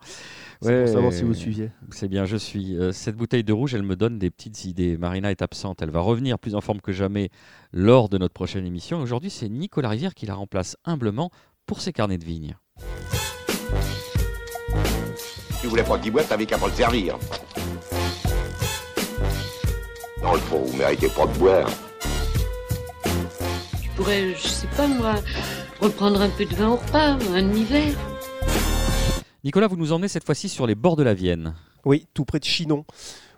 C'est 0.61 0.81
pour 0.81 0.89
savoir 0.89 1.13
Ouais. 1.13 1.17
si 1.19 1.23
vous 1.23 1.33
suiviez. 1.35 1.71
C'est 1.91 2.09
bien, 2.09 2.25
je 2.25 2.37
suis. 2.37 2.77
Euh, 2.77 2.91
cette 2.91 3.15
bouteille 3.17 3.45
de 3.45 3.53
rouge, 3.53 3.73
elle 3.75 3.85
me 3.85 3.95
donne 3.95 4.19
des 4.19 4.31
petites 4.31 4.65
idées. 4.65 4.97
Marina 4.97 5.31
est 5.31 5.43
absente, 5.43 5.81
elle 5.81 5.91
va 5.91 6.01
revenir 6.01 6.41
plus 6.41 6.57
en 6.57 6.61
forme 6.61 6.81
que 6.81 6.91
jamais 6.91 7.31
lors 7.73 8.09
de 8.09 8.19
notre 8.19 8.35
prochaine 8.35 8.67
émission. 8.67 9.01
Aujourd'hui, 9.01 9.31
c'est 9.31 9.49
Nicolas 9.49 9.91
Rivière 9.91 10.15
qui 10.15 10.27
la 10.27 10.35
remplace 10.35 10.77
humblement 10.85 11.31
pour 11.67 11.81
ses 11.81 11.93
carnets 11.93 12.19
de 12.19 12.25
vigne. 12.25 12.57
Tu 15.65 15.71
voulais 15.71 15.83
pas 15.83 15.97
de 15.97 16.11
boîte, 16.11 16.29
t'avais 16.29 16.45
qu'à 16.45 16.59
pas 16.59 16.67
le 16.67 16.75
servir. 16.75 17.19
Dans 20.21 20.35
le 20.35 20.39
fond, 20.41 20.59
vous 20.59 20.77
méritez 20.77 21.09
pas 21.09 21.25
de 21.25 21.39
boire. 21.39 21.71
Je 23.83 23.89
pourrais, 23.97 24.35
je 24.35 24.47
sais 24.47 24.67
pas 24.77 24.87
moi, 24.87 25.15
reprendre 25.81 26.21
un 26.21 26.29
peu 26.29 26.45
de 26.45 26.55
vin 26.55 26.69
au 26.69 26.77
repas, 26.77 27.17
un 27.35 27.43
demi-verre. 27.43 27.95
Nicolas, 29.43 29.67
vous 29.67 29.79
nous 29.79 29.93
emmenez 29.93 30.09
cette 30.09 30.27
fois-ci 30.27 30.51
sur 30.51 30.67
les 30.67 30.75
bords 30.75 30.97
de 30.97 31.03
la 31.03 31.15
Vienne. 31.15 31.55
Oui, 31.87 32.09
tout 32.13 32.27
près 32.27 32.41
de 32.41 32.45
Chinon, 32.45 32.85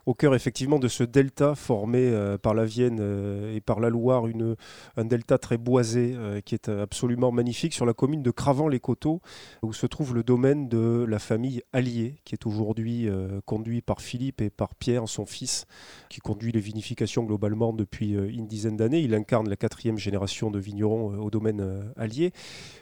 au 0.06 0.14
cœur 0.14 0.36
effectivement 0.36 0.78
de 0.78 0.86
ce 0.86 1.02
delta 1.02 1.56
formé 1.56 1.98
euh, 1.98 2.38
par 2.38 2.54
la 2.54 2.64
Vienne 2.64 2.98
euh, 3.00 3.54
et 3.54 3.60
par 3.60 3.80
la 3.80 3.90
Loire, 3.90 4.28
une, 4.28 4.54
un 4.96 5.04
delta 5.04 5.36
très 5.36 5.58
boisé 5.58 6.12
euh, 6.14 6.40
qui 6.40 6.54
est 6.54 6.68
absolument 6.68 7.32
magnifique 7.32 7.74
sur 7.74 7.84
la 7.84 7.92
commune 7.92 8.22
de 8.22 8.30
Cravant-les-Coteaux, 8.30 9.20
où 9.62 9.72
se 9.72 9.86
trouve 9.86 10.14
le 10.14 10.22
domaine 10.22 10.68
de 10.68 11.04
la 11.08 11.18
famille 11.18 11.62
Allier, 11.72 12.20
qui 12.24 12.34
est 12.34 12.46
aujourd'hui 12.46 13.08
conduit 13.44 13.82
par 13.82 14.00
Philippe 14.00 14.40
et 14.40 14.50
par 14.50 14.74
Pierre, 14.76 15.08
son 15.08 15.26
fils, 15.26 15.66
qui 16.08 16.20
conduit 16.20 16.52
les 16.52 16.60
vinifications 16.60 17.24
globalement 17.24 17.72
depuis 17.72 18.12
une 18.12 18.46
dizaine 18.46 18.76
d'années. 18.76 19.00
Il 19.00 19.14
incarne 19.14 19.48
la 19.48 19.56
quatrième 19.56 19.98
génération 19.98 20.50
de 20.50 20.58
vignerons 20.58 21.18
au 21.18 21.30
domaine 21.30 21.92
Allier. 21.96 22.32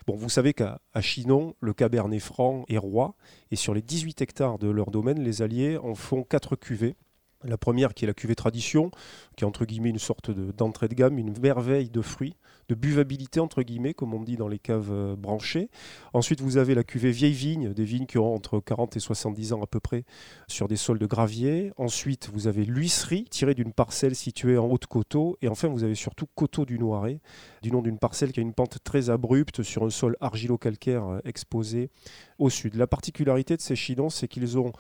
Bon, 0.07 0.15
vous 0.17 0.29
savez 0.29 0.53
qu'à 0.53 0.81
Chinon, 1.01 1.55
le 1.61 1.73
Cabernet 1.73 2.21
Franc 2.21 2.65
est 2.69 2.79
roi, 2.79 3.15
et 3.51 3.57
sur 3.57 3.73
les 3.73 3.83
18 3.83 4.21
hectares 4.21 4.59
de 4.59 4.69
leur 4.69 4.91
domaine, 4.91 5.23
les 5.23 5.43
Alliés 5.43 5.79
en 5.79 5.95
font 5.95 6.23
quatre 6.23 6.57
cuvées. 6.57 6.97
La 7.45 7.59
première 7.59 7.95
qui 7.95 8.05
est 8.05 8.09
la 8.09 8.15
cuvée 8.15 8.35
tradition, 8.35 8.91
qui 9.37 9.45
est 9.45 9.47
entre 9.47 9.65
guillemets 9.65 9.91
une 9.91 9.99
sorte 9.99 10.31
de- 10.31 10.53
d'entrée 10.53 10.89
de, 10.89 10.95
gamme, 10.95 11.19
une 11.19 11.39
merveille 11.39 11.91
de 11.91 12.01
fruits, 12.01 12.37
de 12.69 12.75
buvabilité 12.75 13.41
entre 13.41 13.63
guillemets, 13.63 13.95
comme 13.95 14.15
on 14.15 14.23
dit 14.23 14.37
dans 14.37 14.49
les 14.49 14.59
caves 14.59 14.91
euh, 14.91 15.17
branchées. 15.17 15.69
Ensuite, 16.15 16.41
vous 16.41 16.57
avez 16.57 16.75
la 16.75 16.83
cuvée 16.85 17.11
vieille 17.11 17.33
vigne, 17.35 17.75
des 17.75 17.85
vignes 17.85 18.07
qui 18.07 18.19
ont 18.19 18.35
entre 18.35 18.61
40 18.61 18.97
et 18.97 19.01
70 19.01 19.53
ans 19.53 19.63
à 19.63 19.67
peu 19.67 19.81
près, 19.81 20.05
sur 20.49 20.69
des 20.69 20.77
sols 20.77 20.99
de 20.99 21.07
gravier. 21.07 21.73
Ensuite, 21.77 22.31
vous 22.33 22.47
avez 22.47 22.65
l'huisserie, 22.65 23.25
tirée 23.25 23.55
d'une 23.55 23.73
parcelle 23.73 24.15
située 24.15 24.57
en 24.57 24.67
Haute-Coteaux. 24.67 25.37
Et 25.43 25.49
enfin, 25.49 25.69
vous 25.69 25.85
avez 25.85 25.95
surtout 25.95 26.27
Coteau 26.35 26.65
du 26.65 26.79
Noiret, 26.79 27.21
du 27.63 27.71
nom 27.71 27.83
d'une 27.83 27.99
parcelle 27.99 28.33
qui 28.33 28.41
a 28.41 28.43
une 28.43 28.55
pente 28.55 28.79
très 28.83 29.11
abrupte 29.11 29.63
sur 29.63 29.85
un 29.85 29.91
sol 29.91 30.17
argilo-calcaire 30.21 31.05
euh, 31.05 31.19
exposé 31.25 31.91
au 32.39 32.49
sud. 32.49 32.75
La 32.77 32.87
particularité 32.87 33.57
de 33.57 33.61
ces 33.61 33.77
chinons, 33.77 34.09
c'est 34.09 34.29
qu'ils 34.29 34.59
ont 34.59 34.73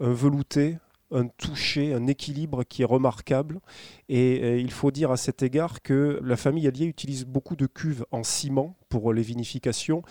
un 0.00 0.12
velouté, 0.12 0.78
un 1.10 1.26
toucher, 1.26 1.94
un 1.94 2.06
équilibre 2.06 2.64
qui 2.64 2.82
est 2.82 2.86
remarquable. 2.86 3.60
Et 4.08 4.40
euh, 4.42 4.58
il 4.58 4.70
faut 4.70 4.90
dire 4.90 5.10
à 5.10 5.16
cet 5.16 5.42
égard 5.42 5.82
que 5.82 6.20
la 6.22 6.36
famille 6.36 6.66
Allier 6.66 6.86
utilise 6.86 7.24
beaucoup 7.24 7.56
de 7.56 7.66
cuves 7.66 8.04
en 8.10 8.22
ciment 8.22 8.76
pour 8.88 9.12
les 9.12 9.22
vinifications. 9.22 10.02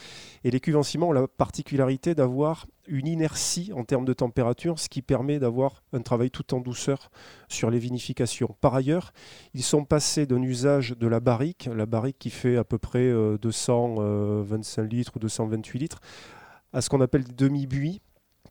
Et 0.44 0.52
les 0.52 0.60
cuves 0.60 0.78
en 0.78 0.84
ciment 0.84 1.10
ont 1.10 1.14
la 1.14 1.28
particularité 1.28 2.16
d'avoir 2.16 2.68
une 2.88 3.08
inertie 3.08 3.72
en 3.74 3.84
termes 3.84 4.06
de 4.06 4.14
température, 4.14 4.80
ce 4.80 4.90
qui 4.90 5.02
permet 5.02 5.40
d'avoir 5.40 5.84
un 5.94 6.02
travail 6.02 6.32
tout 6.32 6.54
en 6.54 6.62
douceur 6.62 7.12
sur 7.48 7.70
les 7.70 7.80
vinifications. 7.80 8.56
Par 8.62 8.74
ailleurs, 8.76 9.14
ils 9.54 9.64
sont 9.64 9.84
passés 9.84 10.26
d'un 10.26 10.42
usage 10.42 10.96
de 10.98 11.08
la 11.08 11.20
barrique, 11.20 11.70
la 11.74 11.86
barrique 11.86 12.18
qui 12.18 12.30
fait 12.30 12.58
à 12.58 12.64
peu 12.64 12.78
près 12.78 13.00
euh, 13.00 13.38
225 13.38 14.84
litres 14.84 15.12
ou 15.16 15.20
228 15.20 15.80
litres, 15.80 16.00
à 16.74 16.82
ce 16.82 16.90
qu'on 16.90 17.02
appelle 17.02 17.24
des 17.24 17.34
demi-buis 17.34 18.02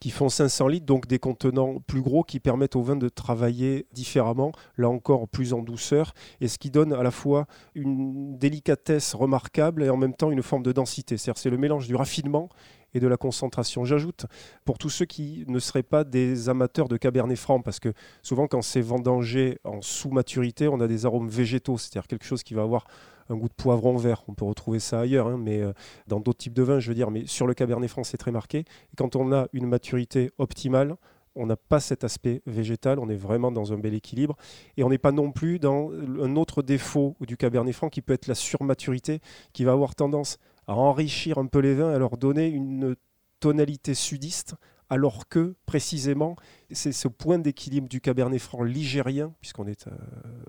qui 0.01 0.11
font 0.11 0.29
500 0.29 0.69
litres, 0.69 0.87
donc 0.87 1.07
des 1.07 1.19
contenants 1.19 1.81
plus 1.87 2.03
gros 2.03 2.23
qui 2.23 2.41
permettent 2.41 2.77
au 2.77 2.83
vin 2.83 2.97
de 2.97 3.09
travailler 3.09 3.87
différemment, 3.93 4.53
là 4.77 4.89
encore 4.89 5.29
plus 5.29 5.53
en 5.53 5.63
douceur, 5.63 6.13
et 6.41 6.49
ce 6.49 6.59
qui 6.59 6.71
donne 6.71 6.93
à 6.93 7.03
la 7.03 7.11
fois 7.11 7.47
une 7.75 8.37
délicatesse 8.39 9.15
remarquable 9.15 9.83
et 9.83 9.91
en 9.91 9.97
même 9.97 10.15
temps 10.15 10.31
une 10.31 10.43
forme 10.43 10.63
de 10.63 10.73
densité. 10.73 11.17
C'est 11.17 11.51
le 11.51 11.59
mélange 11.59 11.87
du 11.87 11.95
raffinement 11.95 12.49
et 12.95 13.01
de 13.01 13.09
la 13.09 13.17
concentration. 13.17 13.85
J'ajoute, 13.85 14.27
pour 14.65 14.79
tous 14.79 14.91
ceux 14.91 15.05
qui 15.05 15.45
ne 15.49 15.59
seraient 15.59 15.83
pas 15.83 16.05
des 16.05 16.49
amateurs 16.49 16.89
de 16.89 16.97
Cabernet 16.97 17.37
Franc, 17.37 17.61
parce 17.61 17.79
que 17.79 17.93
souvent 18.23 18.47
quand 18.47 18.63
c'est 18.63 18.81
vendangé 18.81 19.59
en 19.65 19.83
sous-maturité, 19.83 20.69
on 20.69 20.81
a 20.81 20.89
des 20.89 21.05
arômes 21.05 21.29
végétaux, 21.29 21.79
c'est-à-dire 21.79 22.07
quelque 22.07 22.25
chose 22.25 22.43
qui 22.43 22.55
va 22.55 22.63
avoir 22.63 22.87
un 23.29 23.37
goût 23.37 23.49
de 23.49 23.55
poivron 23.55 23.97
vert. 23.97 24.23
On 24.29 24.35
peut 24.35 24.45
retrouver 24.45 24.79
ça 24.79 25.01
ailleurs, 25.01 25.29
hein, 25.29 25.39
mais 25.39 25.61
euh, 25.61 25.73
dans 26.07 26.21
d'autres 26.21 26.39
types 26.39 26.55
de 26.55 26.63
vins, 26.63 26.81
je 26.81 26.89
veux 26.89 26.95
dire. 26.95 27.11
Mais 27.11 27.27
sur 27.27 27.47
le 27.47 27.55
Cabernet 27.55 27.89
Franc, 27.91 28.05
c'est 28.05 28.17
très 28.17 28.33
marqué. 28.33 28.65
Quand 28.97 29.17
on 29.17 29.33
a 29.33 29.49
une 29.53 29.67
maturité 29.67 30.31
optimale, 30.39 30.97
on 31.37 31.47
n'a 31.47 31.57
pas 31.57 31.81
cet 31.81 32.03
aspect 32.03 32.43
végétal, 32.47 32.99
on 32.99 33.09
est 33.09 33.17
vraiment 33.17 33.53
dans 33.53 33.73
un 33.73 33.79
bel 33.79 33.95
équilibre. 33.95 34.37
Et 34.77 34.85
on 34.85 34.89
n'est 34.89 34.99
pas 34.99 35.13
non 35.13 35.33
plus 35.33 35.59
dans 35.59 35.91
un 35.93 36.35
autre 36.37 36.63
défaut 36.63 37.15
du 37.21 37.37
Cabernet 37.37 37.75
Franc 37.75 37.91
qui 37.91 38.01
peut 38.01 38.15
être 38.15 38.27
la 38.27 38.35
surmaturité, 38.35 39.21
qui 39.53 39.65
va 39.65 39.73
avoir 39.73 39.95
tendance 39.95 40.39
à 40.67 40.75
enrichir 40.75 41.39
un 41.39 41.47
peu 41.47 41.61
les 41.61 41.75
vins, 41.75 41.93
à 41.93 41.99
leur 41.99 42.17
donner 42.17 42.49
une 42.49 42.97
tonalité 43.39 43.95
sudiste, 43.95 44.55
alors 44.89 45.29
que 45.29 45.55
précisément, 45.67 46.37
c'est 46.71 46.93
ce 46.93 47.09
point 47.09 47.39
d'équilibre 47.39 47.89
du 47.89 48.01
Cabernet 48.01 48.41
Franc 48.41 48.63
ligérien, 48.63 49.33
puisqu'on 49.41 49.67
est 49.67 49.87
euh, 49.89 49.91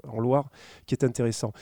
en 0.07 0.19
Loire, 0.19 0.49
qui 0.85 0.95
est 0.95 1.03
intéressant. 1.03 1.53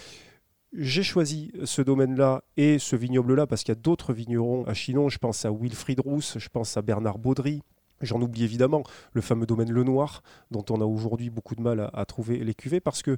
J'ai 0.77 1.03
choisi 1.03 1.53
ce 1.63 1.81
domaine-là 1.81 2.43
et 2.57 2.79
ce 2.79 2.97
vignoble-là 2.97 3.47
parce 3.47 3.63
qu'il 3.63 3.71
y 3.71 3.77
a 3.77 3.81
d'autres 3.81 4.11
vignerons 4.11 4.65
à 4.65 4.73
Chinon. 4.73 5.07
Je 5.07 5.19
pense 5.19 5.45
à 5.45 5.51
Wilfried 5.51 6.01
Rousse, 6.01 6.37
je 6.37 6.49
pense 6.49 6.75
à 6.75 6.81
Bernard 6.81 7.17
Baudry. 7.17 7.61
J'en 8.01 8.21
oublie 8.21 8.43
évidemment 8.43 8.83
le 9.13 9.21
fameux 9.21 9.45
domaine 9.45 9.71
Le 9.71 9.83
Noir, 9.83 10.21
dont 10.51 10.65
on 10.69 10.81
a 10.81 10.83
aujourd'hui 10.83 11.29
beaucoup 11.29 11.55
de 11.55 11.61
mal 11.61 11.89
à, 11.93 12.05
trouver 12.05 12.43
les 12.43 12.53
cuvées, 12.53 12.81
parce 12.81 13.03
que 13.03 13.15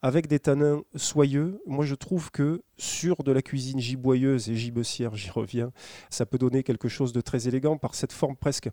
avec 0.00 0.28
des 0.28 0.38
tanins 0.38 0.82
soyeux, 0.94 1.60
moi 1.66 1.84
je 1.84 1.96
trouve 1.96 2.30
que 2.30 2.62
sur 2.76 3.24
de 3.24 3.32
la 3.32 3.42
cuisine 3.42 3.80
giboyeuse 3.80 4.48
et 4.48 4.54
gibecière, 4.54 5.16
j'y 5.16 5.30
reviens, 5.30 5.72
ça 6.08 6.24
peut 6.24 6.38
donner 6.38 6.62
quelque 6.62 6.88
chose 6.88 7.12
de 7.12 7.20
très 7.20 7.48
élégant 7.48 7.78
par 7.78 7.96
cette 7.96 8.12
forme 8.12 8.36
presque, 8.36 8.70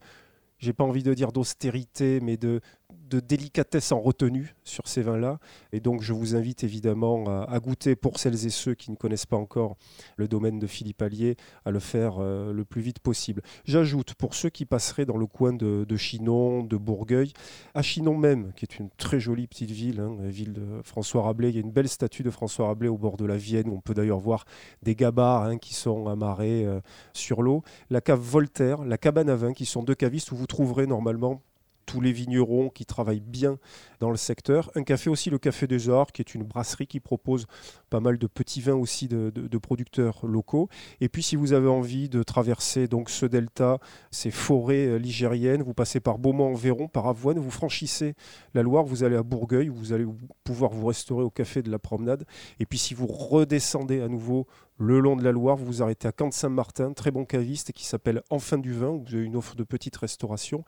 j'ai 0.60 0.74
pas 0.74 0.84
envie 0.84 1.04
de 1.04 1.16
dire 1.16 1.32
d'austérité, 1.32 2.20
mais 2.20 2.38
de, 2.38 2.62
de 3.10 3.20
délicatesse 3.20 3.92
en 3.92 4.00
retenue 4.00 4.56
sur 4.64 4.88
ces 4.88 5.02
vins-là. 5.02 5.40
Et 5.74 5.80
donc, 5.80 6.02
je 6.02 6.14
vous 6.14 6.36
invite 6.36 6.64
évidemment 6.64 7.26
à, 7.44 7.60
goûter 7.60 7.96
pour 7.96 8.20
celles 8.20 8.46
et 8.46 8.50
ceux 8.50 8.76
qui 8.76 8.92
ne 8.92 8.96
connaissent 8.96 9.26
pas 9.26 9.38
encore 9.38 9.76
le 10.16 10.28
domaine 10.28 10.60
de 10.60 10.68
Philippe 10.68 11.02
Allier, 11.02 11.36
à 11.66 11.72
le 11.72 11.80
faire 11.80 12.18
euh, 12.20 12.54
le 12.54 12.64
plus 12.64 12.82
vite 12.82 13.00
possible. 13.00 13.42
J'ajoute, 13.66 14.14
pour 14.14 14.36
ceux 14.36 14.50
qui 14.50 14.66
passeraient 14.66 15.06
dans 15.06 15.18
le 15.18 15.26
coin 15.26 15.54
de, 15.54 15.86
de 15.88 15.98
Chinon, 15.98 16.64
de 16.64 16.78
Bourgueil, 16.78 17.34
à 17.74 17.82
Chinon 17.82 18.18
même, 18.18 18.54
qui 18.56 18.66
est 18.66 18.80
une 18.80 18.90
très 18.92 19.20
jolie 19.20 19.48
petite 19.48 19.72
ville, 19.72 20.00
hein, 20.00 20.16
la 20.22 20.30
ville 20.30 20.54
de 20.54 20.82
François 20.84 21.24
Rabelais, 21.24 21.50
il 21.50 21.56
y 21.56 21.58
a 21.58 21.62
une 21.62 21.72
belle 21.72 21.90
statue 21.90 22.24
de 22.24 22.30
François 22.30 22.68
Rabelais 22.68 22.90
au 22.90 22.98
bord 22.98 23.18
de 23.18 23.26
la 23.26 23.38
Vienne, 23.38 23.70
où 23.70 23.76
on 23.76 23.82
peut 23.82 23.94
d'ailleurs 23.94 24.20
voir 24.20 24.46
des 24.84 24.96
gabarres 24.96 25.44
hein, 25.44 25.58
qui 25.58 25.74
sont 25.74 26.08
amarrés 26.08 26.66
euh, 26.66 26.80
sur 27.14 27.42
l'eau. 27.42 27.64
La 27.90 28.02
cave 28.02 28.20
Voltaire, 28.20 28.84
la 28.84 28.98
cabane 28.98 29.30
à 29.30 29.36
vin, 29.36 29.54
qui 29.54 29.66
sont 29.66 29.84
deux 29.84 29.96
cavistes 29.96 30.32
où 30.32 30.36
vous 30.36 30.48
trouverez 30.48 30.88
normalement 30.88 31.42
tous 31.90 32.02
les 32.02 32.12
vignerons 32.12 32.70
qui 32.70 32.86
travaillent 32.86 33.20
bien 33.20 33.58
dans 34.00 34.12
le 34.12 34.16
secteur. 34.16 34.70
Un 34.76 34.84
café 34.84 35.10
aussi, 35.10 35.32
le 35.32 35.40
Café 35.40 35.66
des 35.66 35.90
Arts, 35.90 36.12
qui 36.12 36.22
est 36.22 36.36
une 36.36 36.44
brasserie 36.44 36.86
qui 36.86 37.00
propose 37.00 37.48
pas 37.90 38.00
mal 38.00 38.20
de 38.20 38.28
petits 38.28 38.62
vins 38.62 38.76
aussi 38.76 39.08
de, 39.08 39.58
producteurs 39.58 40.24
locaux. 40.24 40.70
Et 41.02 41.10
puis, 41.10 41.24
si 41.24 41.36
vous 41.36 41.52
avez 41.52 41.68
envie 41.68 42.08
de 42.08 42.22
traverser 42.22 42.88
donc 42.88 43.10
ce 43.10 43.26
delta, 43.26 43.80
ces 44.12 44.30
forêts 44.30 44.86
euh, 44.86 44.98
ligériennes, 44.98 45.64
vous 45.64 45.74
passez 45.74 46.00
par 46.00 46.20
Beaumont-en-Véron, 46.20 46.88
par 46.88 47.08
Avoine, 47.08 47.40
vous 47.40 47.50
franchissez 47.50 48.14
la 48.54 48.62
Loire, 48.62 48.84
vous 48.84 49.04
allez 49.04 49.16
à 49.16 49.24
Bourgueil, 49.24 49.70
vous 49.70 49.92
allez 49.92 50.06
pouvoir 50.44 50.72
vous 50.72 50.86
restaurer 50.86 51.24
au 51.24 51.32
Café 51.32 51.64
de 51.64 51.72
la 51.72 51.80
Promenade. 51.80 52.26
Et 52.60 52.68
puis, 52.68 52.78
si 52.78 52.94
vous 52.94 53.08
redescendez 53.08 54.00
à 54.00 54.08
nouveau 54.08 54.46
le 54.80 55.02
long 55.02 55.18
de 55.18 55.24
la 55.24 55.34
Loire, 55.34 55.58
vous 55.58 55.66
vous 55.66 55.84
arrêtez 55.84 56.08
à 56.08 56.14
Camp-Saint-Martin, 56.14 56.94
très 56.94 57.12
bon 57.12 57.26
caviste 57.26 57.74
qui 57.74 57.86
s'appelle 57.86 58.24
Enfin 58.30 58.58
du 58.58 58.72
vin, 58.72 58.88
où 58.88 59.04
vous 59.06 59.14
avez 59.14 59.26
une 59.26 59.36
offre 59.36 59.56
de 59.56 59.64
petite 59.64 59.98
restauration. 59.98 60.64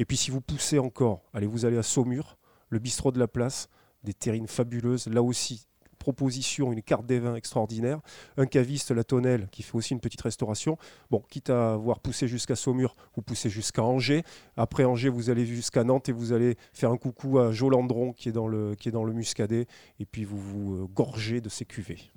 Et 0.00 0.04
puis 0.04 0.16
si 0.16 0.32
vous 0.32 0.40
poussez 0.40 0.80
encore, 0.80 1.22
allez 1.32 1.46
vous 1.46 1.64
allez 1.64 1.78
à 1.78 1.84
Saumur, 1.84 2.38
le 2.70 2.80
bistrot 2.80 3.12
de 3.12 3.20
la 3.20 3.28
place, 3.28 3.68
des 4.02 4.14
terrines 4.14 4.48
fabuleuses, 4.48 5.06
là 5.06 5.22
aussi 5.22 5.68
proposition, 6.02 6.72
une 6.72 6.82
carte 6.82 7.06
des 7.06 7.20
vins 7.20 7.36
extraordinaire, 7.36 8.00
un 8.36 8.46
caviste, 8.46 8.90
la 8.90 9.04
Tonnelle, 9.04 9.46
qui 9.52 9.62
fait 9.62 9.76
aussi 9.76 9.92
une 9.92 10.00
petite 10.00 10.20
restauration. 10.22 10.76
Bon, 11.12 11.22
quitte 11.30 11.48
à 11.48 11.74
avoir 11.74 12.00
poussé 12.00 12.26
jusqu'à 12.26 12.56
Saumur, 12.56 12.96
vous 13.14 13.22
poussez 13.22 13.48
jusqu'à 13.48 13.84
Angers. 13.84 14.24
Après 14.56 14.84
Angers, 14.84 15.10
vous 15.10 15.30
allez 15.30 15.46
jusqu'à 15.46 15.84
Nantes 15.84 16.08
et 16.08 16.12
vous 16.12 16.32
allez 16.32 16.56
faire 16.72 16.90
un 16.90 16.96
coucou 16.96 17.38
à 17.38 17.52
Jolandron 17.52 18.12
qui 18.12 18.28
est 18.28 18.32
dans 18.32 18.48
le, 18.48 18.74
qui 18.74 18.88
est 18.88 18.92
dans 18.92 19.04
le 19.04 19.12
Muscadet. 19.12 19.68
Et 20.00 20.04
puis 20.04 20.24
vous 20.24 20.38
vous 20.38 20.74
euh, 20.74 20.88
gorgez 20.92 21.40
de 21.40 21.48
ces 21.48 21.64
cuvées. 21.64 22.10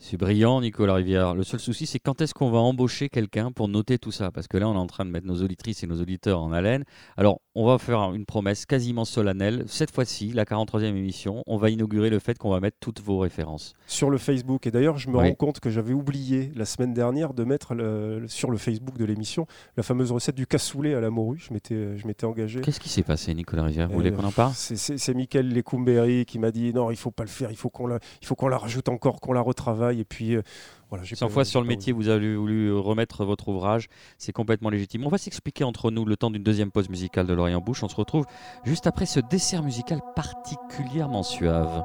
C'est 0.00 0.16
brillant, 0.16 0.60
Nicolas 0.60 0.94
Rivière. 0.94 1.34
Le 1.34 1.42
seul 1.42 1.58
souci, 1.58 1.84
c'est 1.84 1.98
quand 1.98 2.20
est-ce 2.20 2.32
qu'on 2.32 2.50
va 2.52 2.58
embaucher 2.60 3.08
quelqu'un 3.08 3.50
pour 3.50 3.66
noter 3.66 3.98
tout 3.98 4.12
ça? 4.12 4.30
Parce 4.30 4.46
que 4.46 4.56
là, 4.56 4.68
on 4.68 4.74
est 4.74 4.78
en 4.78 4.86
train 4.86 5.04
de 5.04 5.10
mettre 5.10 5.26
nos 5.26 5.42
auditrices 5.42 5.82
et 5.82 5.88
nos 5.88 6.00
auditeurs 6.00 6.40
en 6.40 6.52
haleine. 6.52 6.84
Alors, 7.16 7.40
on 7.56 7.66
va 7.66 7.78
faire 7.78 8.14
une 8.14 8.24
promesse 8.24 8.64
quasiment 8.64 9.04
solennelle. 9.04 9.64
Cette 9.66 9.92
fois-ci, 9.92 10.30
la 10.32 10.44
43e 10.44 10.94
émission, 10.96 11.42
on 11.48 11.56
va 11.56 11.70
inaugurer 11.70 12.10
le 12.10 12.20
fait 12.20 12.38
qu'on 12.38 12.50
va 12.50 12.60
mettre 12.60 12.76
toutes 12.78 13.00
vos 13.00 13.18
références. 13.18 13.74
Sur 13.88 14.08
le 14.10 14.18
Facebook. 14.18 14.68
Et 14.68 14.70
d'ailleurs, 14.70 14.98
je 14.98 15.10
me 15.10 15.16
Oui. 15.18 15.30
rends 15.30 15.34
compte 15.34 15.58
que 15.58 15.68
j'avais 15.68 15.94
oublié 15.94 16.52
la 16.54 16.64
semaine 16.64 16.94
dernière 16.94 17.34
de 17.34 17.42
mettre 17.42 17.74
le- 17.74 18.24
sur 18.28 18.52
le 18.52 18.56
Facebook 18.56 18.96
de 18.98 19.04
l'émission 19.04 19.46
la 19.76 19.82
fameuse 19.82 20.12
recette 20.12 20.36
du 20.36 20.46
cassoulet 20.46 20.94
à 20.94 21.00
la 21.00 21.10
morue. 21.10 21.38
Je 21.44 21.52
m'étais, 21.52 21.96
je 21.96 22.06
m'étais 22.06 22.24
engagé. 22.24 22.60
Qu'est-ce 22.60 22.78
qui 22.80 22.88
s'est 22.88 23.02
passé, 23.02 23.34
Nicolas 23.34 23.64
Rivière? 23.64 23.88
Vous 23.88 23.94
voulez 23.94 24.12
Euh, 24.12 24.16
qu'on 24.16 24.24
en 24.24 24.30
parle? 24.32 24.52
c'est 24.54 25.14
Michael 25.14 25.52
Lecoumberry 25.52 26.24
qui 26.24 26.38
m'a 26.38 26.52
dit 26.52 26.72
non, 26.72 26.92
il 26.92 26.96
faut 26.96 27.10
pas 27.10 27.24
le 27.24 27.28
faire, 27.28 27.50
il 27.50 27.56
faut 27.56 27.68
qu'on 27.68 27.88
la, 27.88 27.98
il 28.22 28.26
faut 28.28 28.36
qu'on 28.36 28.46
la 28.48 28.58
rajoute 28.58 28.88
encore, 28.88 29.20
qu'on 29.20 29.32
la 29.32 29.40
retravaille. 29.40 29.87
Et 29.92 30.04
puis 30.04 30.34
euh, 30.36 30.42
voilà, 30.90 31.04
j'ai 31.04 31.16
100 31.16 31.26
pas- 31.26 31.32
fois 31.32 31.44
sur 31.44 31.60
le 31.60 31.66
métier, 31.66 31.92
vous 31.92 32.08
avez 32.08 32.34
voulu 32.36 32.72
remettre 32.72 33.24
votre 33.24 33.48
ouvrage. 33.48 33.88
C'est 34.18 34.32
complètement 34.32 34.70
légitime. 34.70 35.04
On 35.06 35.08
va 35.08 35.18
s'expliquer 35.18 35.64
entre 35.64 35.90
nous 35.90 36.04
le 36.04 36.16
temps 36.16 36.30
d'une 36.30 36.42
deuxième 36.42 36.70
pause 36.70 36.88
musicale 36.88 37.26
de 37.26 37.32
Lorient 37.34 37.60
Bouche. 37.60 37.82
On 37.82 37.88
se 37.88 37.96
retrouve 37.96 38.26
juste 38.64 38.86
après 38.86 39.06
ce 39.06 39.20
dessert 39.20 39.62
musical 39.62 40.00
particulièrement 40.14 41.22
suave. 41.22 41.82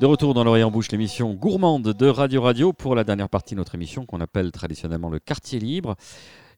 De 0.00 0.06
retour 0.06 0.32
dans 0.32 0.44
l'Orient 0.44 0.70
Bouche, 0.70 0.90
l'émission 0.92 1.34
gourmande 1.34 1.92
de 1.92 2.06
Radio 2.08 2.40
Radio 2.40 2.72
pour 2.72 2.94
la 2.94 3.04
dernière 3.04 3.28
partie 3.28 3.52
de 3.52 3.58
notre 3.58 3.74
émission 3.74 4.06
qu'on 4.06 4.22
appelle 4.22 4.50
traditionnellement 4.50 5.10
le 5.10 5.18
quartier 5.18 5.58
libre. 5.58 5.94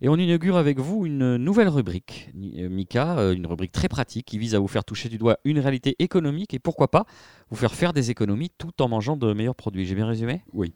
Et 0.00 0.08
on 0.08 0.14
inaugure 0.14 0.56
avec 0.56 0.78
vous 0.78 1.06
une 1.06 1.38
nouvelle 1.38 1.68
rubrique, 1.68 2.30
euh, 2.36 2.68
Mika, 2.68 3.18
euh, 3.18 3.34
une 3.34 3.48
rubrique 3.48 3.72
très 3.72 3.88
pratique 3.88 4.26
qui 4.26 4.38
vise 4.38 4.54
à 4.54 4.60
vous 4.60 4.68
faire 4.68 4.84
toucher 4.84 5.08
du 5.08 5.18
doigt 5.18 5.38
une 5.44 5.58
réalité 5.58 5.96
économique 5.98 6.54
et 6.54 6.60
pourquoi 6.60 6.86
pas 6.88 7.04
vous 7.50 7.56
faire 7.56 7.74
faire 7.74 7.92
des 7.92 8.12
économies 8.12 8.52
tout 8.58 8.80
en 8.80 8.86
mangeant 8.86 9.16
de 9.16 9.32
meilleurs 9.32 9.56
produits. 9.56 9.86
J'ai 9.86 9.96
bien 9.96 10.06
résumé? 10.06 10.44
Oui. 10.52 10.72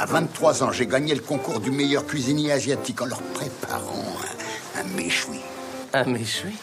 À 0.00 0.06
23 0.06 0.64
ans, 0.64 0.72
j'ai 0.72 0.88
gagné 0.88 1.14
le 1.14 1.20
concours 1.20 1.60
du 1.60 1.70
meilleur 1.70 2.04
cuisinier 2.04 2.50
asiatique 2.50 3.00
en 3.00 3.06
leur 3.06 3.22
préparant 3.22 4.02
un, 4.74 4.80
un 4.80 4.96
méchoui. 4.96 5.38
Un 5.92 6.06
méchoui? 6.06 6.54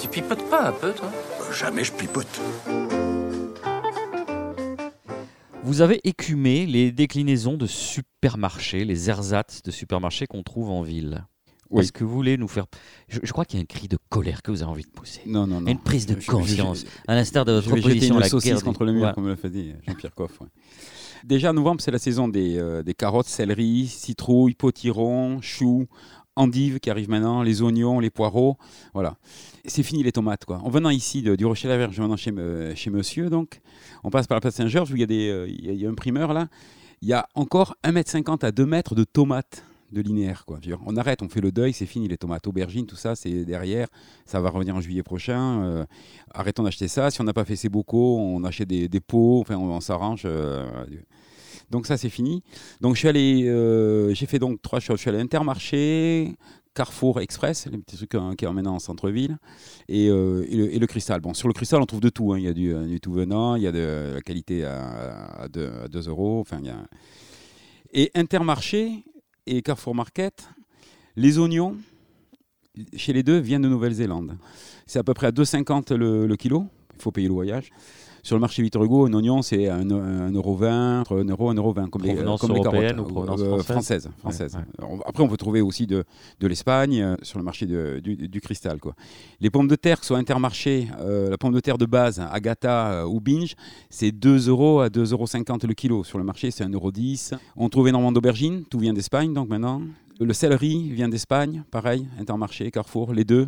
Tu 0.00 0.08
pipotes 0.08 0.48
pas 0.48 0.68
un 0.68 0.72
peu, 0.72 0.92
toi 0.92 1.10
Jamais 1.52 1.84
je 1.84 1.92
pipote. 1.92 2.40
Vous 5.64 5.80
avez 5.80 6.00
écumé 6.04 6.66
les 6.66 6.92
déclinaisons 6.92 7.56
de 7.56 7.66
supermarchés, 7.66 8.84
les 8.84 9.10
ersatz 9.10 9.62
de 9.62 9.70
supermarchés 9.70 10.26
qu'on 10.26 10.42
trouve 10.42 10.70
en 10.70 10.82
ville. 10.82 11.24
Oui. 11.70 11.82
Est-ce 11.82 11.92
que 11.92 12.02
vous 12.04 12.14
voulez 12.14 12.38
nous 12.38 12.48
faire... 12.48 12.64
Je, 13.08 13.18
je 13.22 13.30
crois 13.32 13.44
qu'il 13.44 13.58
y 13.58 13.60
a 13.60 13.62
un 13.62 13.66
cri 13.66 13.88
de 13.88 13.98
colère 14.08 14.40
que 14.40 14.50
vous 14.50 14.62
avez 14.62 14.70
envie 14.70 14.84
de 14.84 14.88
pousser. 14.90 15.20
Non, 15.26 15.46
non, 15.46 15.60
non. 15.60 15.66
Une 15.70 15.78
prise 15.78 16.06
de 16.06 16.14
conscience, 16.14 16.80
je- 16.80 16.86
à 17.06 17.14
l'instar 17.14 17.44
de 17.44 17.52
votre 17.52 17.86
à 17.88 17.92
une 17.92 18.18
la 18.18 18.28
saucisse 18.28 18.52
guerre. 18.54 18.64
contre 18.64 18.84
le 18.84 18.92
mur, 18.92 19.12
comme 19.14 19.26
le 19.28 19.36
fait 19.36 19.50
dit 19.50 19.74
Jean-Pierre 19.86 20.14
Coff. 20.14 20.40
ouais. 20.40 20.46
Déjà, 21.24 21.52
novembre, 21.52 21.82
c'est 21.82 21.90
la 21.90 21.98
saison 21.98 22.28
des, 22.28 22.56
euh, 22.56 22.82
des 22.82 22.94
carottes, 22.94 23.26
céleri, 23.26 23.86
citrouilles, 23.86 24.54
potirons, 24.54 25.42
choux, 25.42 25.86
endives 26.38 26.80
qui 26.80 26.90
arrivent 26.90 27.10
maintenant, 27.10 27.42
les 27.42 27.60
oignons, 27.62 28.00
les 28.00 28.10
poireaux, 28.10 28.56
voilà. 28.94 29.16
C'est 29.66 29.82
fini 29.82 30.02
les 30.02 30.12
tomates, 30.12 30.44
quoi. 30.44 30.58
En 30.64 30.70
venant 30.70 30.90
ici 30.90 31.20
du 31.22 31.44
Rocher-la-Verge, 31.44 31.98
maintenant 32.00 32.16
chez, 32.16 32.32
chez 32.74 32.90
monsieur, 32.90 33.28
donc, 33.28 33.60
on 34.04 34.10
passe 34.10 34.26
par 34.26 34.36
la 34.36 34.40
place 34.40 34.54
Saint-Georges 34.54 34.92
où 34.92 34.96
il 34.96 35.00
y, 35.00 35.04
a 35.04 35.32
euh, 35.32 35.46
y 35.48 35.84
a- 35.86 35.90
un 35.90 35.94
primeur 35.94 36.32
là. 36.32 36.48
Il 37.02 37.08
y 37.08 37.12
a 37.12 37.28
encore 37.34 37.76
1m50 37.84 38.44
à 38.44 38.50
2 38.50 38.66
mètres 38.66 38.94
de 38.94 39.04
tomates 39.04 39.64
de 39.92 40.00
linéaire. 40.02 40.44
Quoi. 40.46 40.58
On 40.84 40.96
arrête, 40.96 41.22
on 41.22 41.28
fait 41.28 41.40
le 41.40 41.50
deuil, 41.52 41.72
c'est 41.72 41.86
fini. 41.86 42.08
Les 42.08 42.18
tomates 42.18 42.46
aubergines, 42.46 42.86
tout 42.86 42.96
ça, 42.96 43.14
c'est 43.16 43.44
derrière. 43.44 43.88
Ça 44.26 44.40
va 44.40 44.50
revenir 44.50 44.74
en 44.76 44.80
juillet 44.80 45.02
prochain. 45.02 45.62
Euh, 45.62 45.84
arrêtons 46.34 46.62
d'acheter 46.62 46.88
ça. 46.88 47.10
Si 47.10 47.20
on 47.20 47.24
n'a 47.24 47.32
pas 47.32 47.44
fait 47.46 47.56
ses 47.56 47.68
bocaux, 47.70 48.18
on 48.18 48.44
achète 48.44 48.68
des, 48.68 49.00
pots. 49.00 49.40
Enfin, 49.40 49.56
on, 49.56 49.70
on 49.70 49.80
s'arrange. 49.80 50.22
euh, 50.24 50.66
donc 51.70 51.86
ça, 51.86 51.96
c'est 51.96 52.08
fini. 52.08 52.42
Donc 52.80 52.94
je 52.94 53.00
suis 53.00 53.08
allé, 53.08 53.44
euh, 53.46 54.14
j'ai 54.14 54.26
fait 54.26 54.38
donc 54.38 54.62
trois 54.62 54.80
choses. 54.80 54.96
Je 54.96 55.02
suis 55.02 55.10
allé 55.10 55.18
à 55.18 55.22
Intermarché, 55.22 56.34
Carrefour 56.74 57.20
Express, 57.20 57.66
les 57.70 57.78
petits 57.78 57.96
trucs 57.96 58.14
hein, 58.14 58.34
qui 58.36 58.46
emmènent 58.46 58.68
en 58.68 58.78
centre-ville, 58.78 59.36
et, 59.88 60.08
euh, 60.08 60.46
le, 60.48 60.86
cristal. 60.86 61.20
Bon, 61.20 61.34
sur 61.34 61.48
le 61.48 61.54
cristal, 61.54 61.82
on 61.82 61.86
trouve 61.86 62.00
de 62.00 62.08
tout. 62.08 62.32
hein. 62.32 62.38
Il 62.38 62.44
y 62.44 62.48
a 62.48 62.52
du, 62.52 62.72
euh, 62.72 62.86
du 62.86 63.00
tout 63.00 63.12
venant, 63.12 63.56
il 63.56 63.62
y 63.62 63.66
a 63.66 63.72
de 63.72 64.12
la 64.14 64.20
qualité 64.22 64.64
à, 64.64 65.42
à, 65.42 65.48
2, 65.48 65.70
à 65.84 65.88
2 65.88 66.08
euros. 66.08 66.40
Enfin, 66.40 66.60
y 66.62 66.70
a... 66.70 66.76
Et 67.92 68.10
Intermarché 68.14 69.02
et 69.46 69.60
Carrefour 69.62 69.94
Market, 69.94 70.48
les 71.16 71.38
oignons, 71.38 71.76
chez 72.94 73.12
les 73.12 73.22
deux, 73.22 73.38
viennent 73.38 73.62
de 73.62 73.68
Nouvelle-Zélande. 73.68 74.38
C'est 74.86 74.98
à 74.98 75.02
peu 75.04 75.14
près 75.14 75.26
à 75.26 75.30
2,50 75.32 75.94
le, 75.94 76.26
le 76.26 76.36
kilo. 76.36 76.66
Il 76.96 77.02
faut 77.02 77.10
payer 77.10 77.28
le 77.28 77.34
voyage. 77.34 77.70
Sur 78.22 78.36
le 78.36 78.40
marché 78.40 78.62
Victor 78.62 78.82
Hugo, 78.84 79.06
un 79.06 79.12
oignon, 79.14 79.42
c'est 79.42 79.68
1,20€, 79.68 81.04
1€, 81.04 81.54
1€, 81.74 81.88
comme 81.90 82.02
les, 82.02 82.12
Provenance 82.14 82.40
comme 82.40 82.52
les 82.52 82.58
européenne 82.60 82.96
carottes. 82.96 83.10
ou 83.10 83.12
provenance 83.14 83.40
Euh, 83.40 83.58
française 83.62 83.62
française. 83.62 84.08
française. 84.18 84.56
Ouais, 84.56 84.86
On- 84.90 85.00
Après, 85.08 85.22
on 85.22 85.28
peut 85.28 85.36
trouver 85.36 85.60
aussi 85.60 85.86
de, 85.86 86.04
de 86.40 86.46
l'Espagne 86.46 87.00
euh, 87.00 87.16
sur 87.22 87.38
le 87.38 87.44
marché 87.44 87.66
de- 87.66 88.00
du, 88.02 88.16
du 88.28 88.40
cristal. 88.40 88.78
Quoi. 88.80 88.94
Les 89.40 89.50
pommes 89.50 89.68
de 89.68 89.76
terre, 89.76 89.98
que 89.98 90.04
ce 90.04 90.08
soit 90.08 90.18
Intermarché, 90.18 90.88
euh, 91.00 91.30
la 91.30 91.38
pomme 91.38 91.52
de 91.54 91.60
terre 91.60 91.78
de 91.78 91.86
base, 91.86 92.20
Agatha 92.30 92.90
euh, 92.90 93.04
ou 93.06 93.20
Binge, 93.20 93.54
c'est 93.90 94.12
2 94.12 94.48
euros 94.48 94.80
à 94.80 94.88
2,50 94.88 95.50
euros 95.52 95.58
le 95.68 95.74
kilo. 95.74 96.04
Sur 96.04 96.18
le 96.18 96.24
marché, 96.24 96.50
c'est 96.50 96.64
1,10 96.64 96.74
euros. 97.32 97.40
On 97.56 97.68
trouve 97.68 97.88
énormément 97.88 98.12
d'aubergines, 98.12 98.64
tout 98.68 98.78
vient 98.78 98.92
d'Espagne 98.92 99.32
donc 99.32 99.48
maintenant. 99.48 99.80
Le 100.20 100.32
céleri 100.32 100.90
vient 100.90 101.08
d'Espagne, 101.08 101.62
pareil, 101.70 102.06
Intermarché, 102.20 102.70
Carrefour, 102.72 103.12
les 103.12 103.24
deux. 103.24 103.46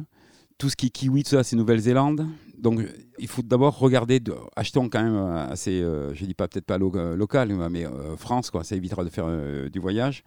Tout 0.56 0.68
ce 0.68 0.76
qui 0.76 0.86
est 0.86 0.90
kiwi, 0.90 1.24
tout 1.24 1.30
ça, 1.30 1.42
c'est 1.42 1.56
Nouvelle-Zélande. 1.56 2.26
Donc, 2.60 2.80
il 3.18 3.26
faut 3.28 3.42
d'abord 3.42 3.78
regarder, 3.78 4.20
de- 4.20 4.34
achetons 4.54 4.88
quand 4.88 5.02
même 5.02 5.14
euh, 5.14 5.48
assez, 5.50 5.80
euh, 5.80 6.14
je 6.14 6.24
dis 6.26 6.34
pas 6.34 6.46
peut-être 6.46 6.66
pas 6.66 6.78
euh, 6.78 7.16
local, 7.16 7.52
mais 7.70 7.86
euh, 7.86 8.16
France, 8.16 8.50
quoi, 8.50 8.64
ça 8.64 8.76
évitera 8.76 9.02
de 9.02 9.08
faire 9.08 9.28
du 9.70 9.78
voyage. 9.78 10.24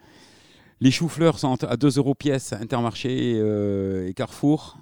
Les 0.81 0.91
choux-fleurs 0.91 1.37
sont 1.39 1.63
à 1.63 1.77
2 1.77 1.97
euros 1.97 2.15
pièce, 2.15 2.53
Intermarché 2.53 3.37
et 4.07 4.13
Carrefour. 4.13 4.77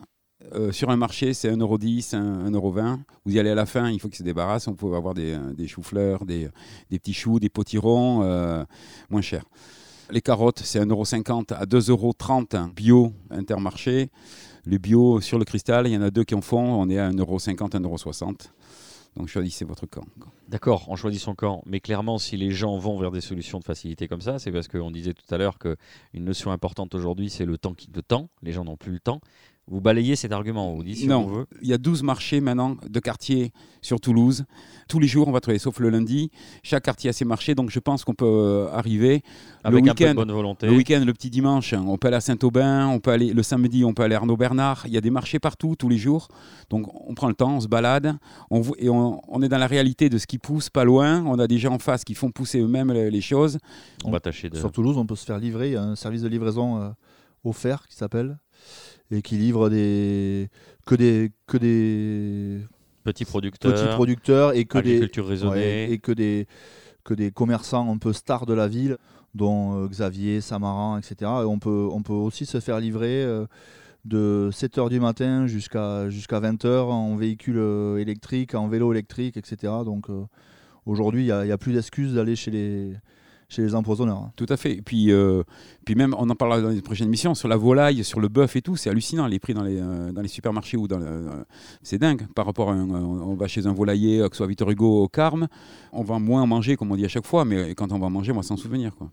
Sur 0.72 0.90
un 0.90 0.98
marché, 0.98 1.34
c'est 1.36 1.52
1,10€, 1.52 2.16
1,20€. 2.50 3.00
Vous 3.26 3.36
y 3.36 3.40
allez 3.40 3.52
à 3.52 3.56
la 3.56 3.68
fin, 3.68 3.90
il 3.92 4.00
faut 4.00 4.08
qu'ils 4.08 4.18
se 4.18 4.24
débarrassent. 4.24 4.68
On 4.68 4.74
peut 4.74 4.96
avoir 4.96 5.14
des, 5.14 5.68
choux-fleurs, 5.68 6.26
des, 6.26 6.50
des 6.90 6.98
petits 6.98 7.14
choux, 7.14 7.40
des 7.40 7.50
potirons, 7.50 8.66
moins 9.10 9.22
chers. 9.22 9.46
Les 10.10 10.22
carottes, 10.22 10.60
c'est 10.64 10.80
1,50€ 10.80 11.54
à 11.54 11.66
2,30€ 11.66 12.74
bio 12.74 13.14
Intermarché. 13.30 14.10
Les 14.66 14.80
bio 14.80 15.22
sur 15.22 15.40
le 15.40 15.46
cristal, 15.46 15.88
il 15.88 15.94
y 15.94 15.98
en 15.98 16.02
a 16.02 16.12
deux 16.12 16.24
qui 16.24 16.36
en 16.36 16.42
font. 16.42 16.60
On 16.60 16.90
est 16.90 17.00
à 17.00 17.10
1,50€, 17.10 17.82
1,60€. 17.82 18.50
Donc 19.18 19.28
choisissez 19.28 19.66
votre 19.66 19.86
camp. 19.88 20.06
D'accord, 20.48 20.86
on 20.88 20.96
choisit 20.96 21.20
son 21.20 21.36
camp. 21.36 21.64
Mais 21.66 21.80
clairement, 21.80 22.18
si 22.18 22.38
les 22.38 22.52
gens 22.52 22.78
vont 22.78 22.98
vers 22.98 23.12
des 23.12 23.22
solutions 23.22 23.60
de 23.60 23.64
facilité 23.64 24.08
comme 24.08 24.22
ça, 24.22 24.40
c'est 24.40 24.52
parce 24.52 24.68
qu'on 24.68 24.92
disait 24.92 25.14
tout 25.14 25.26
à 25.34 25.38
l'heure 25.38 25.58
qu'une 25.60 25.76
notion 26.24 26.52
importante 26.52 26.96
aujourd'hui, 26.96 27.30
c'est 27.30 27.46
le 27.46 27.58
temps 27.58 27.74
qui 27.74 27.90
le 27.94 28.02
temps. 28.02 28.30
Les 28.42 28.54
gens 28.54 28.64
n'ont 28.64 28.78
plus 28.78 28.94
le 28.94 29.00
temps. 29.00 29.20
Vous 29.72 29.80
balayez 29.80 30.18
cet 30.18 30.34
argument, 30.34 30.76
vous 30.76 30.84
dit 30.84 30.96
si 30.96 31.08
non, 31.08 31.24
on 31.26 31.28
veut. 31.28 31.46
il 31.62 31.70
y 31.70 31.74
a 31.74 31.78
12 31.78 32.04
marchés 32.04 32.42
maintenant 32.42 32.76
de 32.90 33.00
quartiers 33.00 33.54
sur 33.82 34.02
Toulouse. 34.02 34.44
Tous 34.90 35.00
les 35.00 35.08
jours, 35.08 35.30
on 35.30 35.32
va 35.32 35.40
travailler, 35.40 35.60
sauf 35.60 35.80
le 35.80 35.90
lundi. 35.90 36.30
Chaque 36.62 36.84
quartier 36.84 37.10
a 37.10 37.14
ses 37.14 37.24
marchés, 37.24 37.56
donc 37.56 37.70
je 37.70 37.80
pense 37.80 38.04
qu'on 38.04 38.14
peut 38.14 38.26
euh, 38.26 38.70
arriver. 38.74 39.24
Avec 39.64 39.86
le 39.86 39.92
un 39.92 39.94
peu 39.94 40.04
de 40.04 40.10
week-end, 40.10 40.16
bonne 40.16 40.32
volonté. 40.34 40.68
Le 40.68 40.74
week-end, 40.74 41.02
le 41.06 41.14
petit 41.14 41.30
dimanche, 41.30 41.74
on 41.74 41.98
peut 41.98 42.10
aller 42.10 42.18
à 42.18 42.22
Saint-Aubin, 42.22 42.88
on 42.88 43.00
peut 43.00 43.12
aller 43.12 43.32
le 43.32 43.44
samedi, 43.44 43.86
on 43.86 43.94
peut 43.94 44.04
aller 44.04 44.16
à 44.16 44.18
Arnaud-Bernard. 44.18 44.84
Il 44.88 44.92
y 44.92 44.98
a 44.98 45.02
des 45.02 45.10
marchés 45.10 45.40
partout, 45.40 45.78
tous 45.80 45.88
les 45.88 45.98
jours. 45.98 46.28
Donc 46.70 46.88
on 47.10 47.14
prend 47.14 47.30
le 47.30 47.34
temps, 47.34 47.56
on 47.56 47.62
se 47.62 47.70
balade, 47.70 48.18
on, 48.50 48.64
et 48.78 48.90
on, 48.90 49.22
on 49.30 49.42
est 49.42 49.48
dans 49.50 49.58
la 49.58 49.68
réalité 49.68 50.10
de 50.10 50.18
ce 50.18 50.28
qui 50.28 50.38
pousse 50.38 50.70
pas 50.70 50.84
loin. 50.84 51.24
On 51.26 51.40
a 51.40 51.48
des 51.48 51.60
gens 51.60 51.74
en 51.76 51.80
face 51.80 52.04
qui 52.04 52.14
font 52.14 52.30
pousser 52.30 52.60
eux-mêmes 52.60 52.92
les, 52.92 53.10
les 53.10 53.22
choses. 53.22 53.58
On 54.04 54.12
va 54.12 54.20
tâcher 54.20 54.50
de. 54.50 54.58
Sur 54.58 54.74
Toulouse, 54.74 54.98
on 54.98 55.06
peut 55.06 55.16
se 55.16 55.26
faire 55.26 55.40
livrer. 55.40 55.70
Il 55.70 55.74
y 55.74 55.78
a 55.78 55.84
un 55.84 55.96
service 55.96 56.24
de 56.24 56.28
livraison 56.28 56.82
euh, 56.82 56.90
offert 57.44 57.88
qui 57.88 57.96
s'appelle 57.96 58.38
et 59.12 59.22
qui 59.22 59.38
livre 59.38 59.70
des 59.70 60.50
que 60.86 60.96
des 60.96 61.32
que 61.48 61.58
des 61.58 62.60
Petits 63.04 63.26
producteurs. 63.26 63.74
petits 63.74 63.88
producteurs 63.96 64.54
et 64.54 64.66
que 64.66 64.78
des 64.78 65.10
ouais, 65.44 65.92
et 65.92 65.98
que 65.98 66.12
des 66.12 66.48
que 67.04 67.14
des 67.16 67.32
commerçants 67.32 67.92
un 67.92 67.98
peu 67.98 68.14
stars 68.14 68.46
de 68.46 68.54
la 68.54 68.68
ville, 68.68 68.98
dont 69.34 69.84
euh, 69.84 69.88
Xavier, 69.88 70.40
Samaran, 70.40 71.00
etc. 71.00 71.16
Et 71.22 71.46
on 71.46 71.58
peut 71.58 71.90
on 71.92 72.04
peut 72.04 72.14
aussi 72.14 72.46
se 72.46 72.60
faire 72.60 72.80
livrer. 72.80 73.24
euh, 73.24 73.46
de 74.04 74.50
7h 74.52 74.90
du 74.90 75.00
matin 75.00 75.46
jusqu'à 75.46 76.10
jusqu'à 76.10 76.40
20h 76.40 76.68
en 76.68 77.16
véhicule 77.16 77.58
euh, 77.60 77.98
électrique, 77.98 78.56
en 78.56 78.68
vélo 78.68 78.92
électrique, 78.92 79.38
etc. 79.38 79.74
Donc 79.86 80.10
euh, 80.10 80.24
aujourd'hui, 80.88 81.22
il 81.22 81.26
n'y 81.26 81.52
a, 81.52 81.54
a 81.54 81.58
plus 81.60 81.74
d'excuses 81.74 82.16
d'aller 82.16 82.36
chez 82.36 82.50
les, 82.50 82.94
chez 83.52 83.62
les 83.62 83.76
empoisonneurs. 83.76 84.32
Tout 84.38 84.46
à 84.48 84.56
fait. 84.56 84.72
Et 84.78 84.82
puis, 84.82 85.12
euh, 85.12 85.44
puis 85.86 85.96
même, 85.96 86.16
on 86.18 86.30
en 86.30 86.36
parlera 86.36 86.62
dans 86.62 86.70
les 86.70 86.82
prochaines 86.82 87.08
émissions, 87.08 87.36
sur 87.36 87.50
la 87.50 87.58
volaille, 87.58 88.04
sur 88.04 88.22
le 88.22 88.30
bœuf 88.30 88.56
et 88.56 88.62
tout, 88.62 88.78
c'est 88.78 88.90
hallucinant 88.90 89.28
les 89.28 89.40
prix 89.40 89.54
dans 89.54 89.64
les, 89.64 89.78
euh, 89.78 90.12
dans 90.14 90.22
les 90.22 90.30
supermarchés 90.30 90.78
ou 90.78 90.88
dans 90.88 91.02
euh, 91.02 91.44
c'est 91.84 91.98
dingue. 91.98 92.28
Par 92.34 92.46
rapport 92.46 92.70
à 92.70 92.74
un, 92.74 92.90
on 92.90 93.36
va 93.36 93.48
chez 93.48 93.68
un 93.68 93.74
volailler, 93.74 94.22
euh, 94.22 94.30
que 94.30 94.36
ce 94.36 94.38
soit 94.38 94.48
Victor 94.48 94.72
Hugo 94.72 95.04
ou 95.04 95.08
Carme, 95.10 95.48
on 95.92 96.04
va 96.04 96.18
moins 96.18 96.46
manger, 96.46 96.78
comme 96.78 96.92
on 96.92 96.96
dit 96.96 97.04
à 97.04 97.10
chaque 97.10 97.26
fois, 97.26 97.44
mais 97.44 97.76
quand 97.76 97.92
on 97.92 98.00
va 98.00 98.10
manger, 98.10 98.32
on 98.32 98.38
va 98.38 98.44
s'en 98.44 98.58
souvenir. 98.58 98.96
Quoi. 98.96 99.12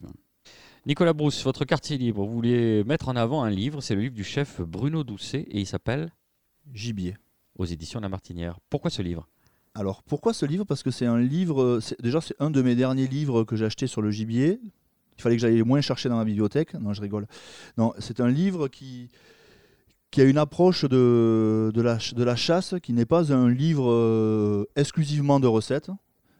Nicolas 0.86 1.12
Brousse, 1.12 1.42
votre 1.42 1.64
quartier 1.64 1.98
libre, 1.98 2.24
vous 2.24 2.32
vouliez 2.32 2.84
mettre 2.84 3.08
en 3.08 3.16
avant 3.16 3.42
un 3.42 3.50
livre, 3.50 3.80
c'est 3.80 3.96
le 3.96 4.02
livre 4.02 4.14
du 4.14 4.24
chef 4.24 4.60
Bruno 4.60 5.02
Doucet 5.02 5.46
et 5.50 5.58
il 5.58 5.66
s'appelle 5.66 6.12
Gibier. 6.72 7.16
Aux 7.58 7.64
éditions 7.64 7.98
La 7.98 8.08
Martinière. 8.08 8.60
Pourquoi 8.70 8.88
ce 8.88 9.02
livre? 9.02 9.26
Alors 9.74 10.02
pourquoi 10.02 10.32
ce 10.32 10.46
livre? 10.46 10.64
Parce 10.64 10.82
que 10.82 10.90
c'est 10.90 11.06
un 11.06 11.18
livre, 11.18 11.80
c'est- 11.80 12.00
déjà 12.02 12.20
c'est 12.20 12.34
un 12.40 12.50
de 12.50 12.62
mes 12.62 12.74
derniers 12.74 13.06
livres 13.06 13.44
que 13.44 13.56
j'ai 13.56 13.64
acheté 13.64 13.86
sur 13.86 14.02
le 14.02 14.10
gibier. 14.10 14.60
Il 15.18 15.22
fallait 15.22 15.36
que 15.36 15.42
j'aille 15.42 15.62
moins 15.62 15.80
chercher 15.80 16.08
dans 16.08 16.16
ma 16.16 16.24
bibliothèque. 16.24 16.74
Non, 16.74 16.92
je 16.92 17.00
rigole. 17.00 17.26
Non, 17.76 17.92
c'est 17.98 18.20
un 18.20 18.28
livre 18.28 18.68
qui, 18.68 19.08
a 20.16 20.22
une 20.22 20.38
approche 20.38 20.84
de, 20.84 21.72
la, 21.74 22.36
chasse 22.36 22.74
qui 22.82 22.92
n'est 22.92 23.04
pas 23.04 23.32
un 23.32 23.48
livre 23.48 23.90
euh, 23.90 24.64
exclusivement 24.76 25.40
de 25.40 25.46
recettes. 25.46 25.90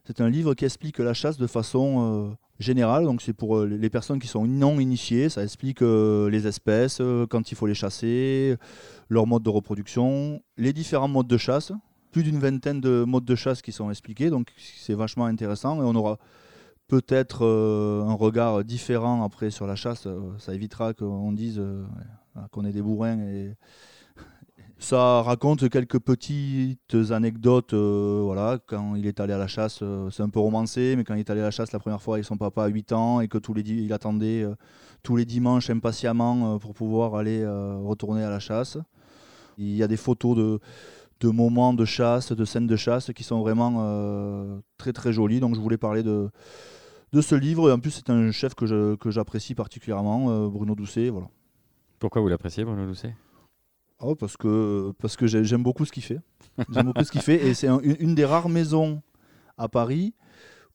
C'est 0.05 0.21
un 0.21 0.31
livre 0.31 0.55
qui 0.55 0.65
explique 0.65 0.99
la 0.99 1.13
chasse 1.13 1.39
de 1.39 1.47
façon 1.47 2.31
euh, 2.31 2.35
générale. 2.59 3.05
Donc 3.05 3.23
c'est 3.23 3.33
pour 3.33 3.59
euh, 3.59 3.67
les 3.67 3.91
personnes 3.91 4.19
qui 4.19 4.27
sont 4.27 4.47
non 4.47 4.81
initiées. 4.81 5.29
Ça 5.29 5.43
explique 5.43 5.83
euh, 5.83 6.29
les 6.31 6.47
espèces, 6.47 6.99
euh, 7.01 7.27
quand 7.27 7.51
il 7.51 7.55
faut 7.55 7.67
les 7.67 7.75
chasser, 7.75 8.57
leur 9.09 9.27
mode 9.27 9.43
de 9.43 9.51
reproduction, 9.51 10.43
les 10.57 10.73
différents 10.73 11.09
modes 11.09 11.29
de 11.29 11.39
chasse. 11.39 11.73
D'une 12.23 12.39
vingtaine 12.39 12.81
de 12.81 13.05
modes 13.05 13.25
de 13.25 13.35
chasse 13.35 13.63
qui 13.63 13.73
sont 13.73 13.91
expliqués. 13.91 14.31
Donc 14.31 14.49
c'est 14.57 14.95
vachement 14.95 15.27
intéressant 15.27 15.83
et 15.83 15.85
on 15.85 15.95
aura 15.95 16.19
peut-être 16.89 17.45
euh, 17.45 18.03
un 18.03 18.15
regard 18.15 18.65
différent 18.65 19.23
après 19.23 19.51
sur 19.51 19.67
la 19.67 19.77
chasse. 19.77 20.07
Euh, 20.07 20.33
Ça 20.39 20.55
évitera 20.55 20.95
qu'on 20.95 21.33
dise 21.33 21.59
euh, 21.59 21.85
qu'on 22.51 22.65
est 22.65 22.73
des 22.73 22.83
bourrins 22.83 23.21
et 23.21 23.55
ça 24.79 25.23
raconte 25.23 25.69
quelques 25.69 26.01
petites 26.01 26.97
anecdotes. 27.11 27.75
voilà, 27.75 28.59
quand 28.67 28.95
il 28.97 29.07
est 29.07 29.21
allé 29.21 29.35
à 29.35 29.39
la 29.39 29.49
chasse, 29.49 29.85
c'est 30.11 30.23
un 30.23 30.31
peu 30.31 30.41
romancé, 30.41 30.95
mais 30.97 31.05
quand 31.05 31.15
il 31.15 31.21
est 31.21 31.31
allé 31.31 31.43
à 31.43 31.45
la 31.45 31.51
chasse 31.51 31.73
la 31.73 31.79
première 31.79 32.01
fois 32.01 32.17
avec 32.17 32.25
son 32.25 32.37
papa 32.37 32.65
à 32.65 32.69
8 32.69 32.93
ans 32.93 33.21
et 33.21 33.29
que 33.29 33.39
tous 33.39 33.55
les 33.55 33.63
il 33.63 33.93
attendait 33.93 34.47
tous 35.03 35.17
les 35.17 35.25
dimanches 35.25 35.69
impatiemment 35.71 36.59
pour 36.59 36.75
pouvoir 36.75 37.17
aller 37.17 37.45
retourner 37.47 38.23
à 38.23 38.31
la 38.31 38.39
chasse. 38.39 38.79
Il 39.59 39.75
y 39.75 39.83
a 39.83 39.89
des 39.89 39.97
photos 39.97 40.37
de, 40.37 40.61
de 41.21 41.29
moments 41.31 41.75
de 41.75 41.85
chasse, 41.85 42.33
de 42.33 42.45
scènes 42.45 42.67
de 42.67 42.77
chasse 42.77 43.13
qui 43.13 43.25
sont 43.25 43.41
vraiment 43.41 43.79
euh, 43.81 44.61
très 44.77 44.93
très 44.93 45.13
jolies. 45.13 45.41
Donc 45.41 45.55
je 45.55 45.61
voulais 45.61 45.79
parler 45.79 46.03
de, 46.03 46.31
de 47.13 47.21
ce 47.21 47.35
livre. 47.35 47.69
Et 47.69 47.73
en 47.73 47.79
plus, 47.79 47.91
c'est 47.91 48.11
un 48.11 48.31
chef 48.31 48.55
que 48.55 49.11
j'apprécie 49.11 49.55
particulièrement, 49.55 50.31
euh, 50.31 50.49
Bruno 50.49 50.75
Doucet. 50.75 51.09
Voilà. 51.11 51.29
Pourquoi 51.99 52.23
vous 52.23 52.29
l'appréciez, 52.29 52.65
Bruno 52.65 52.87
Doucet? 52.87 53.15
Oh, 54.01 54.15
parce 54.15 54.37
que, 54.37 54.93
parce 55.01 55.17
que 55.17 55.27
j'ai- 55.27 55.43
j'aime 55.43 55.65
beaucoup 55.65 55.85
ce 55.85 55.91
qu'il 55.91 56.05
fait. 56.05 56.21
J'aime 56.71 56.87
beaucoup 56.87 57.03
ce 57.03 57.11
qu'il 57.11 57.21
fait. 57.21 57.45
Et 57.45 57.55
c'est 57.55 57.67
un- 57.67 57.81
une, 57.81 58.15
des 58.15 58.25
rares 58.25 58.49
maisons 58.49 59.03
à 59.57 59.69
Paris 59.69 60.15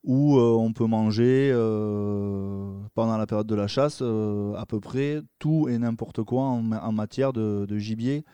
où 0.03 0.37
euh, 0.37 0.57
on 0.59 0.73
peut 0.73 0.85
manger 0.85 1.49
euh, 1.53 2.73
pendant 2.93 3.15
la 3.15 3.25
période 3.25 3.47
de 3.47 3.55
la 3.55 3.67
chasse 3.67 3.99
euh, 4.01 4.53
à 4.55 4.65
peu 4.65 4.81
près 4.81 5.21
tout 5.39 5.69
et 5.69 5.77
n'importe 5.77 6.21
quoi 6.23 6.41
en, 6.43 6.61
ma- 6.61 6.83
en 6.83 6.91
matière 6.91 7.31
de, 7.31 7.65
de 7.65 7.77
gibier 7.77 8.25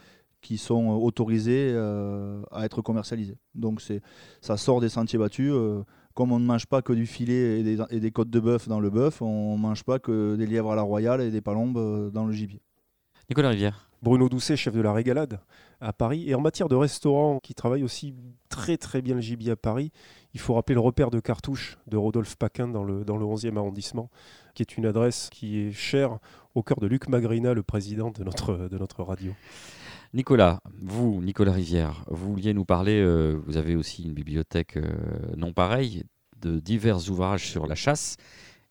qui 0.41 0.57
sont 0.57 0.91
euh, 0.91 0.93
autorisés 0.93 1.71
euh, 1.73 2.41
à 2.51 2.65
être 2.65 2.81
commercialisés. 2.81 3.37
Donc 3.55 3.81
c'est, 3.81 4.01
ça 4.41 4.57
sort 4.57 4.81
des 4.81 4.89
sentiers 4.89 5.19
battus. 5.19 5.51
euh, 5.53 5.83
comme 6.13 6.31
on 6.33 6.39
ne 6.39 6.45
mange 6.45 6.65
pas 6.65 6.81
que 6.81 6.91
du 6.91 7.05
filet 7.05 7.59
et 7.59 7.63
des, 7.63 7.77
et 7.91 7.99
des 8.01 8.11
côtes 8.11 8.29
de 8.29 8.39
bœuf 8.41 8.67
dans 8.67 8.81
le 8.81 8.89
bœuf, 8.89 9.21
on 9.21 9.55
ne 9.55 9.61
mange 9.61 9.83
pas 9.83 9.99
que 9.99 10.35
des 10.35 10.45
lièvres 10.45 10.71
à 10.71 10.75
la 10.75 10.81
royale 10.81 11.21
et 11.21 11.31
des 11.31 11.39
palombes 11.39 12.11
dans 12.11 12.25
le 12.25 12.33
gibier. 12.33 12.61
Nicolas 13.29 13.49
Rivière. 13.49 13.89
Bruno 14.01 14.29
Doucet, 14.29 14.55
chef 14.55 14.73
de 14.73 14.81
la 14.81 14.93
régalade 14.93 15.39
à 15.81 15.93
Paris. 15.93 16.29
Et 16.29 16.35
en 16.35 16.41
matière 16.41 16.69
de 16.69 16.75
restaurant, 16.75 17.39
qui 17.39 17.53
travaille 17.53 17.83
aussi 17.83 18.15
très 18.49 18.77
très 18.77 19.01
bien 19.01 19.15
le 19.15 19.21
gibier 19.21 19.51
à 19.51 19.55
Paris, 19.55 19.91
il 20.33 20.39
faut 20.39 20.53
rappeler 20.53 20.75
le 20.75 20.81
repère 20.81 21.11
de 21.11 21.19
cartouche 21.19 21.77
de 21.87 21.97
Rodolphe 21.97 22.35
Paquin 22.35 22.67
dans 22.67 22.83
le, 22.83 23.03
dans 23.03 23.17
le 23.17 23.25
11e 23.25 23.57
arrondissement, 23.57 24.09
qui 24.55 24.63
est 24.63 24.77
une 24.77 24.85
adresse 24.85 25.29
qui 25.31 25.59
est 25.59 25.71
chère 25.71 26.19
au 26.55 26.63
cœur 26.63 26.79
de 26.79 26.87
Luc 26.87 27.07
Magrina, 27.07 27.53
le 27.53 27.63
président 27.63 28.09
de 28.11 28.23
notre, 28.23 28.69
de 28.69 28.77
notre 28.77 29.03
radio. 29.03 29.33
Nicolas, 30.13 30.59
vous, 30.81 31.21
Nicolas 31.21 31.51
Rivière, 31.51 32.03
vous 32.07 32.33
vouliez 32.33 32.53
nous 32.53 32.65
parler, 32.65 32.99
euh, 32.99 33.39
vous 33.45 33.57
avez 33.57 33.75
aussi 33.75 34.03
une 34.03 34.13
bibliothèque 34.13 34.77
euh, 34.77 34.87
non 35.37 35.53
pareille, 35.53 36.03
de 36.41 36.59
divers 36.59 37.09
ouvrages 37.11 37.47
sur 37.47 37.67
la 37.67 37.75
chasse 37.75 38.17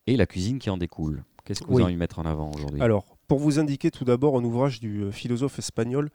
et 0.07 0.17
la 0.17 0.27
cuisine 0.27 0.59
qui 0.59 0.69
en 0.69 0.79
découle. 0.79 1.23
Qu'est-ce 1.45 1.61
que 1.61 1.67
vous 1.67 1.75
Oui. 1.75 1.83
avez 1.83 1.85
envie 1.85 1.95
de 1.95 1.99
mettre 2.01 2.19
en 2.19 2.25
avant 2.25 2.51
aujourd'hui? 2.53 2.83
Alors, 2.83 3.17
pour 3.29 3.39
vous 3.39 3.61
indiquer 3.61 3.91
tout 3.91 4.05
d'abord 4.05 4.37
un 4.37 4.43
ouvrage 4.43 4.81
du 4.81 5.03
euh, 5.05 5.13
philosophe 5.13 5.59
espagnol 5.61 6.11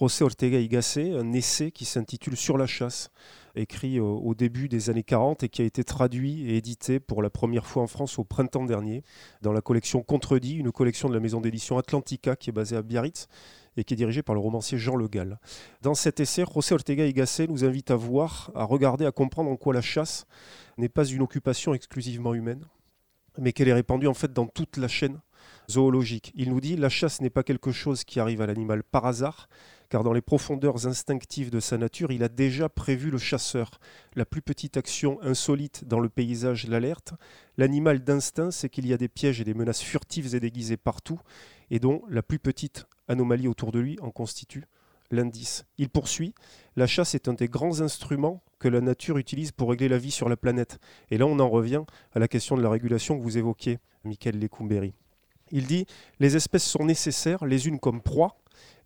José 0.00 0.24
Ortega 0.24 0.60
y 0.60 0.68
Gasset, 0.68 1.12
un 1.12 1.32
essai 1.32 1.72
qui 1.72 1.84
s'intitule 1.84 2.36
Sur 2.36 2.56
la 2.56 2.68
chasse, 2.68 3.10
écrit 3.56 3.98
au, 3.98 4.32
début 4.32 4.68
des 4.68 4.90
années 4.90 5.02
40 5.02 5.42
et 5.42 5.48
qui 5.48 5.60
a 5.60 5.64
été 5.64 5.82
traduit 5.82 6.48
et 6.48 6.56
édité 6.56 7.00
pour 7.00 7.20
la 7.20 7.30
première 7.30 7.66
fois 7.66 7.82
en 7.82 7.88
France 7.88 8.16
au 8.20 8.24
printemps 8.24 8.64
dernier 8.64 9.02
dans 9.42 9.52
la 9.52 9.60
collection 9.60 10.02
Contredit, 10.02 10.54
une 10.54 10.70
collection 10.70 11.08
de 11.08 11.14
la 11.14 11.20
maison 11.20 11.40
d'édition 11.40 11.78
Atlantica 11.78 12.36
qui 12.36 12.50
est 12.50 12.52
basée 12.52 12.76
à 12.76 12.82
Biarritz 12.82 13.26
et 13.76 13.82
qui 13.82 13.94
est 13.94 13.96
dirigée 13.96 14.22
par 14.22 14.36
le 14.36 14.40
romancier 14.40 14.78
Jean 14.78 14.94
Le 14.94 15.08
Gall. 15.08 15.40
Dans 15.82 15.94
cet 15.94 16.20
essai, 16.20 16.44
José 16.54 16.76
Ortega 16.76 17.04
y 17.04 17.12
Gasset 17.12 17.48
nous 17.48 17.64
invite 17.64 17.90
à 17.90 17.96
voir, 17.96 18.52
à 18.54 18.62
regarder, 18.62 19.04
à 19.04 19.10
comprendre 19.10 19.50
en 19.50 19.56
quoi 19.56 19.74
la 19.74 19.82
chasse 19.82 20.26
n'est 20.76 20.88
pas 20.88 21.04
une 21.04 21.22
occupation 21.22 21.74
exclusivement 21.74 22.34
humaine, 22.34 22.64
mais 23.36 23.52
qu'elle 23.52 23.68
est 23.68 23.74
répandue 23.74 24.06
en 24.06 24.14
fait 24.14 24.32
dans 24.32 24.46
toute 24.46 24.76
la 24.76 24.86
chaîne 24.86 25.20
zoologique. 25.70 26.32
Il 26.34 26.50
nous 26.50 26.60
dit 26.60 26.76
la 26.76 26.88
chasse 26.88 27.20
n'est 27.20 27.30
pas 27.30 27.42
quelque 27.42 27.72
chose 27.72 28.04
qui 28.04 28.20
arrive 28.20 28.40
à 28.40 28.46
l'animal 28.46 28.82
par 28.82 29.06
hasard, 29.06 29.48
car 29.88 30.04
dans 30.04 30.12
les 30.12 30.20
profondeurs 30.20 30.86
instinctives 30.86 31.50
de 31.50 31.60
sa 31.60 31.78
nature, 31.78 32.12
il 32.12 32.22
a 32.22 32.28
déjà 32.28 32.68
prévu 32.68 33.10
le 33.10 33.18
chasseur. 33.18 33.70
La 34.14 34.26
plus 34.26 34.42
petite 34.42 34.76
action 34.76 35.18
insolite 35.22 35.84
dans 35.86 36.00
le 36.00 36.08
paysage 36.08 36.66
l'alerte. 36.66 37.14
L'animal 37.56 38.04
d'instinct, 38.04 38.50
c'est 38.50 38.68
qu'il 38.68 38.86
y 38.86 38.92
a 38.92 38.98
des 38.98 39.08
pièges 39.08 39.40
et 39.40 39.44
des 39.44 39.54
menaces 39.54 39.82
furtives 39.82 40.34
et 40.34 40.40
déguisées 40.40 40.76
partout, 40.76 41.20
et 41.70 41.78
dont 41.78 42.02
la 42.08 42.22
plus 42.22 42.38
petite 42.38 42.86
anomalie 43.08 43.48
autour 43.48 43.72
de 43.72 43.78
lui 43.78 43.98
en 44.00 44.10
constitue 44.10 44.64
l'indice. 45.10 45.64
Il 45.78 45.88
poursuit 45.88 46.34
La 46.76 46.86
chasse 46.86 47.14
est 47.14 47.28
un 47.28 47.34
des 47.34 47.48
grands 47.48 47.80
instruments 47.80 48.42
que 48.58 48.68
la 48.68 48.80
nature 48.80 49.18
utilise 49.18 49.52
pour 49.52 49.70
régler 49.70 49.88
la 49.88 49.98
vie 49.98 50.10
sur 50.10 50.28
la 50.28 50.36
planète. 50.36 50.78
Et 51.10 51.18
là, 51.18 51.26
on 51.26 51.38
en 51.38 51.48
revient 51.48 51.84
à 52.12 52.18
la 52.18 52.28
question 52.28 52.56
de 52.56 52.62
la 52.62 52.70
régulation 52.70 53.16
que 53.16 53.22
vous 53.22 53.38
évoquiez, 53.38 53.78
Michael 54.04 54.38
Lecumberi. 54.38 54.92
Il 55.52 55.66
dit 55.66 55.86
Les 56.20 56.36
espèces 56.36 56.64
sont 56.64 56.84
nécessaires, 56.84 57.44
les 57.44 57.68
unes 57.68 57.78
comme 57.78 58.00
proies, 58.00 58.36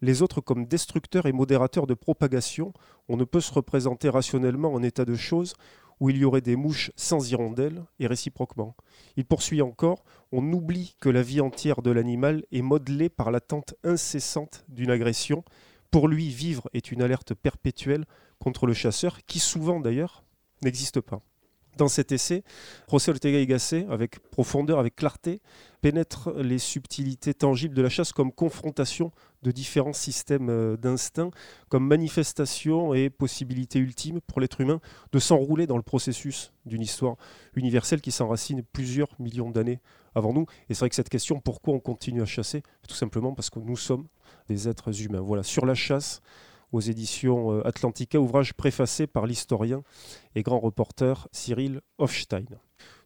les 0.00 0.22
autres 0.22 0.40
comme 0.40 0.66
destructeurs 0.66 1.26
et 1.26 1.32
modérateurs 1.32 1.86
de 1.86 1.94
propagation. 1.94 2.72
On 3.08 3.16
ne 3.16 3.24
peut 3.24 3.40
se 3.40 3.52
représenter 3.52 4.08
rationnellement 4.08 4.72
en 4.72 4.82
état 4.82 5.04
de 5.04 5.14
choses 5.14 5.54
où 6.00 6.10
il 6.10 6.16
y 6.16 6.24
aurait 6.24 6.40
des 6.40 6.56
mouches 6.56 6.90
sans 6.96 7.30
hirondelles 7.30 7.84
et 8.00 8.08
réciproquement. 8.08 8.74
Il 9.16 9.24
poursuit 9.24 9.62
encore 9.62 10.02
On 10.32 10.52
oublie 10.52 10.96
que 11.00 11.08
la 11.08 11.22
vie 11.22 11.40
entière 11.40 11.80
de 11.80 11.92
l'animal 11.92 12.42
est 12.50 12.62
modelée 12.62 13.08
par 13.08 13.30
l'attente 13.30 13.74
incessante 13.84 14.64
d'une 14.68 14.90
agression. 14.90 15.44
Pour 15.92 16.08
lui, 16.08 16.28
vivre 16.28 16.68
est 16.72 16.90
une 16.90 17.02
alerte 17.02 17.34
perpétuelle 17.34 18.04
contre 18.40 18.66
le 18.66 18.74
chasseur, 18.74 19.24
qui 19.26 19.38
souvent 19.38 19.78
d'ailleurs 19.78 20.24
n'existe 20.62 21.00
pas. 21.00 21.22
Dans 21.78 21.88
cet 21.88 22.12
essai, 22.12 22.44
José 22.90 23.12
Ortega 23.12 23.40
y 23.40 23.90
avec 23.90 24.18
profondeur, 24.30 24.78
avec 24.78 24.94
clarté, 24.94 25.40
pénètre 25.80 26.30
les 26.36 26.58
subtilités 26.58 27.32
tangibles 27.32 27.74
de 27.74 27.80
la 27.80 27.88
chasse 27.88 28.12
comme 28.12 28.30
confrontation 28.30 29.10
de 29.42 29.50
différents 29.50 29.94
systèmes 29.94 30.50
euh, 30.50 30.76
d'instinct, 30.76 31.30
comme 31.68 31.86
manifestation 31.86 32.94
et 32.94 33.10
possibilité 33.10 33.78
ultime 33.78 34.20
pour 34.20 34.40
l'être 34.40 34.60
humain 34.60 34.80
de 35.12 35.18
s'enrouler 35.18 35.66
dans 35.66 35.76
le 35.76 35.82
processus 35.82 36.52
d'une 36.66 36.82
histoire 36.82 37.16
universelle 37.56 38.02
qui 38.02 38.12
s'enracine 38.12 38.62
plusieurs 38.62 39.08
millions 39.18 39.50
d'années 39.50 39.80
avant 40.14 40.32
nous. 40.32 40.46
Et 40.68 40.74
c'est 40.74 40.80
vrai 40.80 40.90
que 40.90 40.94
cette 40.94 41.08
question, 41.08 41.40
pourquoi 41.40 41.74
on 41.74 41.80
continue 41.80 42.22
à 42.22 42.26
chasser? 42.26 42.62
Tout 42.86 42.94
simplement 42.94 43.32
parce 43.32 43.50
que 43.50 43.58
nous 43.58 43.76
sommes 43.76 44.06
des 44.48 44.68
êtres 44.68 45.02
humains. 45.02 45.20
Voilà, 45.20 45.42
sur 45.42 45.66
la 45.66 45.74
chasse, 45.74 46.20
aux 46.72 46.80
éditions 46.80 47.52
euh, 47.52 47.66
Atlantica, 47.66 48.18
ouvrage 48.18 48.54
préfacé 48.54 49.06
par 49.06 49.26
l'historien 49.26 49.82
et 50.34 50.42
grand 50.42 50.58
reporter 50.58 51.28
Cyril 51.30 51.80
Hofstein. 51.98 52.46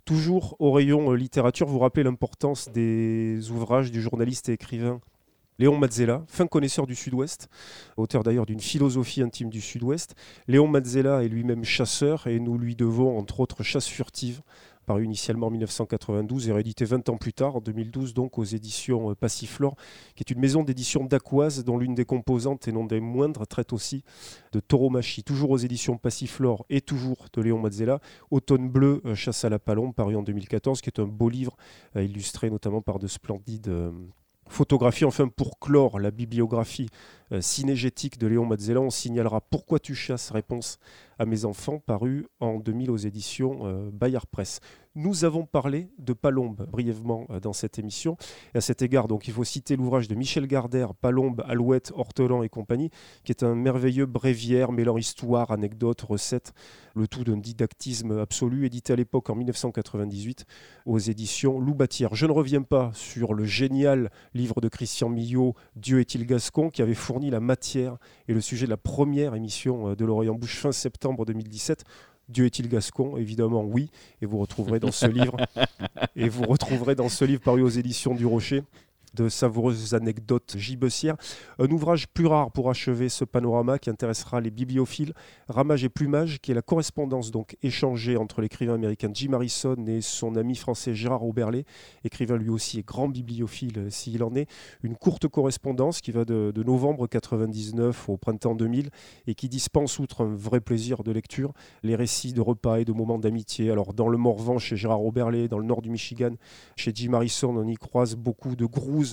Toujours 0.05 0.57
au 0.61 0.73
rayon 0.73 1.13
euh, 1.13 1.17
littérature, 1.17 1.67
vous 1.67 1.81
rappelez 1.81 2.05
l'importance 2.05 2.71
des 2.71 3.51
ouvrages 3.51 3.91
du 3.91 4.01
journaliste 4.01 4.49
et 4.49 4.53
écrivain 4.53 5.01
Léon 5.59 5.79
Mazzella, 5.79 6.23
fin 6.29 6.47
connaisseur 6.47 6.87
du 6.87 6.95
Sud-Ouest, 6.95 7.49
auteur 7.97 8.23
d'ailleurs 8.23 8.45
d'une 8.45 8.61
philosophie 8.61 9.23
intime 9.23 9.49
du 9.49 9.63
Sud-Ouest. 9.63 10.15
Léon 10.49 10.69
Mazzella 10.69 11.25
est 11.25 11.29
lui-même 11.29 11.65
chasseur 11.65 12.27
et 12.27 12.39
nous 12.41 12.59
lui 12.59 12.77
devons 12.77 13.19
entre 13.19 13.41
autres 13.41 13.63
Chasse 13.63 13.87
furtive, 13.87 14.43
paru 14.87 15.05
initialement 15.05 15.49
en 15.49 15.51
1992 15.51 16.49
et 16.49 16.53
réédité 16.53 16.85
20 16.85 17.09
ans 17.09 17.17
plus 17.17 17.33
tard, 17.33 17.57
en 17.57 17.61
2012 17.61 18.15
donc 18.15 18.39
aux 18.39 18.45
éditions 18.45 19.11
euh, 19.11 19.15
Passiflore, 19.15 19.77
qui 20.15 20.23
est 20.23 20.33
une 20.33 20.41
maison 20.41 20.63
d'édition 20.63 21.05
d'Aquoise 21.05 21.65
dont 21.65 21.77
l'une 21.77 21.95
des 21.95 22.05
composantes 22.05 22.69
et 22.69 22.73
non 22.73 22.85
des 22.85 23.01
moindres 23.01 23.47
traite 23.47 23.73
aussi 23.73 24.05
de 24.53 24.61
tauromachie. 24.61 25.25
Toujours 25.25 25.51
aux 25.51 25.59
éditions 25.59 25.99
Passiflore 25.99 26.65
et 26.71 26.81
toujours 26.81 27.27
de 27.33 27.43
Léon 27.43 27.59
Mazzella, 27.59 28.01
Automne 28.31 28.69
bleu, 28.69 29.03
euh, 29.05 29.15
Chasse 29.15 29.45
à 29.45 29.49
la 29.49 29.59
palombe, 29.59 29.95
paru 29.95 30.17
en 30.17 30.23
2014, 30.23 30.81
qui 30.81 30.89
est 30.89 31.01
un 31.01 31.07
beau 31.07 31.29
livre 31.29 31.57
euh, 31.97 32.05
illustré 32.05 32.49
notamment 32.49 32.81
par 32.81 32.99
de 32.99 33.09
splendides 33.09 33.71
photographies. 34.49 35.05
Enfin, 35.05 35.29
pour 35.29 35.59
clore 35.59 35.99
la 35.99 36.11
bibliographie 36.11 36.89
cinégétique 37.41 38.19
de 38.19 38.27
Léon 38.27 38.47
Mazzella, 38.47 38.81
on 38.81 38.91
signalera 38.91 39.41
Pourquoi 39.41 39.79
tu 39.79 39.95
chasses 39.95 40.31
Réponse 40.31 40.79
à 41.19 41.27
mes 41.27 41.45
enfants, 41.45 41.79
paru 41.79 42.27
en 42.41 42.59
2000 42.59 42.91
aux 42.91 42.97
éditions 42.97 43.61
euh, 43.67 43.91
Bayard 43.91 44.27
Presse. 44.27 44.61
Nous 44.95 45.25
avons 45.25 45.45
parlé 45.45 45.91
de 45.99 46.15
Palombe 46.15 46.67
brièvement 46.71 47.27
euh, 47.31 47.41
dans 47.41 47.53
cette 47.53 47.79
émission. 47.79 48.17
Et 48.55 48.59
à 48.59 48.61
cet 48.61 48.83
égard, 48.83 49.09
donc, 49.09 49.29
il 49.29 49.35
faut 49.35 49.45
citer 49.45 49.77
l'ouvrage 49.77 50.09
de 50.09 50.15
Michel 50.15 50.47
Gardère, 50.47 50.95
Palombe, 50.95 51.43
Alouette, 51.47 51.93
Hortelan 51.95 52.43
et 52.43 52.49
compagnie, 52.49 52.91
qui 53.25 53.33
est 53.33 53.43
un 53.43 53.55
merveilleux 53.55 54.07
bréviaire 54.07 54.73
mêlant 54.73 54.97
histoire, 54.97 55.51
anecdotes, 55.51 56.03
recettes, 56.03 56.53
le 56.95 57.07
tout 57.07 57.25
d'un 57.25 57.37
didactisme 57.37 58.19
absolu, 58.19 58.65
édité 58.65 58.95
à 58.95 58.97
l'époque 58.97 59.29
en 59.29 59.35
1998 59.35 60.47
aux 60.87 60.99
éditions 60.99 61.61
Loubatière. 61.61 62.15
Je 62.15 62.27
ne 62.27 62.33
reviens 62.33 62.63
pas 62.63 62.91
sur 62.95 63.35
le 63.35 63.45
génial 63.45 64.11
livre 64.33 64.63
de 64.63 64.69
Christian 64.69 65.11
Millot, 65.11 65.55
Dieu 65.77 66.01
est-il 66.01 66.27
gascon, 66.27 66.71
qui 66.71 66.81
avait 66.81 66.95
fourni 66.95 67.16
la 67.25 67.41
matière 67.41 67.97
et 68.29 68.35
le 68.35 68.41
sujet 68.41 68.67
de 68.67 68.71
la 68.71 68.77
première 68.77 69.35
émission 69.35 69.91
euh, 69.91 69.97
de 69.97 70.05
l'Orient 70.05 70.35
Bouche 70.35 70.59
fin 70.59 70.73
septembre 70.73 71.25
2017. 71.25 71.85
Dieu 72.29 72.45
est-il 72.45 72.69
gascon? 72.69 73.17
Évidemment 73.17 73.63
oui, 73.65 73.91
et 74.21 74.27
vous 74.27 74.39
retrouverez 74.39 74.81
dans 74.81 74.93
ce 74.93 75.07
livre. 75.07 75.37
Et 76.17 76.29
vous 76.29 76.45
retrouverez 76.45 76.95
dans 76.95 77.11
ce 77.11 77.25
livre 77.25 77.43
paru 77.43 77.63
aux 77.63 77.69
éditions 77.69 78.15
du 78.15 78.25
Rocher 78.25 78.63
de 79.17 79.29
savoureuses 79.29 79.95
anecdotes 79.95 80.55
gibecières. 80.57 81.17
Un 81.59 81.69
ouvrage 81.71 82.07
plus 82.09 82.27
rare 82.27 82.53
pour 82.53 82.71
achever 82.71 83.09
ce 83.09 83.25
panorama 83.25 83.79
qui 83.79 83.91
intéressera 83.91 84.41
les 84.41 84.51
bibliophiles, 84.51 85.15
Ramage 85.49 85.85
et 85.85 85.89
Plumage, 85.89 86.39
qui 86.41 86.53
est 86.53 86.55
la 86.55 86.63
correspondance 86.63 87.31
donc 87.31 87.57
échangée 87.63 88.17
entre 88.17 88.41
l'écrivain 88.41 88.75
américain 88.75 89.11
Jim 89.13 89.33
Harrison 89.33 89.77
et 89.87 90.01
son 90.01 90.37
ami 90.37 90.55
français 90.55 90.95
Gérard 90.95 91.25
Auberlet, 91.25 91.65
écrivain 92.05 92.37
lui 92.37 92.51
aussi 92.51 92.79
et 92.79 92.83
grand 92.83 93.09
bibliophile 93.09 93.79
euh, 93.79 93.91
s'il 93.91 94.23
en 94.23 94.35
est. 94.35 94.49
Une 94.83 94.97
courte 94.97 95.27
correspondance 95.29 96.01
qui 96.01 96.11
va 96.11 96.25
de, 96.25 96.53
novembre 96.65 97.07
99 97.07 98.09
au 98.09 98.17
printemps 98.17 98.55
2000 98.55 98.91
et 99.27 99.35
qui 99.35 99.49
dispense, 99.49 99.99
outre 99.99 100.25
un 100.25 100.35
vrai 100.35 100.61
plaisir 100.61 101.03
de 101.03 101.13
lecture, 101.13 101.53
les 101.83 101.97
récits 101.97 102.33
de 102.33 102.41
repas 102.41 102.79
et 102.79 102.85
de 102.85 102.93
moments 102.93 103.19
d'amitié. 103.19 103.71
Alors 103.71 103.95
dans 103.95 104.09
le 104.09 104.19
Morvan 104.19 104.59
chez 104.59 104.77
Gérard 104.77 105.03
Auberlet, 105.03 105.49
dans 105.49 105.59
le 105.59 105.65
nord 105.65 105.81
du 105.81 105.91
Michigan, 105.91 106.33
chez 106.77 106.93
Jim 106.95 107.15
Harrison, 107.15 107.57
on 107.57 107.67
y 107.67 107.77
croise 107.77 108.17
beaucoup 108.17 108.57
de 108.57 108.67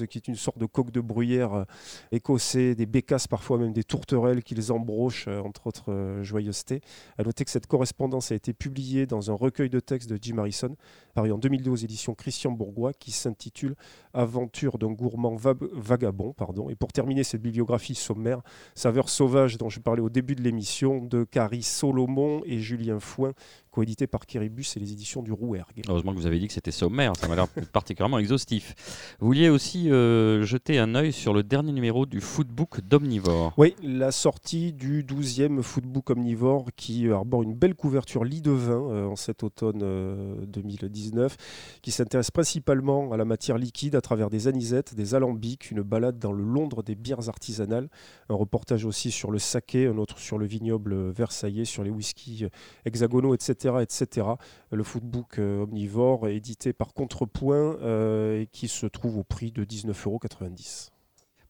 qui 0.08 0.18
est 0.18 0.28
une 0.28 0.36
sorte 0.36 0.58
de 0.58 0.66
coque 0.66 0.92
de 0.92 1.00
bruyère 1.02 1.54
euh, 1.54 1.64
écossais, 2.12 2.76
des 2.76 2.86
bécasses, 2.86 3.28
parfois 3.28 3.58
même 3.58 3.74
des 3.74 3.84
tourterelles 3.84 4.44
qu'ils 4.44 4.72
embrochent, 4.72 5.28
euh, 5.28 5.40
entre 5.42 5.68
autres 5.68 5.92
euh, 5.92 6.24
joyeusetés. 6.24 6.82
À 7.18 7.24
noter 7.24 7.46
que 7.46 7.52
cette 7.52 7.68
correspondance 7.68 8.32
a 8.32 8.36
été 8.36 8.54
publiée 8.54 9.06
dans 9.06 9.32
un 9.32 9.34
recueil 9.36 9.70
de 9.70 9.80
textes 9.80 10.10
de 10.10 10.18
Jim 10.22 10.38
Harrison, 10.40 10.76
paru 11.14 11.32
en 11.32 11.38
2002 11.38 11.72
aux 11.72 11.76
éditions 11.76 12.14
Christian 12.16 12.52
Bourgois, 12.52 12.94
qui 12.94 13.12
s'intitule 13.12 13.76
Aventure 14.14 14.78
d'un 14.78 14.92
gourmand 14.92 15.36
va- 15.36 15.54
vagabond. 15.74 16.34
Et 16.70 16.76
pour 16.76 16.92
terminer 16.92 17.24
cette 17.24 17.42
bibliographie 17.42 17.96
sommaire, 17.96 18.42
Saveur 18.76 19.10
sauvage 19.10 19.58
dont 19.58 19.70
je 19.70 19.80
parlais 19.80 20.02
au 20.02 20.10
début 20.10 20.36
de 20.36 20.42
l'émission, 20.42 21.04
de 21.04 21.24
Carrie 21.24 21.64
Solomon 21.64 22.42
et 22.46 22.60
Julien 22.60 23.00
Foin, 23.00 23.34
coédité 23.74 24.06
par 24.06 24.28
Kiribus 24.28 24.78
et 24.78 24.80
les 24.80 24.92
éditions 24.92 25.24
du 25.24 25.32
Rouergue. 25.32 25.82
Heureusement 25.90 26.14
que 26.14 26.20
vous 26.20 26.28
avez 26.28 26.38
dit 26.38 26.48
que 26.48 26.54
c'était 26.54 26.72
sommaire, 26.72 27.14
ça 27.20 27.28
m'a 27.28 27.36
l'air 27.36 27.48
particulièrement 27.74 28.20
exhaustif. 28.20 29.16
Vous 29.20 29.26
vouliez 29.26 29.50
aussi 29.50 29.90
euh, 29.90 30.44
jeter 30.44 30.78
un 30.78 30.94
œil 30.94 31.12
sur 31.12 31.34
le 31.34 31.42
dernier 31.42 31.72
numéro 31.72 32.06
du 32.06 32.22
Footbook 32.22 32.82
d'Omnivore. 32.82 33.54
Oui, 33.58 33.76
la 33.82 34.12
sortie 34.12 34.74
du 34.74 35.04
12e 35.04 35.64
Footbook 35.64 36.12
Omnivore 36.12 36.68
qui 36.76 37.10
arbore 37.10 37.42
une 37.42 37.56
belle 37.56 37.74
couverture 37.74 38.24
lit 38.24 38.42
de 38.42 38.52
vin 38.52 38.92
euh, 38.92 39.08
en 39.08 39.16
cet 39.16 39.42
automne 39.42 39.82
euh, 39.82 40.46
2019, 40.46 41.36
qui 41.82 41.90
s'intéresse 41.90 42.30
principalement 42.30 43.12
à 43.12 43.18
la 43.18 43.26
matière 43.26 43.58
liquide 43.58 43.96
à 43.96 44.02
travers 44.02 44.30
des 44.30 44.48
anisettes, 44.48 44.94
des 44.94 45.16
alambics, 45.16 45.72
une 45.72 45.82
balade 45.82 46.20
dans 46.20 46.32
le 46.32 46.44
Londres 46.44 46.84
des 46.84 46.94
bières 46.94 47.28
artisanales, 47.28 47.90
un 48.30 48.36
reportage 48.36 48.86
aussi 48.86 49.10
sur 49.10 49.32
le 49.32 49.40
saké, 49.40 49.88
un 49.88 49.98
autre 49.98 50.20
sur 50.20 50.38
le 50.38 50.46
vignoble 50.46 51.10
versaillais, 51.10 51.66
sur 51.66 51.84
les 51.84 51.90
whiskies 51.90 52.46
hexagonaux, 52.86 53.34
etc. 53.34 53.63
etc. 53.82 54.28
Le 54.72 54.84
footbook 54.84 55.40
euh, 55.40 55.64
omnivore 55.64 56.28
édité 56.28 56.74
par 56.74 56.94
Contrepoint 56.94 57.78
euh, 57.82 58.42
et 58.42 58.48
qui 58.48 58.68
se 58.68 58.86
trouve 58.86 59.18
au 59.18 59.24
prix 59.24 59.52
de 59.52 59.64
19,90 59.64 60.06
euros. 60.06 60.20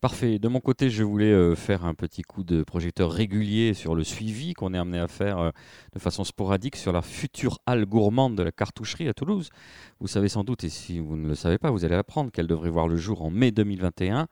Parfait. 0.03 0.37
De 0.37 0.49
mon 0.49 0.59
côté, 0.59 0.89
je 0.89 1.01
voulais 1.01 1.31
euh, 1.31 1.55
faire 1.55 1.85
un 1.85 1.93
petit 1.93 2.23
coup 2.23 2.43
de 2.43 2.63
projecteur 2.63 3.09
régulier 3.09 3.73
sur 3.73 3.95
le 3.95 4.03
suivi 4.03 4.53
qu'on 4.53 4.73
est 4.73 4.77
amené 4.77 4.99
à 4.99 5.07
faire 5.07 5.39
euh, 5.39 5.51
de 5.93 5.99
façon 5.99 6.25
sporadique 6.25 6.75
sur 6.75 6.91
la 6.91 7.01
future 7.01 7.59
halle 7.65 7.85
gourmande 7.85 8.35
de 8.35 8.43
la 8.43 8.51
cartoucherie 8.51 9.07
à 9.07 9.13
Toulouse. 9.13 9.47
Vous 10.01 10.07
savez 10.07 10.27
sans 10.27 10.43
doute, 10.43 10.65
et 10.65 10.69
si 10.69 10.99
vous 10.99 11.15
ne 11.15 11.29
le 11.29 11.35
savez 11.35 11.57
pas, 11.57 11.71
vous 11.71 11.85
allez 11.85 11.95
l'apprendre, 11.95 12.31
qu'elle 12.33 12.47
devrait 12.47 12.69
voir 12.69 12.89
le 12.89 12.97
jour 12.97 13.21
en 13.21 13.29
mai 13.29 13.51
2021. 13.51 14.27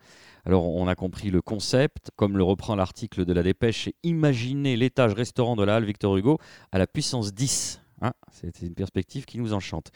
Alors, 0.46 0.68
on 0.68 0.88
a 0.88 0.96
compris 0.96 1.30
le 1.30 1.42
concept, 1.42 2.10
comme 2.16 2.38
le 2.38 2.44
reprend 2.44 2.76
l'article 2.76 3.26
de 3.26 3.34
la 3.34 3.44
dépêche, 3.44 3.86
c'est 3.86 3.96
imaginer 4.04 4.76
l'étage 4.76 5.14
restaurant 5.14 5.56
de 5.56 5.64
la 5.64 5.76
halle 5.76 5.86
Victor 5.86 6.18
Hugo 6.18 6.40
à 6.72 6.80
la 6.80 6.88
puissance 6.88 7.34
10. 7.34 7.82
Hein, 8.02 8.14
c'est 8.32 8.62
une 8.64 8.74
perspective 8.74 9.26
qui 9.26 9.38
nous 9.38 9.54
enchante. 9.54 9.92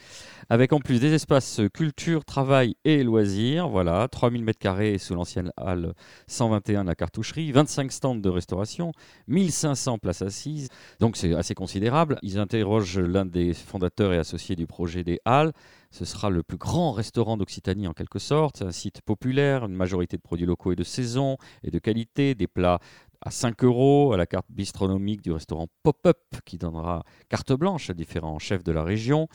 Avec 0.48 0.72
en 0.72 0.78
plus 0.78 1.00
des 1.00 1.12
espaces 1.12 1.60
culture, 1.74 2.24
travail 2.24 2.76
et 2.84 3.02
loisirs. 3.02 3.68
Voilà, 3.68 4.06
3000 4.06 4.44
m2 4.44 4.98
sous 4.98 5.14
l'ancienne 5.14 5.50
halle 5.56 5.92
121 6.28 6.84
de 6.84 6.88
la 6.88 6.94
cartoucherie, 6.94 7.50
25 7.50 7.90
stands 7.90 8.14
de 8.14 8.28
restauration, 8.28 8.92
1500 9.26 9.98
places 9.98 10.22
assises. 10.22 10.68
Donc 11.00 11.16
c'est 11.16 11.34
assez 11.34 11.54
considérable. 11.54 12.18
Ils 12.22 12.38
interrogent 12.38 13.00
l'un 13.00 13.26
des 13.26 13.54
fondateurs 13.54 14.12
et 14.12 14.18
associés 14.18 14.54
du 14.54 14.66
projet 14.66 15.02
des 15.02 15.18
halles. 15.24 15.52
Ce 15.90 16.04
sera 16.04 16.30
le 16.30 16.42
plus 16.42 16.58
grand 16.58 16.92
restaurant 16.92 17.36
d'Occitanie 17.36 17.88
en 17.88 17.92
quelque 17.92 18.18
sorte. 18.18 18.62
Un 18.62 18.70
site 18.70 19.00
populaire, 19.00 19.64
une 19.64 19.74
majorité 19.74 20.16
de 20.16 20.22
produits 20.22 20.46
locaux 20.46 20.72
et 20.72 20.76
de 20.76 20.84
saison 20.84 21.38
et 21.62 21.70
de 21.70 21.78
qualité, 21.78 22.34
des 22.34 22.46
plats 22.46 22.80
à 23.20 23.30
5 23.30 23.64
euros, 23.64 24.12
à 24.12 24.16
la 24.16 24.26
carte 24.26 24.46
bistronomique 24.50 25.22
du 25.22 25.32
restaurant 25.32 25.66
Pop-Up 25.82 26.18
qui 26.44 26.58
donnera 26.58 27.04
carte 27.28 27.52
blanche 27.52 27.90
à 27.90 27.94
différents 27.94 28.38
chefs 28.38 28.64
de 28.64 28.72
la 28.72 28.82
région. 28.82 29.28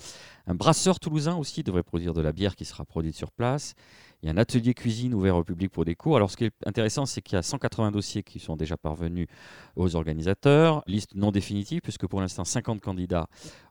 Un 0.48 0.56
brasseur 0.56 1.00
toulousain 1.00 1.36
aussi 1.36 1.64
devrait 1.64 1.84
produire 1.84 2.14
de 2.14 2.22
la 2.22 2.32
bière 2.32 2.56
qui 2.56 2.66
sera 2.66 2.86
produite 2.86 3.16
sur 3.16 3.32
place. 3.32 3.74
Il 4.22 4.28
y 4.28 4.30
a 4.30 4.34
un 4.34 4.38
atelier 4.38 4.74
cuisine 4.74 5.14
ouvert 5.14 5.36
au 5.36 5.44
public 5.44 5.72
pour 5.72 5.86
des 5.86 5.96
cours. 5.96 6.16
Alors 6.16 6.30
ce 6.30 6.38
qui 6.38 6.46
est 6.46 6.54
intéressant, 6.66 7.06
c'est 7.06 7.22
qu'il 7.22 7.36
y 7.36 7.40
a 7.40 7.42
180 7.42 7.92
dossiers 7.92 8.24
qui 8.24 8.40
sont 8.40 8.56
déjà 8.56 8.78
parvenus 8.78 9.28
aux 9.76 9.96
organisateurs. 9.96 10.84
Liste 10.88 11.16
non 11.16 11.32
définitive, 11.32 11.82
puisque 11.82 12.08
pour 12.08 12.22
l'instant 12.22 12.46
50 12.46 12.82
candidats 12.82 13.28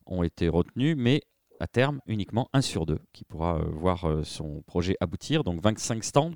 ont 0.07 0.23
été 0.23 0.49
retenus, 0.49 0.97
mais 0.99 1.23
à 1.61 1.67
terme 1.67 2.01
uniquement 2.07 2.49
un 2.53 2.63
sur 2.63 2.87
deux 2.87 2.99
qui 3.13 3.25
pourra 3.25 3.57
euh, 3.57 3.65
voir 3.71 4.09
euh, 4.09 4.25
son 4.25 4.63
projet 4.63 4.97
aboutir. 5.01 5.45
Donc 5.45 5.63
25 5.63 6.03
stands. 6.03 6.33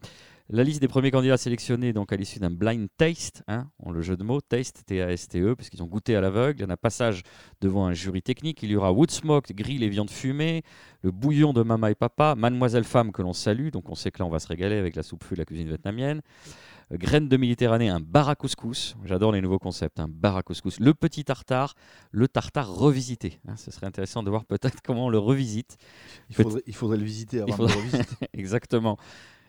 La 0.50 0.62
liste 0.62 0.80
des 0.82 0.88
premiers 0.88 1.10
candidats 1.10 1.38
sélectionnés 1.38 1.94
donc 1.94 2.12
à 2.12 2.16
l'issue 2.16 2.38
d'un 2.38 2.50
blind 2.50 2.88
taste, 2.98 3.42
hein, 3.48 3.70
on 3.78 3.90
le 3.90 4.02
jeu 4.02 4.14
de 4.14 4.22
mots, 4.22 4.42
taste, 4.42 4.82
T-A-S-T-E, 4.84 5.54
puisqu'ils 5.56 5.82
ont 5.82 5.86
goûté 5.86 6.16
à 6.16 6.20
l'aveugle. 6.20 6.60
Il 6.60 6.62
y 6.64 6.66
en 6.66 6.70
a 6.70 6.76
passage 6.76 7.22
devant 7.62 7.86
un 7.86 7.94
jury 7.94 8.20
technique. 8.20 8.62
Il 8.62 8.70
y 8.70 8.76
aura 8.76 8.92
Woodsmoke, 8.92 9.52
grill 9.54 9.82
et 9.82 9.88
viande 9.88 10.10
fumée, 10.10 10.62
le 11.00 11.10
bouillon 11.10 11.54
de 11.54 11.62
Mama 11.62 11.90
et 11.90 11.94
Papa, 11.94 12.34
Mademoiselle 12.36 12.84
Femme 12.84 13.10
que 13.10 13.22
l'on 13.22 13.32
salue, 13.32 13.70
donc 13.70 13.88
on 13.88 13.94
sait 13.94 14.10
que 14.10 14.18
là 14.18 14.26
on 14.26 14.30
va 14.30 14.38
se 14.38 14.48
régaler 14.48 14.76
avec 14.76 14.96
la 14.96 15.02
soupe 15.02 15.24
fue, 15.24 15.34
la 15.34 15.46
cuisine 15.46 15.66
vietnamienne. 15.68 16.20
Euh, 16.92 16.98
Graines 16.98 17.28
de 17.30 17.38
Méditerranée, 17.38 17.88
un 17.88 18.00
bar 18.00 18.28
à 18.28 18.34
couscous. 18.34 18.96
J'adore 19.06 19.32
les 19.32 19.40
nouveaux 19.40 19.58
concepts, 19.58 19.98
un 19.98 20.08
bar 20.08 20.36
à 20.36 20.42
couscous. 20.42 20.78
Le 20.78 20.92
petit 20.92 21.24
tartare, 21.24 21.74
le 22.10 22.28
tartare 22.28 22.70
revisité. 22.70 23.40
Hein, 23.48 23.56
ce 23.56 23.70
serait 23.70 23.86
intéressant 23.86 24.22
de 24.22 24.28
voir 24.28 24.44
peut-être 24.44 24.82
comment 24.84 25.06
on 25.06 25.10
le 25.10 25.18
revisite. 25.18 25.78
Il 26.28 26.36
faudrait, 26.36 26.62
il 26.66 26.74
faudrait 26.74 26.98
le 26.98 27.04
visiter 27.04 27.40
avant 27.40 27.56
faudrait- 27.56 27.74
de 27.76 27.80
le 27.80 27.86
revisiter. 27.86 28.26
Exactement. 28.34 28.98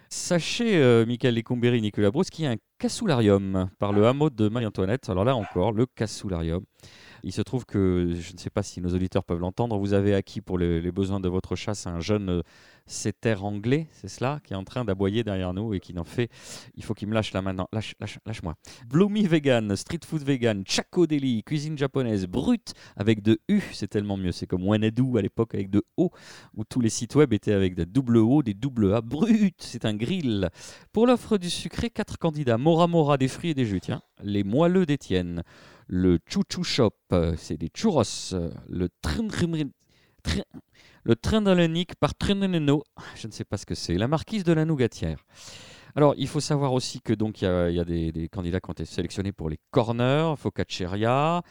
Sachez, 0.10 0.78
euh, 0.78 1.06
Michael 1.06 1.36
Lecombéry, 1.36 1.82
Nicolas 1.82 2.12
Brousse, 2.12 2.30
qu'il 2.30 2.46
y 2.46 2.48
a 2.48 2.52
un 2.52 2.58
cassoularium 2.78 3.70
par 3.80 3.92
le 3.92 4.08
hameau 4.08 4.30
de 4.30 4.50
Marie-Antoinette. 4.50 5.10
Alors 5.10 5.26
là 5.26 5.36
encore, 5.36 5.72
le 5.72 5.86
cassoularium. 5.86 6.64
Il 7.26 7.34
se 7.34 7.42
trouve 7.42 7.66
que, 7.66 8.12
je 8.14 8.34
ne 8.34 8.38
sais 8.38 8.52
pas 8.52 8.62
si 8.62 8.82
nos 8.82 8.94
auditeurs 8.94 9.24
peuvent 9.24 9.40
l'entendre, 9.40 9.80
vous 9.80 9.94
avez 9.94 10.14
acquis 10.14 10.42
pour 10.42 10.60
les, 10.60 10.92
besoins 10.92 11.20
de 11.20 11.28
votre 11.28 11.56
chasse 11.56 11.88
un 11.88 12.00
jeune 12.00 12.30
euh, 12.30 12.42
setter 12.86 13.34
anglais, 13.42 13.88
c'est 13.92 14.08
cela, 14.08 14.40
qui 14.44 14.54
est 14.54 14.56
en 14.56 14.64
train 14.64 14.86
d'aboyer 14.86 15.24
derrière 15.24 15.52
nous 15.52 15.74
et 15.74 15.80
qui 15.80 15.96
n'en 15.96 16.04
fait. 16.04 16.30
Il 16.76 16.84
faut 16.84 16.94
qu'il 16.94 17.08
me 17.08 17.16
lâche 17.16 17.34
là 17.34 17.42
maintenant. 17.42 17.68
Lâche, 17.74 17.96
lâche, 18.00 18.20
lâche-moi. 18.28 18.54
Bloomy 18.88 19.26
vegan, 19.26 19.76
street 19.76 20.02
food 20.06 20.22
vegan, 20.22 20.64
Chaco 20.68 21.08
Deli, 21.08 21.44
cuisine 21.44 21.80
japonaise 21.80 22.28
brute 22.28 22.74
avec 22.96 23.24
de 23.24 23.40
U, 23.50 23.60
c'est 23.74 23.88
tellement 23.88 24.18
mieux. 24.18 24.32
C'est 24.32 24.46
comme 24.46 24.64
Wanadu 24.64 25.18
à 25.18 25.22
l'époque 25.24 25.56
avec 25.56 25.72
de 25.72 25.84
O, 25.98 26.12
où 26.56 26.64
tous 26.64 26.80
les 26.80 26.90
sites 26.90 27.16
web 27.16 27.34
étaient 27.34 27.54
avec 27.54 27.74
des 27.74 27.88
double 27.88 28.18
O, 28.18 28.44
des 28.44 28.54
double 28.54 28.94
A. 28.94 29.02
Brut, 29.02 29.56
c'est 29.58 29.86
un 29.86 29.96
grill. 29.96 30.50
Pour 30.92 31.08
l'offre 31.08 31.40
du 31.40 31.50
sucré, 31.50 31.90
quatre 31.90 32.20
candidats. 32.20 32.60
Mora 32.60 32.86
Mora, 32.86 33.18
des 33.18 33.30
fruits 33.30 33.50
et 33.50 33.56
des 33.56 33.66
jus, 33.66 33.82
tiens. 33.82 34.04
Les 34.22 34.44
moelleux 34.44 34.86
d'Étienne. 34.86 35.42
Le 35.88 36.20
Chouchou 36.28 36.64
Shop, 36.64 36.92
euh, 37.14 37.36
c'est 37.38 37.58
des 37.58 37.70
churros. 37.70 38.04
Euh, 38.34 38.50
Le 38.68 38.90
train 39.02 39.24
le 41.04 41.96
par 42.00 42.16
Treneneno, 42.16 42.84
je 43.16 43.28
ne 43.28 43.32
sais 43.32 43.46
pas 43.46 43.58
ce 43.58 43.66
que 43.66 43.76
c'est. 43.76 43.96
La 43.96 44.08
marquise 44.08 44.44
de 44.44 44.54
la 44.54 44.66
Nougatière. 44.66 45.24
Alors, 45.98 46.14
il 46.18 46.28
faut 46.28 46.42
savoir 46.42 46.74
aussi 46.74 47.00
que 47.00 47.14
donc 47.14 47.42
il 47.42 47.46
y 47.46 47.48
a, 47.48 47.70
y 47.70 47.80
a 47.80 47.86
des, 47.86 48.12
des 48.12 48.28
candidats 48.28 48.60
qui 48.60 48.70
ont 48.70 48.74
été 48.74 48.84
sélectionnés 48.84 49.32
pour 49.32 49.50
les 49.50 49.60
corners, 49.72 50.34
focacceria, 50.38 51.42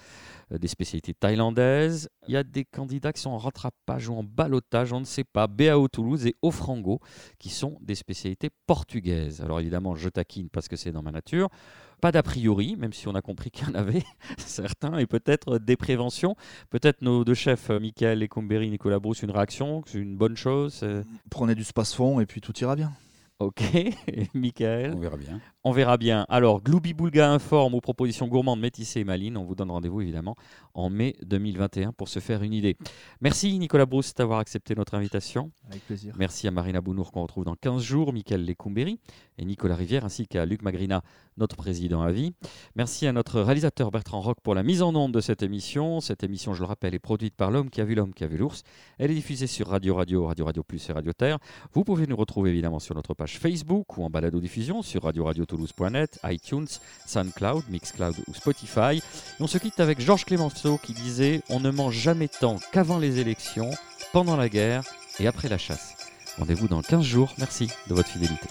euh, 0.53 0.59
des 0.59 0.69
spécialités 0.69 1.15
thaïlandaises. 1.15 2.11
Il 2.29 2.35
y 2.35 2.37
a 2.37 2.45
des 2.45 2.67
candidats 2.67 3.13
qui 3.13 3.23
sont 3.23 3.31
en 3.31 3.39
rattrapage 3.39 4.09
ou 4.09 4.15
en 4.15 4.23
balotage, 4.23 4.93
on 4.93 5.01
ne 5.01 5.07
sait 5.07 5.25
pas. 5.25 5.47
BAO 5.47 5.89
Toulouse 5.89 6.27
et 6.27 6.35
Ofrango, 6.43 7.01
qui 7.39 7.49
sont 7.49 7.79
des 7.81 7.95
spécialités 7.95 8.51
portugaises. 8.67 9.41
Alors 9.41 9.61
évidemment, 9.61 9.95
je 9.95 10.11
taquine 10.11 10.51
parce 10.51 10.69
que 10.69 10.77
c'est 10.77 10.93
dans 10.93 11.03
ma 11.03 11.13
nature. 11.13 11.49
Pas 12.05 12.13
d'a 12.13 12.23
priori, 12.23 12.77
même 12.77 12.93
si 12.93 13.09
on 13.09 13.15
a 13.15 13.23
compris 13.23 13.51
qu'il 13.51 13.67
y 13.67 13.71
en 13.71 13.75
avait 13.75 14.03
certains, 14.37 14.99
et 14.99 15.07
peut-être 15.07 15.59
des 15.59 15.75
préventions. 15.75 16.37
Peut-être 16.69 17.01
nos 17.01 17.25
deux 17.25 17.33
chefs, 17.33 17.71
euh, 17.71 17.81
Michael 17.81 18.19
Lecombéry, 18.19 18.69
Nicolas 18.69 18.99
Brousse, 18.99 19.23
une 19.23 19.31
réaction, 19.31 19.83
c'est 19.87 19.97
une 19.97 20.15
bonne 20.15 20.37
chose. 20.37 20.81
euh, 20.83 21.03
Prenez 21.31 21.55
du 21.55 21.65
space-fond 21.65 22.21
et 22.21 22.27
puis 22.27 22.43
tout 22.43 22.53
ira 22.59 22.77
bien. 22.77 22.93
Ok, 23.39 23.63
Et 23.75 24.29
Michael 24.35 24.93
On 24.95 25.01
verra 25.01 25.17
bien. 25.17 25.41
On 25.65 25.73
verra 25.73 25.97
bien. 25.97 26.27
Alors, 26.29 26.63
Gloubi 26.63 26.93
Boulga 26.93 27.31
informe 27.31 27.75
aux 27.75 27.81
propositions 27.81 28.29
gourmandes 28.29 28.61
métissées 28.61 29.01
et 29.01 29.05
malines. 29.05 29.39
On 29.39 29.45
vous 29.45 29.55
donne 29.55 29.71
rendez-vous 29.71 30.03
évidemment 30.03 30.37
en 30.75 30.91
mai 30.91 31.15
2021 31.23 31.93
pour 31.93 32.09
se 32.09 32.19
faire 32.19 32.43
une 32.43 32.53
idée. 32.53 32.77
Merci 33.23 33.59
Nicolas 33.59 33.87
Brousse 33.87 34.13
d'avoir 34.15 34.41
accepté 34.41 34.75
notre 34.75 34.95
invitation. 34.95 35.51
Avec 35.71 35.85
plaisir. 35.87 36.15
Merci 36.19 36.47
à 36.49 36.51
Marina 36.51 36.83
Bounour 36.83 37.13
qu'on 37.13 37.23
retrouve 37.23 37.45
dans 37.45 37.55
15 37.55 37.83
jours, 37.83 38.13
Michael 38.13 38.45
Lecombéry 38.45 39.01
et 39.39 39.45
Nicolas 39.45 39.75
Rivière, 39.75 40.05
ainsi 40.05 40.27
qu'à 40.27 40.45
Luc 40.45 40.63
Magrina, 40.63 41.03
notre 41.39 41.57
président 41.57 42.03
à 42.03 42.13
vie. 42.13 42.35
Merci 42.77 43.07
à 43.07 43.13
notre 43.13 43.41
réalisateur 43.41 43.91
Bertrand 43.91 44.21
Roch 44.21 44.37
pour 44.43 44.55
la 44.55 44.63
mise 44.63 44.83
en 44.83 44.95
onde 44.95 45.13
de 45.13 45.21
cette 45.21 45.43
émission. 45.43 46.01
Cette 46.01 46.23
émission, 46.23 46.53
je 46.53 46.61
le 46.61 46.67
rappelle, 46.67 46.95
est 46.95 46.99
produite 46.99 47.35
par 47.35 47.51
l'homme 47.51 47.71
qui 47.71 47.81
a 47.81 47.85
vu 47.85 47.95
l'homme 47.95 48.13
qui 48.13 48.23
a 48.23 48.27
vu 48.27 48.37
l'ours. 48.37 48.63
Elle 48.99 49.11
est 49.11 49.15
diffusée 49.15 49.47
sur 49.47 49.69
Radio 49.69 49.95
Radio, 49.95 50.27
Radio 50.27 50.45
Radio 50.45 50.63
Plus 50.63 50.89
et 50.91 50.93
Radio 50.93 51.13
Terre. 51.13 51.39
Vous 51.73 51.85
pouvez 51.85 52.07
nous 52.07 52.17
retrouver 52.17 52.51
évidemment 52.51 52.79
sur 52.79 52.95
notre 52.95 53.15
page 53.15 53.39
Facebook 53.39 53.97
ou 53.97 54.05
en 54.05 54.11
balado-diffusion 54.11 54.83
sur 54.83 55.03
radio-radio-toulouse.net, 55.55 56.19
iTunes, 56.25 56.67
SoundCloud, 57.07 57.65
Mixcloud 57.69 58.15
ou 58.29 58.35
Spotify. 58.35 58.97
Et 58.97 59.03
on 59.41 59.47
se 59.47 59.59
quitte 59.59 59.81
avec 59.81 60.01
Georges 60.01 60.25
Clémenceau 60.25 60.79
qui 60.79 60.93
disait 60.93 61.43
On 61.49 61.61
ne 61.61 61.71
mange 61.71 61.95
jamais 61.95 62.29
tant 62.29 62.59
qu'avant 62.73 62.99
les 62.99 63.21
élections, 63.21 63.71
pendant 64.13 64.37
la 64.37 64.49
guerre 64.49 64.83
et 65.19 65.27
après 65.27 65.49
la 65.49 65.59
chasse. 65.59 65.95
Rendez-vous 66.39 66.69
dans 66.69 66.83
15 66.83 67.05
jours. 67.05 67.35
Merci 67.39 67.69
de 67.89 67.95
votre 67.95 68.09
fidélité. 68.09 68.49